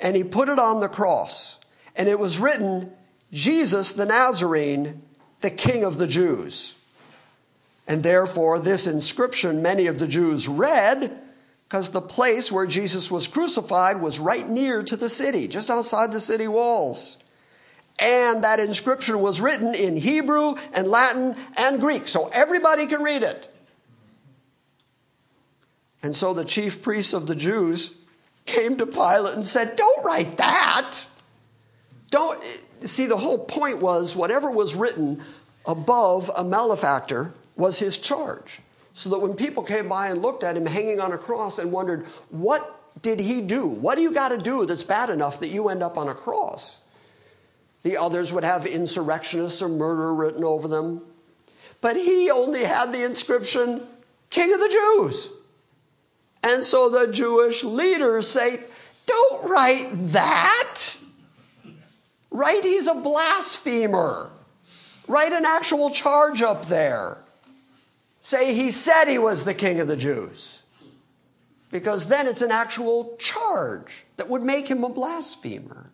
and 0.00 0.16
he 0.16 0.24
put 0.24 0.48
it 0.48 0.58
on 0.58 0.80
the 0.80 0.88
cross, 0.88 1.60
and 1.94 2.08
it 2.08 2.18
was 2.18 2.40
written, 2.40 2.90
Jesus 3.32 3.92
the 3.92 4.06
Nazarene, 4.06 5.02
the 5.40 5.50
King 5.50 5.84
of 5.84 5.98
the 5.98 6.08
Jews. 6.08 6.76
And 7.86 8.02
therefore, 8.02 8.58
this 8.58 8.88
inscription 8.88 9.62
many 9.62 9.86
of 9.86 10.00
the 10.00 10.08
Jews 10.08 10.48
read 10.48 11.16
because 11.70 11.92
the 11.92 12.02
place 12.02 12.52
where 12.52 12.66
Jesus 12.66 13.10
was 13.10 13.26
crucified 13.26 14.02
was 14.02 14.20
right 14.20 14.46
near 14.46 14.82
to 14.82 14.96
the 14.96 15.08
city, 15.08 15.48
just 15.48 15.70
outside 15.70 16.12
the 16.12 16.20
city 16.20 16.48
walls 16.48 17.16
and 18.00 18.44
that 18.44 18.58
inscription 18.58 19.20
was 19.20 19.40
written 19.40 19.74
in 19.74 19.96
Hebrew 19.96 20.54
and 20.72 20.88
Latin 20.88 21.36
and 21.58 21.80
Greek, 21.80 22.08
so 22.08 22.30
everybody 22.34 22.86
can 22.86 23.02
read 23.02 23.22
it. 23.22 23.46
And 26.02 26.16
so 26.16 26.32
the 26.32 26.46
chief 26.46 26.82
priests 26.82 27.12
of 27.12 27.26
the 27.26 27.34
Jews 27.34 27.98
came 28.46 28.78
to 28.78 28.86
Pilate 28.86 29.34
and 29.34 29.44
said, 29.44 29.76
Don't 29.76 30.04
write 30.04 30.38
that. 30.38 31.06
Don't 32.10 32.42
see 32.42 33.06
the 33.06 33.18
whole 33.18 33.44
point 33.44 33.78
was 33.78 34.16
whatever 34.16 34.50
was 34.50 34.74
written 34.74 35.22
above 35.66 36.30
a 36.34 36.42
malefactor 36.42 37.34
was 37.54 37.78
his 37.78 37.98
charge. 37.98 38.60
So 38.92 39.10
that 39.10 39.18
when 39.18 39.34
people 39.34 39.62
came 39.62 39.88
by 39.88 40.08
and 40.08 40.20
looked 40.20 40.42
at 40.42 40.56
him 40.56 40.66
hanging 40.66 41.00
on 41.00 41.12
a 41.12 41.18
cross 41.18 41.58
and 41.58 41.72
wondered, 41.72 42.04
What 42.30 43.02
did 43.02 43.20
he 43.20 43.40
do? 43.40 43.66
What 43.66 43.96
do 43.96 44.02
you 44.02 44.12
got 44.12 44.30
to 44.30 44.38
do 44.38 44.66
that's 44.66 44.82
bad 44.82 45.10
enough 45.10 45.40
that 45.40 45.48
you 45.48 45.68
end 45.68 45.82
up 45.82 45.96
on 45.96 46.08
a 46.08 46.14
cross? 46.14 46.80
The 47.82 47.96
others 47.96 48.32
would 48.32 48.44
have 48.44 48.66
insurrectionists 48.66 49.62
or 49.62 49.68
murder 49.68 50.14
written 50.14 50.44
over 50.44 50.68
them. 50.68 51.02
But 51.80 51.96
he 51.96 52.30
only 52.30 52.64
had 52.64 52.92
the 52.92 53.04
inscription, 53.04 53.86
King 54.28 54.52
of 54.52 54.60
the 54.60 54.68
Jews. 54.68 55.30
And 56.42 56.64
so 56.64 56.88
the 56.90 57.10
Jewish 57.10 57.64
leaders 57.64 58.28
say, 58.28 58.60
Don't 59.06 59.50
write 59.50 59.88
that. 60.12 60.96
Write 62.30 62.64
he's 62.64 62.86
a 62.86 62.94
blasphemer. 62.94 64.30
Write 65.08 65.32
an 65.32 65.44
actual 65.44 65.90
charge 65.90 66.42
up 66.42 66.66
there. 66.66 67.24
Say 68.20 68.54
he 68.54 68.70
said 68.70 69.06
he 69.06 69.18
was 69.18 69.44
the 69.44 69.54
king 69.54 69.80
of 69.80 69.88
the 69.88 69.96
Jews. 69.96 70.62
Because 71.70 72.08
then 72.08 72.26
it's 72.26 72.42
an 72.42 72.50
actual 72.50 73.16
charge 73.18 74.04
that 74.16 74.28
would 74.28 74.42
make 74.42 74.68
him 74.68 74.84
a 74.84 74.90
blasphemer. 74.90 75.90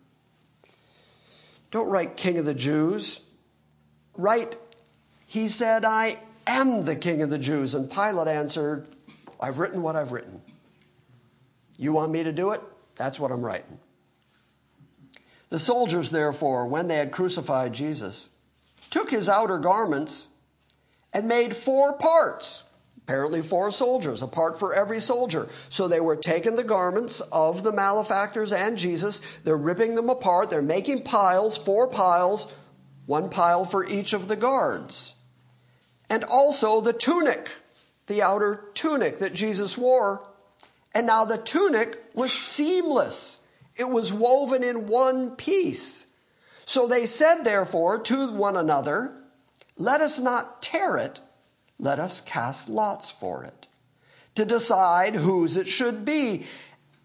Don't 1.69 1.89
write 1.89 2.17
King 2.17 2.37
of 2.37 2.45
the 2.45 2.53
Jews. 2.53 3.21
Write, 4.15 4.57
He 5.27 5.47
said, 5.47 5.85
I 5.85 6.17
am 6.47 6.85
the 6.85 6.95
King 6.95 7.21
of 7.21 7.29
the 7.29 7.37
Jews. 7.37 7.75
And 7.75 7.91
Pilate 7.91 8.27
answered, 8.27 8.87
I've 9.39 9.59
written 9.59 9.81
what 9.81 9.95
I've 9.95 10.11
written. 10.11 10.41
You 11.77 11.93
want 11.93 12.11
me 12.11 12.23
to 12.23 12.31
do 12.31 12.51
it? 12.51 12.61
That's 12.95 13.19
what 13.19 13.31
I'm 13.31 13.45
writing. 13.45 13.79
The 15.49 15.59
soldiers, 15.59 16.09
therefore, 16.09 16.65
when 16.65 16.87
they 16.87 16.95
had 16.95 17.11
crucified 17.11 17.73
Jesus, 17.73 18.29
took 18.89 19.11
his 19.11 19.29
outer 19.29 19.59
garments 19.59 20.29
and 21.13 21.27
made 21.27 21.55
four 21.55 21.93
parts 21.93 22.63
apparently 23.07 23.41
four 23.41 23.71
soldiers, 23.71 24.21
a 24.21 24.27
part 24.27 24.59
for 24.59 24.73
every 24.73 24.99
soldier. 24.99 25.47
So 25.69 25.87
they 25.87 26.01
were 26.01 26.17
taking 26.17 26.55
the 26.55 26.63
garments 26.65 27.21
of 27.31 27.63
the 27.63 27.71
malefactors 27.71 28.51
and 28.51 28.77
Jesus, 28.77 29.19
they're 29.45 29.55
ripping 29.55 29.95
them 29.95 30.09
apart, 30.09 30.49
they're 30.49 30.61
making 30.61 31.03
piles, 31.03 31.57
four 31.57 31.87
piles, 31.87 32.53
one 33.05 33.29
pile 33.29 33.63
for 33.63 33.87
each 33.87 34.11
of 34.11 34.27
the 34.27 34.35
guards. 34.35 35.15
And 36.09 36.25
also 36.25 36.81
the 36.81 36.91
tunic, 36.91 37.49
the 38.07 38.21
outer 38.21 38.65
tunic 38.73 39.19
that 39.19 39.33
Jesus 39.33 39.77
wore. 39.77 40.29
And 40.93 41.07
now 41.07 41.23
the 41.23 41.37
tunic 41.37 41.97
was 42.13 42.33
seamless. 42.33 43.41
It 43.77 43.89
was 43.89 44.11
woven 44.11 44.63
in 44.63 44.87
one 44.87 45.31
piece. 45.37 46.07
So 46.65 46.87
they 46.87 47.05
said, 47.05 47.43
therefore, 47.43 47.99
to 47.99 48.33
one 48.33 48.57
another, 48.57 49.16
Let 49.77 50.01
us 50.01 50.19
not 50.19 50.61
tear 50.61 50.97
it 50.97 51.19
let 51.79 51.99
us 51.99 52.21
cast 52.21 52.69
lots 52.69 53.11
for 53.11 53.43
it 53.43 53.67
to 54.35 54.45
decide 54.45 55.15
whose 55.15 55.57
it 55.57 55.67
should 55.67 56.05
be 56.05 56.45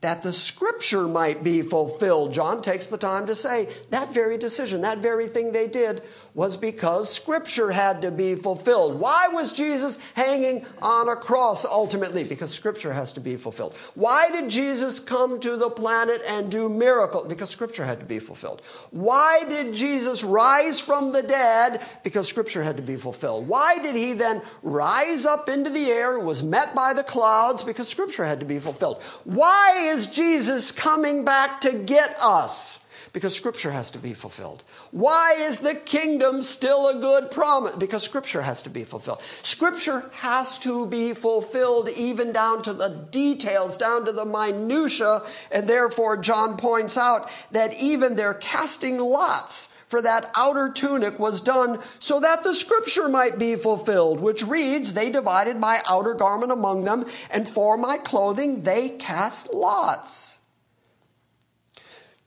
that 0.01 0.23
the 0.23 0.33
scripture 0.33 1.07
might 1.07 1.45
be 1.45 1.62
fulfilled. 1.62 2.33
John 2.33 2.61
takes 2.61 2.89
the 2.89 2.99
time 2.99 3.27
to 3.27 3.35
say 3.35 3.68
that 3.91 4.12
very 4.12 4.37
decision, 4.37 4.81
that 4.81 4.99
very 4.99 5.27
thing 5.27 5.53
they 5.53 5.68
did 5.68 6.03
was 6.35 6.57
because 6.57 7.12
scripture 7.12 7.70
had 7.70 8.03
to 8.03 8.11
be 8.11 8.35
fulfilled. 8.35 8.99
Why 8.99 9.28
was 9.28 9.53
Jesus 9.53 9.99
hanging 10.14 10.64
on 10.80 11.09
a 11.09 11.16
cross 11.16 11.64
ultimately? 11.64 12.24
Because 12.24 12.53
scripture 12.53 12.93
has 12.93 13.12
to 13.14 13.20
be 13.20 13.37
fulfilled. 13.37 13.74
Why 13.95 14.30
did 14.30 14.49
Jesus 14.49 14.99
come 14.99 15.41
to 15.41 15.57
the 15.57 15.68
planet 15.68 16.22
and 16.28 16.51
do 16.51 16.68
miracles? 16.68 17.28
Because 17.28 17.51
scripture 17.51 17.85
had 17.85 18.01
to 18.01 18.07
be 18.07 18.18
fulfilled. 18.18 18.62
Why 18.91 19.45
did 19.49 19.74
Jesus 19.74 20.24
rise 20.24 20.80
from 20.80 21.12
the 21.12 21.22
dead? 21.22 21.87
Because 22.03 22.28
scripture 22.28 22.62
had 22.62 22.76
to 22.76 22.83
be 22.83 22.97
fulfilled. 22.97 23.47
Why 23.47 23.78
did 23.78 23.95
he 23.95 24.14
then 24.14 24.43
rise 24.62 25.26
up 25.26 25.49
into 25.49 25.70
the 25.70 25.91
air 25.91 26.18
was 26.18 26.43
met 26.43 26.74
by 26.74 26.95
the 26.95 27.03
clouds? 27.03 27.62
Because 27.62 27.89
scripture 27.89 28.24
had 28.24 28.41
to 28.41 28.47
be 28.47 28.59
fulfilled. 28.59 29.03
Why 29.24 29.83
is 29.85 30.07
Jesus 30.07 30.72
coming 30.72 31.24
back 31.24 31.61
to 31.62 31.72
get 31.72 32.16
us? 32.22 32.82
Because 33.12 33.36
Scripture 33.36 33.72
has 33.72 33.90
to 33.90 33.98
be 33.98 34.14
fulfilled. 34.14 34.64
Why 34.90 35.34
is 35.38 35.58
the 35.58 35.74
kingdom 35.74 36.40
still 36.40 36.88
a 36.88 36.94
good 36.94 37.30
promise? 37.30 37.76
Because 37.76 38.02
Scripture 38.02 38.40
has 38.40 38.62
to 38.62 38.70
be 38.70 38.84
fulfilled. 38.84 39.20
Scripture 39.42 40.10
has 40.14 40.58
to 40.60 40.86
be 40.86 41.12
fulfilled 41.12 41.90
even 41.90 42.32
down 42.32 42.62
to 42.62 42.72
the 42.72 42.88
details, 43.10 43.76
down 43.76 44.06
to 44.06 44.12
the 44.12 44.24
minutiae, 44.24 45.20
and 45.50 45.68
therefore 45.68 46.16
John 46.16 46.56
points 46.56 46.96
out 46.96 47.30
that 47.50 47.74
even 47.82 48.16
their 48.16 48.32
casting 48.32 48.96
lots 48.98 49.74
for 49.92 50.00
that 50.00 50.30
outer 50.38 50.70
tunic 50.70 51.18
was 51.18 51.42
done 51.42 51.78
so 51.98 52.18
that 52.18 52.42
the 52.42 52.54
scripture 52.54 53.10
might 53.10 53.38
be 53.38 53.56
fulfilled, 53.56 54.20
which 54.20 54.42
reads, 54.42 54.94
They 54.94 55.10
divided 55.10 55.58
my 55.58 55.82
outer 55.86 56.14
garment 56.14 56.50
among 56.50 56.84
them, 56.84 57.04
and 57.30 57.46
for 57.46 57.76
my 57.76 57.98
clothing 57.98 58.62
they 58.62 58.88
cast 58.88 59.52
lots. 59.52 60.32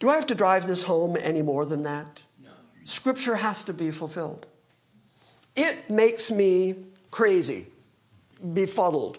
Do 0.06 0.12
I 0.12 0.18
have 0.18 0.28
to 0.28 0.36
drive 0.36 0.68
this 0.68 0.84
home 0.84 1.18
any 1.20 1.42
more 1.42 1.66
than 1.66 1.82
that? 1.82 2.22
No. 2.40 2.52
Scripture 2.84 3.38
has 3.38 3.64
to 3.64 3.74
be 3.74 3.90
fulfilled. 3.90 4.46
It 5.56 5.90
makes 5.90 6.30
me 6.30 6.76
crazy, 7.10 7.66
befuddled, 8.54 9.18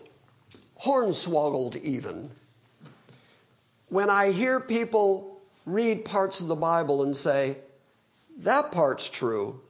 hornswoggled 0.81 1.75
even, 1.83 2.31
when 3.89 4.09
I 4.09 4.31
hear 4.31 4.61
people 4.61 5.41
read 5.65 6.05
parts 6.05 6.41
of 6.41 6.47
the 6.47 6.55
Bible 6.55 7.03
and 7.03 7.17
say, 7.17 7.57
that 8.39 8.71
part's 8.71 9.11
true, 9.11 9.61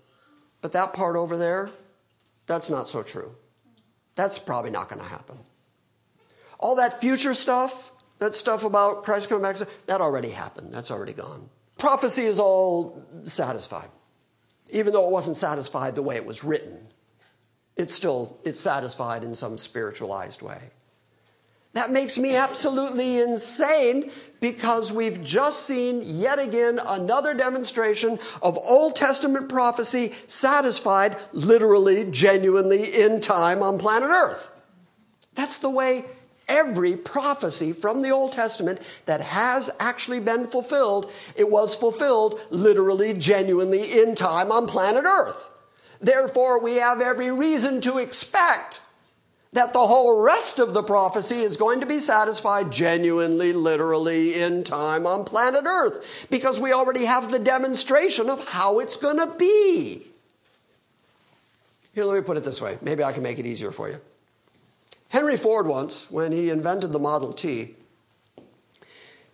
but 0.60 0.72
that 0.72 0.92
part 0.92 1.16
over 1.16 1.38
there, 1.38 1.70
that's 2.46 2.68
not 2.68 2.88
so 2.88 3.02
true. 3.02 3.34
That's 4.16 4.38
probably 4.38 4.70
not 4.70 4.90
going 4.90 5.00
to 5.00 5.08
happen. 5.08 5.38
All 6.60 6.76
that 6.76 7.00
future 7.00 7.32
stuff, 7.32 7.90
that 8.18 8.34
stuff 8.34 8.64
about 8.64 9.04
Christ 9.04 9.28
coming 9.28 9.42
back, 9.42 9.56
that 9.86 10.00
already 10.00 10.30
happened. 10.30 10.72
That's 10.72 10.90
already 10.90 11.12
gone. 11.12 11.48
Prophecy 11.78 12.24
is 12.24 12.38
all 12.38 13.02
satisfied. 13.24 13.88
Even 14.70 14.92
though 14.92 15.06
it 15.06 15.12
wasn't 15.12 15.36
satisfied 15.36 15.94
the 15.94 16.02
way 16.02 16.16
it 16.16 16.26
was 16.26 16.42
written, 16.42 16.88
it's 17.76 17.94
still 17.94 18.38
it's 18.44 18.58
satisfied 18.58 19.22
in 19.22 19.34
some 19.34 19.58
spiritualized 19.58 20.42
way. 20.42 20.70
That 21.74 21.90
makes 21.90 22.16
me 22.16 22.34
absolutely 22.34 23.20
insane 23.20 24.10
because 24.40 24.94
we've 24.94 25.22
just 25.22 25.66
seen 25.66 26.00
yet 26.02 26.38
again 26.38 26.80
another 26.88 27.34
demonstration 27.34 28.18
of 28.40 28.56
Old 28.56 28.96
Testament 28.96 29.50
prophecy 29.50 30.14
satisfied 30.26 31.18
literally, 31.34 32.06
genuinely 32.10 32.82
in 32.82 33.20
time 33.20 33.62
on 33.62 33.78
planet 33.78 34.08
Earth. 34.08 34.50
That's 35.34 35.58
the 35.58 35.68
way 35.68 36.06
every 36.48 36.96
prophecy 36.96 37.72
from 37.72 38.02
the 38.02 38.10
Old 38.10 38.32
Testament 38.32 38.80
that 39.06 39.20
has 39.20 39.70
actually 39.80 40.20
been 40.20 40.46
fulfilled, 40.46 41.10
it 41.34 41.50
was 41.50 41.74
fulfilled 41.74 42.40
literally, 42.50 43.14
genuinely 43.14 44.00
in 44.00 44.14
time 44.14 44.52
on 44.52 44.66
planet 44.66 45.04
Earth. 45.04 45.50
Therefore, 46.00 46.62
we 46.62 46.76
have 46.76 47.00
every 47.00 47.30
reason 47.30 47.80
to 47.82 47.98
expect 47.98 48.80
that 49.52 49.72
the 49.72 49.86
whole 49.86 50.20
rest 50.20 50.58
of 50.58 50.74
the 50.74 50.82
prophecy 50.82 51.36
is 51.36 51.56
going 51.56 51.80
to 51.80 51.86
be 51.86 51.98
satisfied 51.98 52.70
genuinely, 52.70 53.52
literally, 53.54 54.40
in 54.40 54.62
time 54.62 55.06
on 55.06 55.24
planet 55.24 55.64
Earth, 55.64 56.26
because 56.30 56.60
we 56.60 56.72
already 56.72 57.06
have 57.06 57.30
the 57.30 57.38
demonstration 57.38 58.28
of 58.28 58.46
how 58.48 58.80
it's 58.80 58.98
going 58.98 59.16
to 59.16 59.34
be. 59.38 60.02
Here, 61.94 62.04
let 62.04 62.14
me 62.14 62.20
put 62.20 62.36
it 62.36 62.44
this 62.44 62.60
way. 62.60 62.76
Maybe 62.82 63.02
I 63.02 63.12
can 63.12 63.22
make 63.22 63.38
it 63.38 63.46
easier 63.46 63.72
for 63.72 63.88
you. 63.88 63.98
Henry 65.16 65.38
Ford 65.38 65.66
once, 65.66 66.10
when 66.10 66.30
he 66.30 66.50
invented 66.50 66.92
the 66.92 66.98
Model 66.98 67.32
T, 67.32 67.74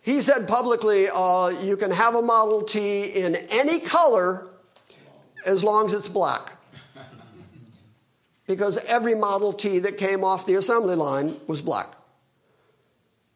he 0.00 0.20
said 0.20 0.46
publicly, 0.46 1.06
uh, 1.12 1.48
you 1.60 1.76
can 1.76 1.90
have 1.90 2.14
a 2.14 2.22
Model 2.22 2.62
T 2.62 3.06
in 3.06 3.34
any 3.50 3.80
color 3.80 4.46
as 5.44 5.64
long 5.64 5.86
as 5.86 5.94
it's 5.94 6.06
black 6.06 6.52
because 8.46 8.78
every 8.88 9.16
Model 9.16 9.52
T 9.52 9.80
that 9.80 9.96
came 9.96 10.22
off 10.22 10.46
the 10.46 10.54
assembly 10.54 10.94
line 10.94 11.34
was 11.48 11.60
black. 11.60 11.88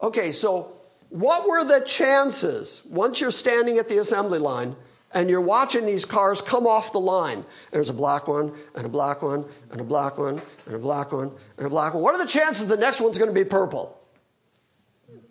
Okay, 0.01 0.31
so 0.31 0.71
what 1.11 1.49
were 1.49 1.65
the 1.65 1.85
chances 1.85 2.83
once 2.89 3.21
you're 3.21 3.33
standing 3.33 3.77
at 3.79 3.89
the 3.89 3.99
assembly 3.99 4.39
line 4.39 4.77
and 5.15 5.31
you're 5.31 5.41
watching 5.41 5.87
these 5.87 6.05
cars 6.05 6.43
come 6.43 6.67
off 6.67 6.93
the 6.93 7.01
line? 7.01 7.45
There's 7.71 7.91
a 7.91 7.95
black 7.95 8.29
one, 8.29 8.53
and 8.75 8.87
a 8.87 8.89
black 8.89 9.23
one, 9.23 9.45
and 9.71 9.81
a 9.81 9.85
black 9.85 10.19
one, 10.19 10.41
and 10.67 10.75
a 10.75 10.79
black 10.79 11.13
one, 11.13 11.33
and 11.57 11.67
a 11.67 11.71
black 11.71 11.95
one. 11.95 12.03
What 12.03 12.15
are 12.15 12.23
the 12.23 12.31
chances 12.31 12.67
the 12.67 12.77
next 12.77 13.01
one's 13.01 13.19
going 13.19 13.33
to 13.33 13.35
be 13.35 13.49
purple? 13.49 14.01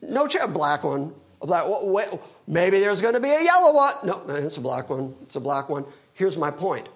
No 0.02 0.28
chance. 0.28 0.52
Black 0.52 0.84
one. 0.84 1.14
A 1.42 1.48
black. 1.48 1.66
Wait, 1.68 2.08
maybe 2.48 2.80
there's 2.80 3.02
going 3.02 3.14
to 3.14 3.20
be 3.20 3.30
a 3.30 3.44
yellow 3.44 3.76
one. 3.76 3.94
No, 4.04 4.24
it's 4.36 4.58
a 4.58 4.62
black 4.62 4.90
one. 4.90 5.14
It's 5.24 5.36
a 5.36 5.40
black 5.40 5.70
one. 5.70 5.86
Here's 6.14 6.38
my 6.38 6.52
point. 6.52 6.88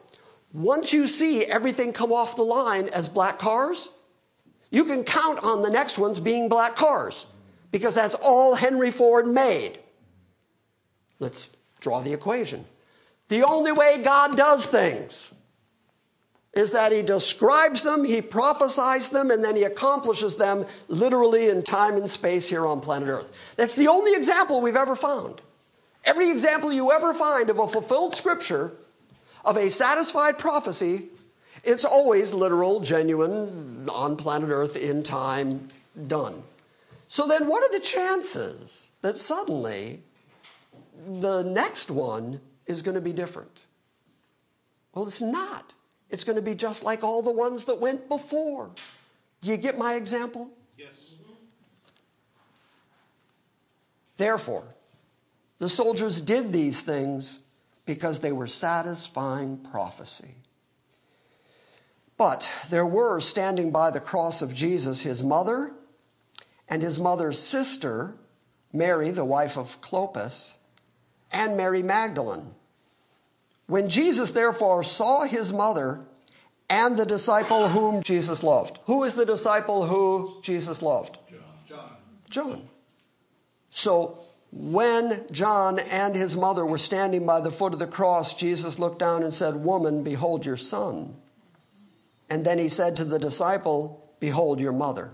Once 0.54 0.94
you 0.94 1.08
see 1.08 1.46
everything 1.46 1.94
come 1.94 2.12
off 2.12 2.36
the 2.36 2.44
line 2.44 2.90
as 2.90 3.08
black 3.08 3.38
cars, 3.38 3.90
you 4.72 4.84
can 4.86 5.04
count 5.04 5.44
on 5.44 5.62
the 5.62 5.70
next 5.70 6.00
ones 6.00 6.20
being 6.20 6.50
black 6.50 6.76
cars 6.76 7.28
because 7.72 7.96
that's 7.96 8.16
all 8.26 8.56
Henry 8.56 8.92
Ford 8.92 9.28
made. 9.28 9.80
Let's 11.20 11.50
draw 11.80 12.02
the 12.02 12.14
equation. 12.14 12.66
The 13.28 13.44
only 13.44 13.72
way 13.72 14.02
God 14.04 14.36
does 14.36 14.66
things 14.66 15.34
is 16.54 16.72
that 16.72 16.92
He 16.92 17.02
describes 17.02 17.84
them, 17.84 18.04
He 18.04 18.22
prophesies 18.22 19.10
them, 19.10 19.32
and 19.32 19.44
then 19.44 19.56
He 19.56 19.64
accomplishes 19.64 20.36
them 20.36 20.66
literally 20.88 21.50
in 21.50 21.62
time 21.62 21.96
and 21.96 22.10
space 22.10 22.50
here 22.50 22.66
on 22.66 22.82
planet 22.82 23.10
Earth. 23.10 23.56
That's 23.56 23.76
the 23.76 23.88
only 23.88 24.14
example 24.14 24.62
we've 24.62 24.76
ever 24.76 24.96
found. 24.96 25.42
Every 26.06 26.30
example 26.30 26.72
you 26.74 26.92
ever 26.92 27.14
find 27.14 27.50
of 27.50 27.60
a 27.60 27.68
fulfilled 27.68 28.14
scripture 28.14 28.74
of 29.46 29.58
a 29.58 29.70
satisfied 29.70 30.40
prophecy, 30.40 31.10
it's 31.64 31.86
always 31.86 32.34
literal, 32.34 32.80
genuine, 32.80 33.88
on 33.90 34.16
planet 34.16 34.50
Earth, 34.50 34.76
in 34.76 35.04
time, 35.04 35.68
done. 36.08 36.42
So 37.08 37.28
then, 37.28 37.48
what 37.48 37.64
are 37.64 37.78
the 37.78 37.84
chances 37.84 38.92
that 39.02 39.18
suddenly 39.18 40.02
the 41.08 41.44
next 41.44 41.90
one 41.90 42.42
is 42.66 42.82
going 42.82 42.96
to 42.96 43.02
be 43.02 43.14
different? 43.14 43.58
Well, 44.94 45.06
it's 45.06 45.22
not. 45.22 45.76
It's 46.10 46.24
going 46.24 46.36
to 46.36 46.42
be 46.42 46.56
just 46.56 46.84
like 46.84 47.04
all 47.04 47.22
the 47.22 47.32
ones 47.32 47.66
that 47.66 47.80
went 47.80 48.10
before. 48.10 48.72
Do 49.42 49.52
you 49.52 49.58
get 49.58 49.78
my 49.78 49.96
example? 49.96 50.52
Yes. 50.78 51.12
Therefore, 54.18 54.76
the 55.60 55.70
soldiers 55.70 56.20
did 56.20 56.52
these 56.52 56.82
things 56.82 57.42
because 57.86 58.20
they 58.20 58.32
were 58.32 58.48
satisfying 58.48 59.58
prophecy. 59.58 60.36
But 62.18 62.50
there 62.70 62.86
were 62.86 63.22
standing 63.22 63.72
by 63.72 63.92
the 63.92 64.02
cross 64.02 64.42
of 64.42 64.54
Jesus 64.54 65.02
his 65.02 65.24
mother 65.24 65.72
and 66.68 66.82
his 66.82 67.00
mother's 67.00 67.40
sister, 67.40 68.16
Mary, 68.74 69.10
the 69.10 69.26
wife 69.26 69.58
of 69.58 69.80
Clopas, 69.82 70.58
and 71.32 71.58
Mary 71.58 71.84
Magdalene. 71.84 72.54
When 73.68 73.90
Jesus 73.90 74.32
therefore 74.32 74.84
saw 74.84 75.24
his 75.24 75.54
mother 75.54 76.02
and 76.70 76.98
the 76.98 77.06
disciple 77.06 77.70
whom 77.70 78.04
Jesus 78.04 78.44
loved. 78.44 78.80
Who 78.86 79.04
is 79.04 79.16
the 79.16 79.26
disciple 79.26 79.86
who 79.86 80.38
Jesus 80.42 80.82
loved? 80.82 81.18
John. 81.68 81.90
John. 82.30 82.62
So 83.70 84.20
when 84.52 85.26
John 85.32 85.80
and 85.92 86.16
his 86.16 86.36
mother 86.36 86.66
were 86.66 86.78
standing 86.78 87.26
by 87.26 87.42
the 87.42 87.52
foot 87.52 87.74
of 87.74 87.80
the 87.80 87.88
cross, 87.88 88.34
Jesus 88.34 88.80
looked 88.80 89.00
down 89.00 89.24
and 89.24 89.34
said, 89.34 89.56
Woman, 89.56 90.04
behold 90.04 90.46
your 90.46 90.58
son. 90.58 91.16
And 92.30 92.46
then 92.46 92.60
he 92.60 92.70
said 92.70 92.96
to 92.98 93.06
the 93.06 93.20
disciple, 93.20 94.08
Behold 94.20 94.60
your 94.60 94.74
mother. 94.74 95.14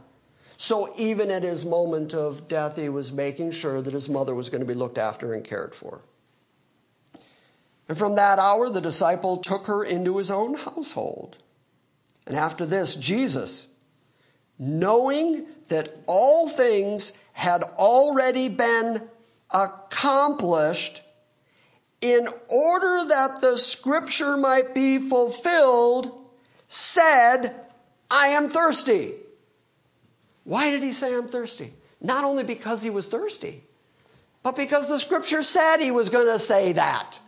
So 0.58 0.94
even 0.98 1.32
at 1.32 1.44
his 1.44 1.66
moment 1.66 2.14
of 2.14 2.48
death, 2.48 2.78
he 2.78 2.90
was 2.90 3.12
making 3.12 3.52
sure 3.52 3.82
that 3.82 3.94
his 3.94 4.10
mother 4.10 4.34
was 4.34 4.50
going 4.50 4.62
to 4.62 4.68
be 4.68 4.74
looked 4.74 4.98
after 4.98 5.34
and 5.34 5.44
cared 5.44 5.76
for. 5.76 6.02
And 7.88 7.98
from 7.98 8.16
that 8.16 8.40
hour, 8.40 8.70
the 8.70 8.82
disciple 8.82 9.38
took 9.38 9.68
her 9.68 9.84
into 9.84 10.18
his 10.18 10.32
own 10.32 10.56
household. 10.56 11.38
And 12.26 12.36
after 12.36 12.66
this, 12.66 12.96
Jesus, 12.96 13.70
knowing 14.58 15.46
that 15.68 15.94
all 16.08 16.48
things 16.48 17.18
had 17.34 17.62
already 17.78 18.50
been 18.50 19.08
accomplished 19.54 21.02
in 22.02 22.28
order 22.50 23.08
that 23.10 23.42
the 23.42 23.58
scripture 23.58 24.38
might 24.38 24.74
be 24.74 24.98
fulfilled, 24.98 26.12
said, 26.68 27.54
I 28.10 28.28
am 28.30 28.50
thirsty. 28.50 29.16
Why 30.46 30.72
did 30.72 30.82
he 30.82 30.94
say 30.94 31.14
I'm 31.14 31.28
thirsty? 31.28 31.74
Not 32.00 32.24
only 32.24 32.44
because 32.44 32.82
he 32.84 32.90
was 32.90 33.08
thirsty, 33.08 33.64
but 34.44 34.56
because 34.56 34.88
the 34.88 35.00
scripture 35.00 35.44
said 35.44 35.78
he 35.78 35.92
was 35.92 36.10
going 36.10 36.28
to 36.28 36.40
say 36.40 36.72
that. 36.74 37.20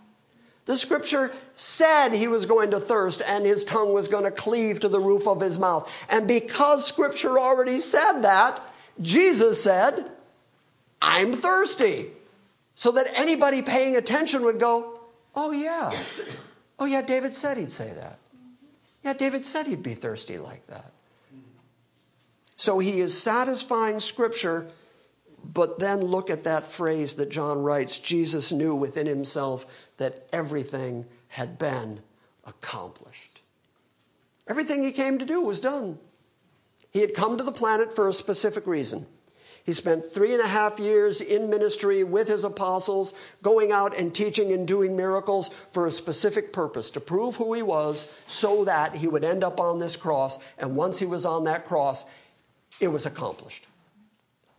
The 0.65 0.77
scripture 0.77 1.31
said 1.53 2.09
he 2.09 2.27
was 2.27 2.45
going 2.45 2.71
to 2.71 2.79
thirst 2.79 3.21
and 3.27 3.45
his 3.45 3.63
tongue 3.63 3.91
was 3.93 4.07
going 4.07 4.25
to 4.25 4.31
cleave 4.31 4.81
to 4.81 4.89
the 4.89 4.99
roof 4.99 5.27
of 5.27 5.41
his 5.41 5.57
mouth. 5.57 6.07
And 6.11 6.27
because 6.27 6.85
scripture 6.85 7.39
already 7.39 7.79
said 7.79 8.21
that, 8.21 8.61
Jesus 9.01 9.63
said, 9.63 10.11
I'm 11.01 11.33
thirsty. 11.33 12.11
so 12.75 12.91
that 12.91 13.17
anybody 13.17 13.61
paying 13.61 13.95
attention 13.95 14.43
would 14.43 14.59
go, 14.59 14.99
Oh, 15.35 15.51
yeah. 15.51 15.91
Oh, 16.79 16.85
yeah, 16.85 17.01
David 17.03 17.33
said 17.35 17.57
he'd 17.57 17.71
say 17.71 17.93
that. 17.93 18.17
Yeah, 19.03 19.13
David 19.13 19.45
said 19.45 19.67
he'd 19.67 19.83
be 19.83 19.93
thirsty 19.93 20.39
like 20.39 20.65
that. 20.67 20.91
So 22.57 22.79
he 22.79 22.99
is 22.99 23.21
satisfying 23.21 23.99
Scripture, 23.99 24.67
but 25.43 25.79
then 25.79 26.01
look 26.01 26.29
at 26.29 26.43
that 26.43 26.67
phrase 26.67 27.15
that 27.15 27.29
John 27.29 27.61
writes 27.61 27.99
Jesus 27.99 28.51
knew 28.51 28.75
within 28.75 29.05
himself 29.05 29.89
that 29.97 30.27
everything 30.33 31.05
had 31.29 31.59
been 31.59 32.01
accomplished. 32.45 33.41
Everything 34.47 34.81
he 34.81 34.91
came 34.91 35.19
to 35.19 35.25
do 35.25 35.39
was 35.39 35.61
done. 35.61 35.99
He 36.91 37.01
had 37.01 37.13
come 37.13 37.37
to 37.37 37.43
the 37.43 37.51
planet 37.51 37.93
for 37.93 38.07
a 38.07 38.13
specific 38.13 38.65
reason. 38.65 39.05
He 39.63 39.73
spent 39.73 40.05
three 40.05 40.33
and 40.33 40.41
a 40.41 40.47
half 40.47 40.79
years 40.79 41.21
in 41.21 41.49
ministry 41.49 42.03
with 42.03 42.29
his 42.29 42.43
apostles, 42.43 43.13
going 43.43 43.71
out 43.71 43.95
and 43.95 44.15
teaching 44.15 44.51
and 44.51 44.65
doing 44.65 44.95
miracles 44.95 45.49
for 45.49 45.85
a 45.85 45.91
specific 45.91 46.53
purpose 46.53 46.89
to 46.91 47.01
prove 47.01 47.35
who 47.35 47.53
he 47.53 47.61
was 47.61 48.11
so 48.25 48.63
that 48.63 48.95
he 48.95 49.07
would 49.07 49.25
end 49.25 49.43
up 49.43 49.59
on 49.59 49.77
this 49.77 49.97
cross. 49.97 50.39
And 50.57 50.75
once 50.75 50.97
he 50.99 51.05
was 51.05 51.25
on 51.25 51.43
that 51.43 51.65
cross, 51.65 52.05
it 52.79 52.89
was 52.89 53.05
accomplished. 53.05 53.67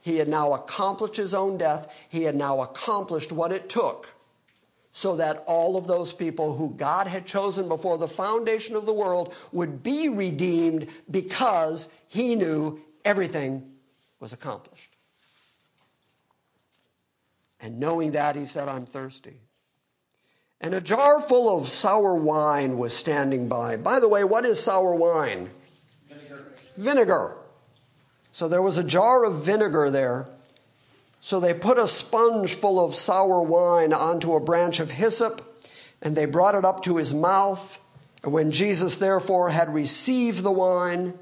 He 0.00 0.16
had 0.16 0.28
now 0.28 0.52
accomplished 0.52 1.16
his 1.16 1.34
own 1.34 1.58
death. 1.58 2.06
He 2.08 2.22
had 2.22 2.34
now 2.34 2.62
accomplished 2.62 3.32
what 3.32 3.52
it 3.52 3.68
took 3.68 4.14
so 4.90 5.16
that 5.16 5.44
all 5.46 5.76
of 5.76 5.86
those 5.86 6.12
people 6.12 6.56
who 6.56 6.70
God 6.70 7.06
had 7.06 7.26
chosen 7.26 7.68
before 7.68 7.98
the 7.98 8.08
foundation 8.08 8.74
of 8.74 8.86
the 8.86 8.92
world 8.92 9.34
would 9.52 9.82
be 9.82 10.08
redeemed 10.08 10.88
because 11.10 11.88
he 12.08 12.34
knew 12.34 12.80
everything 13.04 13.70
was 14.18 14.32
accomplished. 14.32 14.96
And 17.60 17.78
knowing 17.78 18.12
that, 18.12 18.34
he 18.34 18.44
said, 18.44 18.68
I'm 18.68 18.86
thirsty. 18.86 19.40
And 20.60 20.74
a 20.74 20.80
jar 20.80 21.20
full 21.20 21.56
of 21.56 21.68
sour 21.68 22.14
wine 22.14 22.78
was 22.78 22.96
standing 22.96 23.48
by. 23.48 23.76
By 23.76 24.00
the 24.00 24.08
way, 24.08 24.24
what 24.24 24.44
is 24.44 24.60
sour 24.60 24.94
wine? 24.94 25.50
Vinegar. 26.08 26.52
Vinegar. 26.76 27.36
So 28.38 28.46
there 28.46 28.62
was 28.62 28.78
a 28.78 28.84
jar 28.84 29.24
of 29.24 29.44
vinegar 29.44 29.90
there. 29.90 30.28
So 31.20 31.40
they 31.40 31.52
put 31.52 31.76
a 31.76 31.88
sponge 31.88 32.54
full 32.54 32.78
of 32.78 32.94
sour 32.94 33.42
wine 33.42 33.92
onto 33.92 34.34
a 34.34 34.40
branch 34.40 34.78
of 34.78 34.92
hyssop, 34.92 35.42
and 36.00 36.14
they 36.14 36.24
brought 36.24 36.54
it 36.54 36.64
up 36.64 36.84
to 36.84 36.98
his 36.98 37.12
mouth. 37.12 37.80
And 38.22 38.32
when 38.32 38.52
Jesus 38.52 38.98
therefore 38.98 39.50
had 39.50 39.74
received 39.74 40.44
the 40.44 40.52
wine, 40.52 41.18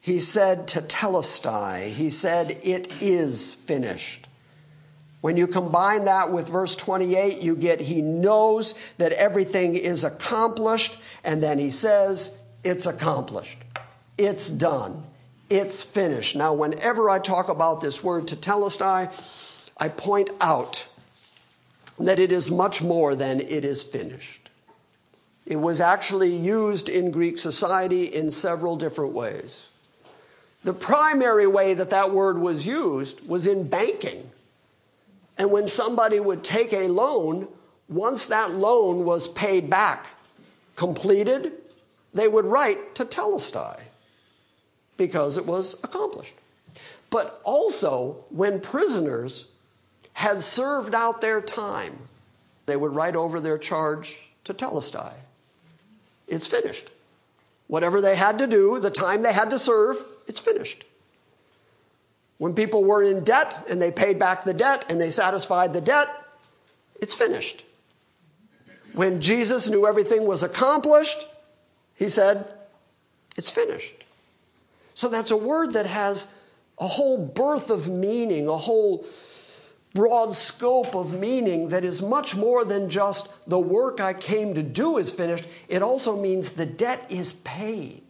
he 0.00 0.18
said 0.18 0.66
tetelestai, 0.66 1.88
he 1.88 2.08
said, 2.08 2.58
It 2.64 2.90
is 3.02 3.52
finished. 3.52 4.26
When 5.20 5.36
you 5.36 5.46
combine 5.46 6.06
that 6.06 6.32
with 6.32 6.48
verse 6.48 6.76
28, 6.76 7.42
you 7.42 7.56
get 7.56 7.82
he 7.82 8.00
knows 8.00 8.72
that 8.96 9.12
everything 9.12 9.74
is 9.74 10.02
accomplished, 10.02 10.96
and 11.24 11.42
then 11.42 11.58
he 11.58 11.68
says, 11.68 12.38
It's 12.64 12.86
accomplished. 12.86 13.58
It's 14.16 14.48
done. 14.48 15.02
It's 15.50 15.82
finished. 15.82 16.36
Now, 16.36 16.54
whenever 16.54 17.10
I 17.10 17.18
talk 17.18 17.48
about 17.48 17.80
this 17.80 18.02
word 18.02 18.26
tetelestai, 18.26 19.70
I 19.76 19.88
point 19.88 20.30
out 20.40 20.88
that 21.98 22.18
it 22.18 22.32
is 22.32 22.50
much 22.50 22.82
more 22.82 23.14
than 23.14 23.40
it 23.40 23.64
is 23.64 23.82
finished. 23.82 24.50
It 25.46 25.56
was 25.56 25.80
actually 25.80 26.34
used 26.34 26.88
in 26.88 27.10
Greek 27.10 27.36
society 27.36 28.04
in 28.04 28.30
several 28.30 28.76
different 28.76 29.12
ways. 29.12 29.68
The 30.62 30.72
primary 30.72 31.46
way 31.46 31.74
that 31.74 31.90
that 31.90 32.10
word 32.10 32.38
was 32.38 32.66
used 32.66 33.28
was 33.28 33.46
in 33.46 33.66
banking. 33.68 34.30
And 35.36 35.50
when 35.50 35.68
somebody 35.68 36.18
would 36.18 36.42
take 36.42 36.72
a 36.72 36.88
loan, 36.88 37.48
once 37.88 38.26
that 38.26 38.52
loan 38.52 39.04
was 39.04 39.28
paid 39.28 39.68
back, 39.68 40.06
completed, 40.74 41.52
they 42.14 42.28
would 42.28 42.46
write 42.46 42.94
tetelestai 42.94 43.80
because 44.96 45.36
it 45.36 45.46
was 45.46 45.74
accomplished. 45.82 46.34
But 47.10 47.40
also, 47.44 48.24
when 48.30 48.60
prisoners 48.60 49.48
had 50.14 50.40
served 50.40 50.94
out 50.94 51.20
their 51.20 51.40
time, 51.40 51.98
they 52.66 52.76
would 52.76 52.94
write 52.94 53.16
over 53.16 53.40
their 53.40 53.58
charge 53.58 54.30
tetelestai. 54.44 55.12
It's 56.26 56.46
finished. 56.46 56.90
Whatever 57.66 58.00
they 58.00 58.16
had 58.16 58.38
to 58.38 58.46
do, 58.46 58.78
the 58.78 58.90
time 58.90 59.22
they 59.22 59.32
had 59.32 59.50
to 59.50 59.58
serve, 59.58 59.96
it's 60.26 60.40
finished. 60.40 60.84
When 62.38 62.54
people 62.54 62.84
were 62.84 63.02
in 63.02 63.24
debt 63.24 63.64
and 63.70 63.80
they 63.80 63.90
paid 63.90 64.18
back 64.18 64.44
the 64.44 64.54
debt 64.54 64.84
and 64.88 65.00
they 65.00 65.10
satisfied 65.10 65.72
the 65.72 65.80
debt, 65.80 66.08
it's 67.00 67.14
finished. 67.14 67.64
When 68.92 69.20
Jesus 69.20 69.68
knew 69.68 69.86
everything 69.86 70.26
was 70.26 70.42
accomplished, 70.42 71.26
he 71.94 72.08
said, 72.08 72.54
It's 73.36 73.50
finished. 73.50 74.03
So 74.94 75.08
that's 75.08 75.30
a 75.30 75.36
word 75.36 75.72
that 75.74 75.86
has 75.86 76.28
a 76.78 76.86
whole 76.86 77.18
birth 77.18 77.70
of 77.70 77.88
meaning, 77.88 78.48
a 78.48 78.56
whole 78.56 79.04
broad 79.92 80.34
scope 80.34 80.94
of 80.94 81.18
meaning 81.18 81.68
that 81.68 81.84
is 81.84 82.02
much 82.02 82.34
more 82.34 82.64
than 82.64 82.90
just 82.90 83.48
the 83.48 83.58
work 83.58 84.00
I 84.00 84.12
came 84.12 84.54
to 84.54 84.62
do 84.62 84.98
is 84.98 85.12
finished. 85.12 85.46
It 85.68 85.82
also 85.82 86.20
means 86.20 86.52
the 86.52 86.66
debt 86.66 87.06
is 87.10 87.32
paid. 87.32 88.02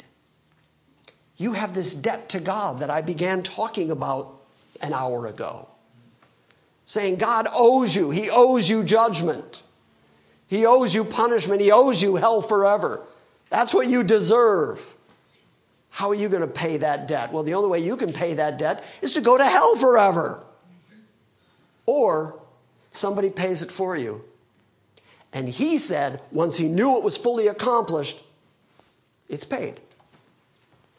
You 1.36 1.52
have 1.52 1.74
this 1.74 1.94
debt 1.94 2.28
to 2.30 2.40
God 2.40 2.78
that 2.80 2.90
I 2.90 3.02
began 3.02 3.42
talking 3.42 3.90
about 3.90 4.40
an 4.82 4.92
hour 4.94 5.26
ago. 5.26 5.68
Saying 6.86 7.16
God 7.16 7.46
owes 7.54 7.94
you, 7.96 8.10
He 8.10 8.28
owes 8.30 8.70
you 8.70 8.84
judgment, 8.84 9.62
He 10.46 10.64
owes 10.64 10.94
you 10.94 11.04
punishment, 11.04 11.60
He 11.60 11.72
owes 11.72 12.02
you 12.02 12.16
hell 12.16 12.40
forever. 12.40 13.02
That's 13.50 13.74
what 13.74 13.88
you 13.88 14.02
deserve. 14.02 14.93
How 15.94 16.08
are 16.08 16.14
you 16.14 16.28
going 16.28 16.40
to 16.40 16.48
pay 16.48 16.78
that 16.78 17.06
debt? 17.06 17.32
Well, 17.32 17.44
the 17.44 17.54
only 17.54 17.68
way 17.68 17.78
you 17.78 17.96
can 17.96 18.12
pay 18.12 18.34
that 18.34 18.58
debt 18.58 18.82
is 19.00 19.12
to 19.12 19.20
go 19.20 19.38
to 19.38 19.44
hell 19.44 19.76
forever. 19.76 20.44
Or 21.86 22.42
somebody 22.90 23.30
pays 23.30 23.62
it 23.62 23.70
for 23.70 23.96
you. 23.96 24.24
And 25.32 25.48
he 25.48 25.78
said, 25.78 26.20
once 26.32 26.56
he 26.56 26.66
knew 26.66 26.96
it 26.96 27.04
was 27.04 27.16
fully 27.16 27.46
accomplished, 27.46 28.24
it's 29.28 29.44
paid. 29.44 29.78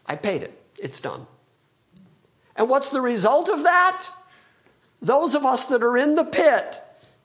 I 0.07 0.15
paid 0.15 0.43
it. 0.43 0.63
It's 0.81 1.01
done. 1.01 1.27
And 2.55 2.69
what's 2.69 2.89
the 2.89 3.01
result 3.01 3.49
of 3.49 3.63
that? 3.63 4.07
Those 5.01 5.35
of 5.35 5.43
us 5.43 5.65
that 5.65 5.83
are 5.83 5.97
in 5.97 6.15
the 6.15 6.23
pit, 6.23 6.79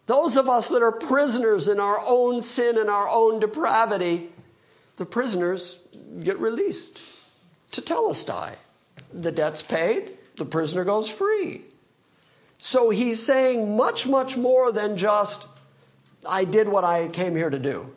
those 0.06 0.36
of 0.36 0.48
us 0.48 0.70
that 0.70 0.82
are 0.82 0.90
prisoners 0.90 1.68
in 1.68 1.78
our 1.78 1.98
own 2.08 2.40
sin 2.40 2.76
and 2.76 2.90
our 2.90 3.08
own 3.08 3.38
depravity, 3.38 4.32
the 4.96 5.06
prisoners 5.06 5.86
get 6.20 6.36
released 6.40 7.00
tetelestai. 7.70 8.54
The 9.12 9.32
debt's 9.32 9.62
paid, 9.62 10.10
the 10.36 10.44
prisoner 10.44 10.84
goes 10.84 11.10
free. 11.10 11.62
So 12.58 12.90
he's 12.90 13.24
saying 13.24 13.76
much, 13.76 14.06
much 14.06 14.36
more 14.36 14.70
than 14.70 14.96
just, 14.96 15.48
I 16.28 16.44
did 16.44 16.68
what 16.68 16.84
I 16.84 17.08
came 17.08 17.34
here 17.34 17.50
to 17.50 17.58
do. 17.58 17.92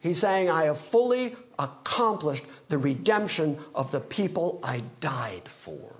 He's 0.00 0.18
saying, 0.18 0.50
I 0.50 0.64
have 0.64 0.78
fully 0.78 1.34
accomplished 1.58 2.44
the 2.68 2.76
redemption 2.78 3.58
of 3.74 3.90
the 3.90 4.00
people 4.00 4.60
I 4.62 4.82
died 5.00 5.48
for. 5.48 5.96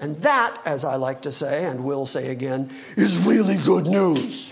And 0.00 0.16
that, 0.18 0.60
as 0.64 0.84
I 0.84 0.94
like 0.94 1.22
to 1.22 1.32
say 1.32 1.64
and 1.64 1.84
will 1.84 2.06
say 2.06 2.28
again, 2.28 2.70
is 2.96 3.26
really 3.26 3.56
good 3.56 3.86
news. 3.86 4.50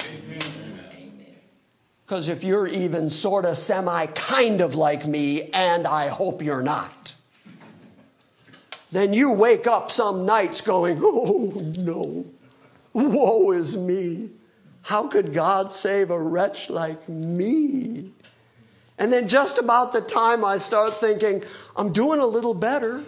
Because 2.06 2.28
if 2.28 2.44
you're 2.44 2.68
even 2.68 3.10
sort 3.10 3.44
of 3.44 3.56
semi 3.56 4.06
kind 4.06 4.60
of 4.60 4.76
like 4.76 5.08
me, 5.08 5.50
and 5.52 5.88
I 5.88 6.06
hope 6.06 6.40
you're 6.40 6.62
not, 6.62 7.16
then 8.92 9.12
you 9.12 9.32
wake 9.32 9.66
up 9.66 9.90
some 9.90 10.24
nights 10.24 10.60
going, 10.60 11.00
oh 11.02 11.52
no, 11.80 12.24
woe 12.92 13.50
is 13.50 13.76
me. 13.76 14.30
How 14.82 15.08
could 15.08 15.32
God 15.32 15.68
save 15.68 16.12
a 16.12 16.20
wretch 16.20 16.70
like 16.70 17.08
me? 17.08 18.12
And 18.98 19.12
then 19.12 19.26
just 19.26 19.58
about 19.58 19.92
the 19.92 20.00
time 20.00 20.44
I 20.44 20.58
start 20.58 20.94
thinking, 20.94 21.42
I'm 21.76 21.92
doing 21.92 22.20
a 22.20 22.26
little 22.26 22.54
better, 22.54 23.02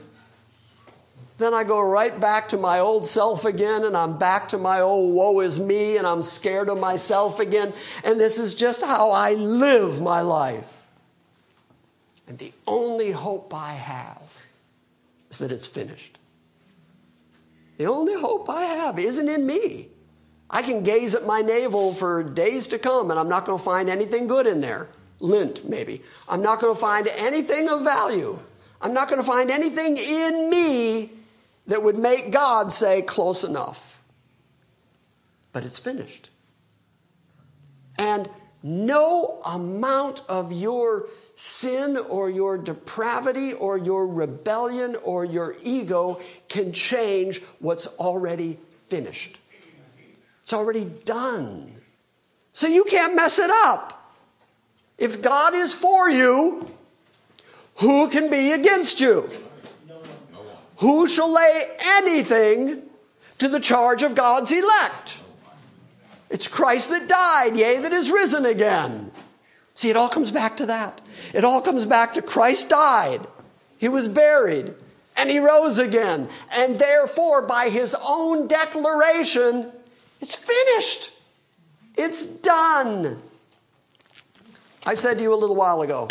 then 1.38 1.54
I 1.54 1.62
go 1.62 1.80
right 1.80 2.18
back 2.18 2.48
to 2.48 2.56
my 2.56 2.80
old 2.80 3.06
self 3.06 3.44
again, 3.44 3.84
and 3.84 3.96
I'm 3.96 4.18
back 4.18 4.48
to 4.48 4.58
my 4.58 4.80
old 4.80 5.14
woe 5.14 5.40
is 5.40 5.60
me, 5.60 5.96
and 5.96 6.06
I'm 6.06 6.24
scared 6.24 6.68
of 6.68 6.80
myself 6.80 7.38
again. 7.38 7.72
And 8.04 8.18
this 8.18 8.38
is 8.38 8.54
just 8.54 8.84
how 8.84 9.12
I 9.12 9.34
live 9.34 10.02
my 10.02 10.20
life. 10.20 10.84
And 12.26 12.38
the 12.38 12.52
only 12.66 13.12
hope 13.12 13.54
I 13.54 13.74
have 13.74 14.22
is 15.30 15.38
that 15.38 15.52
it's 15.52 15.68
finished. 15.68 16.18
The 17.76 17.86
only 17.86 18.14
hope 18.14 18.50
I 18.50 18.64
have 18.64 18.98
isn't 18.98 19.28
in 19.28 19.46
me. 19.46 19.88
I 20.50 20.62
can 20.62 20.82
gaze 20.82 21.14
at 21.14 21.24
my 21.24 21.40
navel 21.40 21.94
for 21.94 22.24
days 22.24 22.66
to 22.68 22.78
come, 22.78 23.12
and 23.12 23.20
I'm 23.20 23.28
not 23.28 23.46
going 23.46 23.58
to 23.58 23.64
find 23.64 23.88
anything 23.88 24.26
good 24.26 24.46
in 24.46 24.60
there 24.60 24.90
lint, 25.20 25.68
maybe. 25.68 26.02
I'm 26.28 26.42
not 26.42 26.60
going 26.60 26.74
to 26.74 26.80
find 26.80 27.08
anything 27.18 27.68
of 27.68 27.82
value. 27.82 28.40
I'm 28.80 28.94
not 28.94 29.08
going 29.08 29.20
to 29.20 29.26
find 29.26 29.50
anything 29.50 29.96
in 29.96 30.50
me 30.50 31.17
that 31.68 31.82
would 31.82 31.96
make 31.96 32.32
God 32.32 32.72
say, 32.72 33.02
close 33.02 33.44
enough. 33.44 34.02
but 35.52 35.64
it's 35.64 35.78
finished. 35.78 36.30
And 37.98 38.28
no 38.62 39.40
amount 39.50 40.22
of 40.28 40.52
your 40.52 41.06
sin 41.34 41.96
or 41.96 42.28
your 42.30 42.58
depravity 42.58 43.52
or 43.52 43.78
your 43.78 44.06
rebellion 44.06 44.96
or 45.02 45.24
your 45.24 45.56
ego 45.62 46.20
can 46.48 46.72
change 46.72 47.42
what's 47.60 47.86
already 47.98 48.58
finished. 48.78 49.40
It's 50.42 50.52
already 50.52 50.84
done. 50.84 51.72
So 52.52 52.66
you 52.66 52.84
can't 52.84 53.16
mess 53.16 53.38
it 53.38 53.50
up. 53.64 54.14
If 54.96 55.22
God 55.22 55.54
is 55.54 55.74
for 55.74 56.10
you, 56.10 56.70
who 57.76 58.08
can 58.10 58.30
be 58.30 58.52
against 58.52 59.00
you? 59.00 59.30
Who 60.78 61.08
shall 61.08 61.32
lay 61.32 61.76
anything 61.80 62.82
to 63.38 63.48
the 63.48 63.60
charge 63.60 64.02
of 64.02 64.14
God's 64.14 64.52
elect? 64.52 65.20
It's 66.30 66.46
Christ 66.46 66.90
that 66.90 67.08
died, 67.08 67.56
yea, 67.56 67.80
that 67.80 67.92
is 67.92 68.10
risen 68.10 68.44
again. 68.44 69.10
See, 69.74 69.90
it 69.90 69.96
all 69.96 70.08
comes 70.08 70.30
back 70.30 70.56
to 70.58 70.66
that. 70.66 71.00
It 71.34 71.44
all 71.44 71.60
comes 71.60 71.86
back 71.86 72.12
to 72.14 72.22
Christ 72.22 72.68
died, 72.68 73.26
he 73.78 73.88
was 73.88 74.08
buried, 74.08 74.74
and 75.16 75.30
he 75.30 75.38
rose 75.38 75.78
again. 75.78 76.28
And 76.56 76.76
therefore, 76.76 77.42
by 77.42 77.70
his 77.70 77.96
own 78.08 78.46
declaration, 78.46 79.72
it's 80.20 80.34
finished. 80.34 81.12
It's 81.96 82.24
done. 82.26 83.20
I 84.86 84.94
said 84.94 85.16
to 85.18 85.22
you 85.22 85.34
a 85.34 85.36
little 85.36 85.56
while 85.56 85.82
ago 85.82 86.08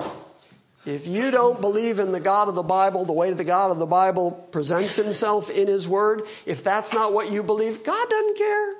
if 0.87 1.05
you 1.05 1.31
don't 1.31 1.59
believe 1.59 1.99
in 1.99 2.11
the 2.11 2.19
God 2.19 2.47
of 2.47 2.55
the 2.55 2.63
Bible, 2.63 3.03
the 3.03 3.13
way 3.13 3.33
the 3.33 3.43
God 3.43 3.71
of 3.71 3.77
the 3.77 3.85
Bible 3.85 4.31
presents 4.51 4.95
himself 4.95 5.49
in 5.49 5.67
his 5.67 5.87
word, 5.89 6.23
if 6.45 6.63
that's 6.63 6.93
not 6.93 7.13
what 7.13 7.31
you 7.31 7.43
believe, 7.43 7.83
God 7.83 8.09
doesn't 8.09 8.37
care. 8.37 8.75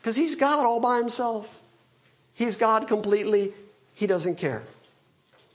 Because 0.00 0.16
he's 0.16 0.34
God 0.34 0.64
all 0.64 0.80
by 0.80 0.98
himself. 0.98 1.60
He's 2.34 2.56
God 2.56 2.88
completely. 2.88 3.52
He 3.94 4.06
doesn't 4.06 4.38
care. 4.38 4.62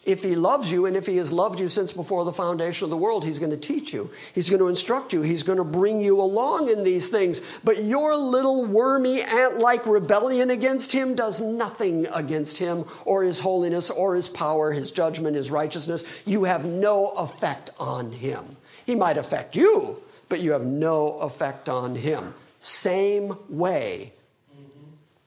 If 0.05 0.21
he 0.21 0.35
loves 0.35 0.69
you, 0.69 0.85
and 0.85 0.97
if 0.97 1.07
he 1.07 1.15
has 1.17 1.31
loved 1.31 1.61
you 1.61 1.69
since 1.69 1.93
before 1.93 2.25
the 2.25 2.33
foundation 2.33 2.83
of 2.83 2.89
the 2.89 2.97
world, 2.97 3.23
he's 3.23 3.39
going 3.39 3.51
to 3.51 3.57
teach 3.57 3.93
you. 3.93 4.09
He's 4.35 4.49
going 4.49 4.59
to 4.59 4.67
instruct 4.67 5.13
you. 5.13 5.21
He's 5.21 5.43
going 5.43 5.59
to 5.59 5.63
bring 5.63 6.01
you 6.01 6.19
along 6.19 6.69
in 6.69 6.83
these 6.83 7.07
things. 7.07 7.39
But 7.63 7.83
your 7.83 8.13
little 8.17 8.65
wormy 8.65 9.21
ant 9.21 9.59
like 9.59 9.85
rebellion 9.85 10.49
against 10.49 10.91
him 10.91 11.15
does 11.15 11.39
nothing 11.39 12.05
against 12.13 12.57
him 12.57 12.83
or 13.05 13.23
his 13.23 13.39
holiness 13.39 13.89
or 13.89 14.15
his 14.15 14.27
power, 14.27 14.73
his 14.73 14.91
judgment, 14.91 15.37
his 15.37 15.49
righteousness. 15.49 16.23
You 16.25 16.43
have 16.43 16.65
no 16.65 17.11
effect 17.11 17.69
on 17.79 18.11
him. 18.11 18.57
He 18.85 18.95
might 18.95 19.17
affect 19.17 19.55
you, 19.55 20.03
but 20.27 20.41
you 20.41 20.51
have 20.51 20.65
no 20.65 21.17
effect 21.19 21.69
on 21.69 21.95
him. 21.95 22.33
Same 22.59 23.37
way. 23.47 24.11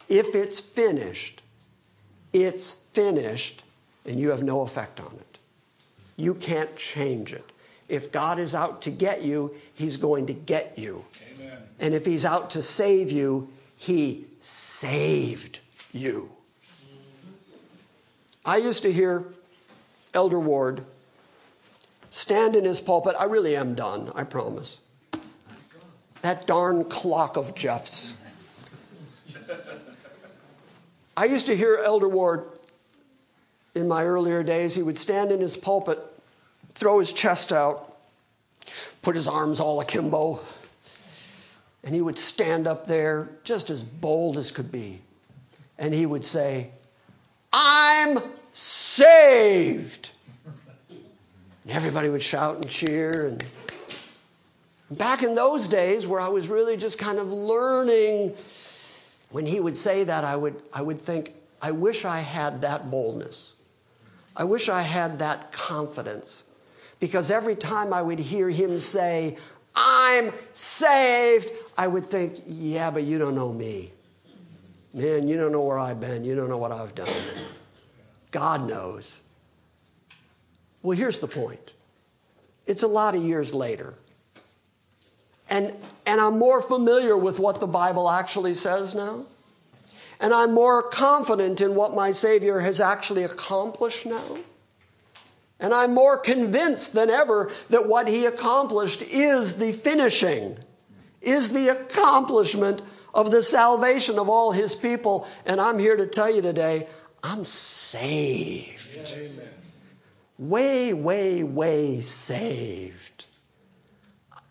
If 0.07 0.35
it's 0.35 0.61
finished, 0.61 1.43
it's 2.35 2.73
finished 2.73 3.63
and 4.07 4.19
you 4.21 4.31
have 4.31 4.43
no 4.43 4.63
effect 4.63 5.01
on 5.01 5.15
it. 5.17 5.39
You 6.17 6.35
can't 6.35 6.77
change 6.77 7.33
it. 7.33 7.45
If 7.89 8.11
God 8.11 8.39
is 8.39 8.55
out 8.55 8.83
to 8.83 8.91
get 8.91 9.23
you, 9.23 9.55
He's 9.75 9.97
going 9.97 10.27
to 10.27 10.33
get 10.33 10.79
you. 10.79 11.05
Amen. 11.35 11.59
And 11.79 11.95
if 11.95 12.07
He's 12.07 12.25
out 12.25 12.51
to 12.51 12.63
save 12.63 13.11
you, 13.11 13.51
He 13.77 14.27
saved 14.39 15.61
you. 15.93 16.33
I 18.45 18.59
used 18.59 18.83
to 18.83 18.93
hear 18.93 19.25
Elder 20.15 20.39
Ward 20.39 20.85
stand 22.11 22.57
in 22.57 22.65
his 22.65 22.81
pulpit. 22.81 23.15
I 23.19 23.25
really 23.25 23.57
am 23.57 23.75
done, 23.75 24.11
I 24.15 24.23
promise. 24.25 24.81
That 26.23 26.47
darn 26.47 26.85
clock 26.85 27.37
of 27.37 27.55
Jeff's. 27.55 28.15
I 31.17 31.25
used 31.25 31.47
to 31.47 31.57
hear 31.57 31.81
Elder 31.85 32.09
Ward 32.09 32.47
in 33.77 33.87
my 33.87 34.05
earlier 34.05 34.43
days, 34.43 34.75
he 34.75 34.83
would 34.83 34.97
stand 34.97 35.31
in 35.31 35.41
his 35.41 35.57
pulpit, 35.57 35.99
throw 36.73 36.99
his 36.99 37.13
chest 37.13 37.53
out, 37.53 37.97
put 39.03 39.15
his 39.15 39.29
arms 39.29 39.61
all 39.61 39.81
akimbo, 39.81 40.41
and 41.85 41.95
he 41.95 42.01
would 42.01 42.19
stand 42.19 42.67
up 42.67 42.87
there 42.87 43.29
just 43.45 43.71
as 43.71 43.83
bold 43.83 44.39
as 44.39 44.51
could 44.51 44.73
be. 44.73 45.01
And 45.79 45.93
he 45.93 46.07
would 46.07 46.25
say, 46.25 46.71
I'm 47.53 48.19
saved. 48.51 50.11
And 50.89 51.73
everybody 51.73 52.09
would 52.09 52.23
shout 52.23 52.57
and 52.57 52.69
cheer. 52.69 53.27
And 53.29 53.47
back 54.99 55.23
in 55.23 55.35
those 55.35 55.69
days 55.69 56.07
where 56.07 56.21
I 56.21 56.29
was 56.29 56.49
really 56.49 56.77
just 56.77 56.99
kind 56.99 57.19
of 57.19 57.31
learning, 57.31 58.35
when 59.31 59.45
he 59.45 59.61
would 59.61 59.77
say 59.77 60.05
that, 60.05 60.25
I 60.25 60.35
would, 60.35 60.61
I 60.73 60.81
would 60.81 60.99
think, 60.99 61.35
I 61.61 61.73
wish 61.73 62.05
I 62.05 62.21
had 62.21 62.63
that 62.63 62.91
boldness. 62.91 63.56
I 64.37 64.45
wish 64.45 64.69
I 64.69 64.83
had 64.83 65.19
that 65.21 65.51
confidence 65.51 66.45
because 67.01 67.31
every 67.31 67.57
time 67.57 67.93
I 67.93 68.03
would 68.03 68.19
hear 68.19 68.51
him 68.51 68.79
say, 68.81 69.39
I'm 69.75 70.33
saved, 70.53 71.51
I 71.77 71.87
would 71.87 72.05
think, 72.05 72.35
yeah, 72.47 72.91
but 72.91 73.03
you 73.03 73.19
don't 73.19 73.35
know 73.35 73.53
me. 73.53 73.93
Man, 74.93 75.27
you 75.27 75.37
don't 75.37 75.53
know 75.53 75.63
where 75.63 75.79
I've 75.79 76.01
been. 76.01 76.25
You 76.25 76.35
don't 76.35 76.49
know 76.49 76.59
what 76.59 76.73
I've 76.73 76.95
done. 76.95 77.09
God 78.31 78.67
knows. 78.67 79.21
Well, 80.83 80.97
here's 80.97 81.19
the 81.19 81.29
point 81.29 81.73
it's 82.67 82.83
a 82.83 82.89
lot 82.89 83.15
of 83.15 83.23
years 83.23 83.55
later. 83.55 83.95
And, 85.49 85.75
and 86.07 86.21
I'm 86.21 86.39
more 86.39 86.61
familiar 86.61 87.17
with 87.17 87.39
what 87.39 87.61
the 87.61 87.67
Bible 87.67 88.11
actually 88.11 88.55
says 88.55 88.95
now. 88.95 89.27
And 90.21 90.33
I'm 90.33 90.55
more 90.55 90.83
confident 90.83 91.61
in 91.61 91.75
what 91.75 91.95
my 91.95 92.11
Savior 92.11 92.61
has 92.61 92.81
actually 92.81 93.23
accomplished 93.23 94.07
now. 94.07 94.39
And 95.61 95.73
I'm 95.73 95.95
more 95.95 96.19
convinced 96.19 96.93
than 96.93 97.11
ever 97.11 97.51
that 97.71 97.87
what 97.87 98.09
He 98.09 98.27
accomplished 98.27 99.03
is 99.03 99.57
the 99.57 99.73
finishing, 99.73 100.59
is 101.21 101.53
the 101.53 101.69
accomplishment 101.69 102.83
of 103.15 103.31
the 103.31 103.43
salvation 103.43 104.19
of 104.19 104.29
all 104.29 104.53
His 104.53 104.75
people. 104.75 105.27
And 105.45 105.61
I'm 105.61 105.79
here 105.79 105.97
to 105.97 106.07
tell 106.07 106.35
you 106.35 106.43
today, 106.43 106.87
I'm 107.23 107.45
saved. 107.45 108.97
Yes. 108.97 109.41
Way, 110.39 110.93
way, 110.93 111.43
way 111.43 112.01
saved. 112.01 113.25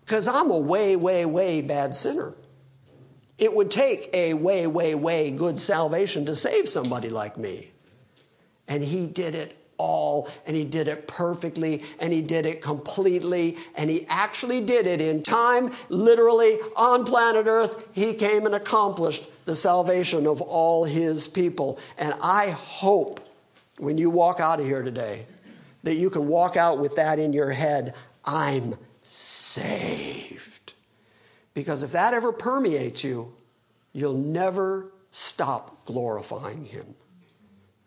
Because 0.04 0.28
I'm 0.28 0.50
a 0.50 0.58
way, 0.58 0.96
way, 0.96 1.24
way 1.24 1.62
bad 1.62 1.94
sinner. 1.94 2.34
It 3.38 3.54
would 3.54 3.70
take 3.70 4.08
a 4.14 4.34
way, 4.34 4.66
way, 4.66 4.94
way 4.94 5.30
good 5.30 5.58
salvation 5.58 6.26
to 6.26 6.36
save 6.36 6.68
somebody 6.68 7.10
like 7.10 7.36
me. 7.36 7.70
And 8.66 8.82
he 8.82 9.06
did 9.06 9.34
it 9.34 9.56
all, 9.78 10.28
and 10.46 10.56
he 10.56 10.64
did 10.64 10.88
it 10.88 11.06
perfectly, 11.06 11.84
and 12.00 12.12
he 12.12 12.22
did 12.22 12.46
it 12.46 12.62
completely, 12.62 13.58
and 13.76 13.90
he 13.90 14.06
actually 14.08 14.60
did 14.62 14.86
it 14.86 15.00
in 15.02 15.22
time, 15.22 15.70
literally 15.88 16.58
on 16.76 17.04
planet 17.04 17.46
Earth. 17.46 17.84
He 17.92 18.14
came 18.14 18.46
and 18.46 18.54
accomplished 18.54 19.24
the 19.44 19.54
salvation 19.54 20.26
of 20.26 20.40
all 20.40 20.84
his 20.84 21.28
people. 21.28 21.78
And 21.98 22.14
I 22.22 22.50
hope 22.50 23.20
when 23.78 23.98
you 23.98 24.10
walk 24.10 24.40
out 24.40 24.60
of 24.60 24.66
here 24.66 24.82
today 24.82 25.26
that 25.82 25.94
you 25.94 26.10
can 26.10 26.26
walk 26.26 26.56
out 26.56 26.78
with 26.78 26.96
that 26.96 27.18
in 27.18 27.32
your 27.32 27.50
head 27.50 27.94
I'm 28.24 28.76
saved. 29.02 30.65
Because 31.56 31.82
if 31.82 31.92
that 31.92 32.12
ever 32.12 32.32
permeates 32.32 33.02
you, 33.02 33.32
you'll 33.94 34.12
never 34.12 34.92
stop 35.10 35.86
glorifying 35.86 36.66
Him. 36.66 36.94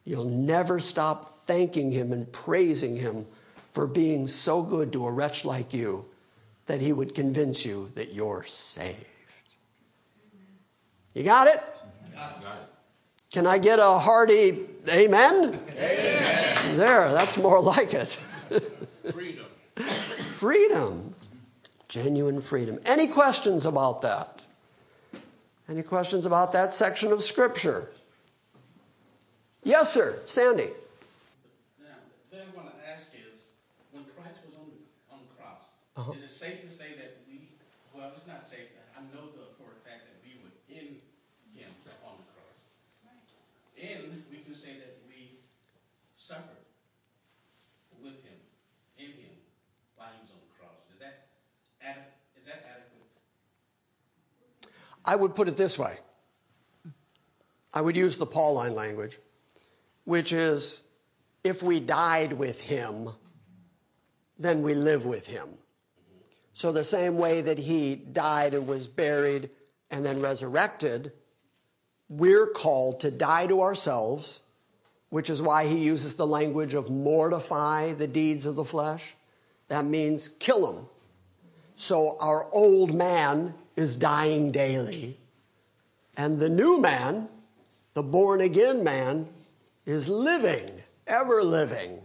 You'll 0.04 0.26
never 0.26 0.80
stop 0.80 1.24
thanking 1.24 1.92
Him 1.92 2.12
and 2.12 2.30
praising 2.32 2.96
Him 2.96 3.28
for 3.72 3.86
being 3.86 4.26
so 4.26 4.64
good 4.64 4.92
to 4.94 5.06
a 5.06 5.12
wretch 5.12 5.46
like 5.46 5.72
you 5.72 6.06
that 6.66 6.82
He 6.82 6.92
would 6.92 7.14
convince 7.14 7.64
you 7.64 7.92
that 7.94 8.12
you're 8.12 8.42
saved. 8.42 9.06
You 11.14 11.22
got 11.22 11.46
it? 11.46 11.62
Got 12.16 12.42
it. 12.42 12.70
Can 13.32 13.46
I 13.46 13.60
get 13.60 13.78
a 13.78 14.00
hearty 14.00 14.66
amen? 14.92 15.54
Amen. 15.78 16.76
There, 16.76 17.12
that's 17.12 17.38
more 17.38 17.62
like 17.62 17.94
it. 17.94 18.14
Freedom. 19.12 19.46
Freedom 19.76 21.09
genuine 21.90 22.40
freedom. 22.40 22.80
Any 22.86 23.08
questions 23.08 23.66
about 23.66 24.04
that? 24.04 24.40
Any 25.68 25.82
questions 25.82 26.26
about 26.26 26.54
that 26.54 26.72
section 26.72 27.12
of 27.12 27.22
Scripture? 27.22 27.90
Yes, 29.64 29.92
sir. 29.92 30.22
Sandy. 30.26 30.70
Now, 31.82 31.98
the 32.32 32.38
thing 32.38 32.46
I 32.46 32.56
want 32.56 32.70
to 32.72 32.90
ask 32.90 33.12
is 33.14 33.48
when 33.92 34.06
Christ 34.16 34.40
was 34.46 34.56
on 34.56 34.70
the, 34.70 34.80
on 35.14 35.20
the 35.26 35.30
cross, 35.36 35.66
uh-huh. 35.98 36.14
is 36.14 36.24
it 36.24 36.32
safe 36.32 36.62
to 36.62 36.70
say 36.70 36.94
that 36.98 37.18
we, 37.28 37.50
well, 37.94 38.10
it's 38.14 38.26
not 38.26 38.46
safe, 38.46 38.70
I 38.96 39.02
know 39.14 39.34
the, 39.34 39.50
for 39.58 39.74
a 39.74 39.80
fact 39.82 40.06
that 40.06 40.18
we 40.22 40.38
were 40.42 40.54
in 40.70 41.02
Him 41.58 41.74
on 42.06 42.14
the 42.22 42.28
cross. 42.38 42.66
And 43.82 44.24
we 44.32 44.38
can 44.46 44.56
say 44.56 44.78
that 44.78 44.98
we 45.10 45.42
suffered 46.16 46.60
I 55.10 55.16
would 55.16 55.34
put 55.34 55.48
it 55.48 55.58
this 55.58 55.80
way 55.80 55.98
I 57.74 57.82
would 57.82 57.98
use 57.98 58.18
the 58.18 58.28
Pauline 58.28 58.76
language, 58.76 59.18
which 60.06 60.32
is 60.32 60.84
if 61.44 61.64
we 61.64 61.80
died 61.80 62.34
with 62.34 62.62
him, 62.62 63.10
then 64.38 64.62
we 64.62 64.76
live 64.76 65.06
with 65.06 65.26
him. 65.26 65.48
So, 66.54 66.72
the 66.72 66.84
same 66.84 67.18
way 67.18 67.42
that 67.42 67.58
he 67.58 67.96
died 67.96 68.54
and 68.54 68.68
was 68.68 68.88
buried 68.88 69.50
and 69.90 70.06
then 70.06 70.22
resurrected, 70.22 71.12
we're 72.08 72.48
called 72.48 73.00
to 73.00 73.10
die 73.10 73.48
to 73.48 73.62
ourselves, 73.62 74.42
which 75.10 75.32
is 75.32 75.42
why 75.42 75.66
he 75.66 75.80
uses 75.80 76.16
the 76.16 76.28
language 76.28 76.76
of 76.76 76.92
mortify 76.92 77.94
the 77.94 78.08
deeds 78.08 78.46
of 78.46 78.56
the 78.56 78.66
flesh. 78.66 79.16
That 79.70 79.86
means 79.86 80.28
kill 80.28 80.72
them. 80.72 80.86
So, 81.76 82.16
our 82.20 82.46
old 82.54 82.94
man 82.94 83.56
is 83.80 83.96
dying 83.96 84.52
daily, 84.52 85.18
and 86.18 86.40
the 86.40 86.50
new 86.50 86.80
man, 86.80 87.30
the 87.94 88.04
born 88.04 88.42
again 88.42 88.84
man, 88.84 89.28
is 89.86 90.10
living, 90.10 90.70
ever 91.08 91.44
living. 91.44 92.02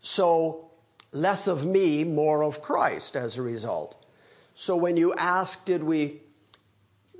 So, 0.00 0.70
less 1.12 1.46
of 1.46 1.64
me, 1.64 2.04
more 2.04 2.42
of 2.42 2.60
Christ 2.60 3.16
as 3.16 3.38
a 3.38 3.42
result. 3.42 4.04
So, 4.52 4.76
when 4.76 4.96
you 4.96 5.14
ask, 5.14 5.64
did 5.64 5.82
we 5.82 6.20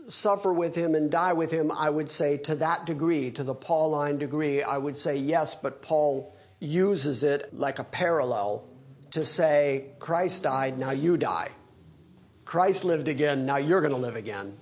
suffer 0.07 0.53
with 0.53 0.75
him 0.75 0.95
and 0.95 1.11
die 1.11 1.33
with 1.33 1.51
him, 1.51 1.71
I 1.73 1.89
would 1.91 2.11
say 2.11 2.37
to 2.39 2.55
that 2.57 2.87
degree, 2.87 3.31
to 3.31 3.43
the 3.43 3.55
Pauline 3.55 4.19
degree, 4.19 4.63
I 4.63 4.77
would 4.77 4.99
say 4.99 5.17
yes, 5.17 5.55
but 5.55 5.83
Paul 5.83 6.35
uses 6.61 7.25
it 7.25 7.55
like 7.55 7.79
a 7.79 7.85
parallel 7.85 8.69
to 9.13 9.25
say, 9.25 9.93
Christ 9.99 10.43
died, 10.43 10.79
now 10.79 10.91
you 10.91 11.17
die. 11.17 11.51
Christ 12.45 12.85
lived 12.85 13.09
again, 13.09 13.47
now 13.47 13.57
you're 13.57 13.81
going 13.81 13.93
to 13.93 13.99
live 13.99 14.17
again. 14.17 14.57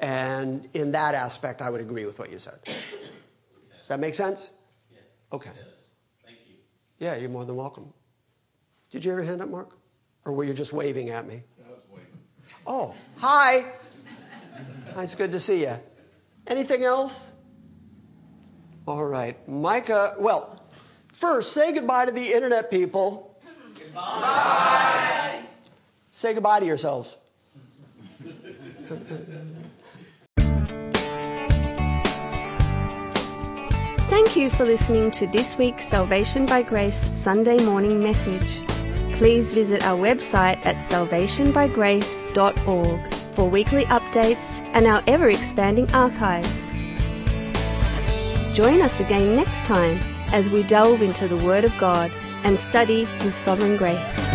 And 0.00 0.68
in 0.74 0.92
that 0.92 1.14
aspect, 1.14 1.60
I 1.60 1.70
would 1.70 1.80
agree 1.80 2.06
with 2.06 2.18
what 2.18 2.30
you 2.30 2.38
said. 2.38 2.58
Does 2.64 3.88
that 3.88 4.00
make 4.00 4.14
sense? 4.14 4.50
Yeah. 4.92 4.98
Okay. 5.32 5.50
It 5.50 5.56
does. 5.56 5.90
Thank 6.24 6.38
you. 6.46 6.54
Yeah, 6.98 7.16
you're 7.16 7.30
more 7.30 7.44
than 7.44 7.56
welcome. 7.56 7.92
Did 8.90 9.04
you 9.04 9.12
ever 9.12 9.22
hand 9.22 9.42
up, 9.42 9.48
Mark? 9.48 9.76
Or 10.24 10.32
were 10.32 10.44
you 10.44 10.54
just 10.54 10.72
waving 10.72 11.10
at 11.10 11.26
me? 11.26 11.42
I 11.66 11.70
was 11.70 11.80
waiting. 11.90 12.18
Oh, 12.66 12.94
hi. 13.16 13.72
It's 14.96 15.14
good 15.14 15.32
to 15.32 15.40
see 15.40 15.62
you. 15.62 15.74
Anything 16.46 16.84
else? 16.84 17.32
All 18.86 19.04
right. 19.04 19.36
Micah, 19.48 20.14
well, 20.18 20.62
first, 21.12 21.52
say 21.52 21.72
goodbye 21.72 22.06
to 22.06 22.12
the 22.12 22.32
internet 22.32 22.70
people. 22.70 23.38
Goodbye. 23.78 25.42
Say 26.18 26.34
goodbye 26.34 26.58
to 26.58 26.66
yourselves. 26.66 27.16
Thank 34.08 34.34
you 34.34 34.50
for 34.50 34.64
listening 34.64 35.12
to 35.12 35.28
this 35.28 35.56
week's 35.56 35.86
Salvation 35.86 36.44
by 36.44 36.62
Grace 36.62 36.96
Sunday 36.96 37.64
morning 37.64 38.02
message. 38.02 38.66
Please 39.16 39.52
visit 39.52 39.84
our 39.84 39.96
website 39.96 40.58
at 40.66 40.78
salvationbygrace.org 40.78 43.14
for 43.14 43.48
weekly 43.48 43.84
updates 43.84 44.60
and 44.74 44.88
our 44.88 45.04
ever 45.06 45.30
expanding 45.30 45.88
archives. 45.94 46.72
Join 48.56 48.80
us 48.80 48.98
again 48.98 49.36
next 49.36 49.64
time 49.64 50.00
as 50.32 50.50
we 50.50 50.64
delve 50.64 51.00
into 51.00 51.28
the 51.28 51.36
Word 51.36 51.64
of 51.64 51.78
God 51.78 52.10
and 52.42 52.58
study 52.58 53.04
His 53.04 53.36
sovereign 53.36 53.76
grace. 53.76 54.26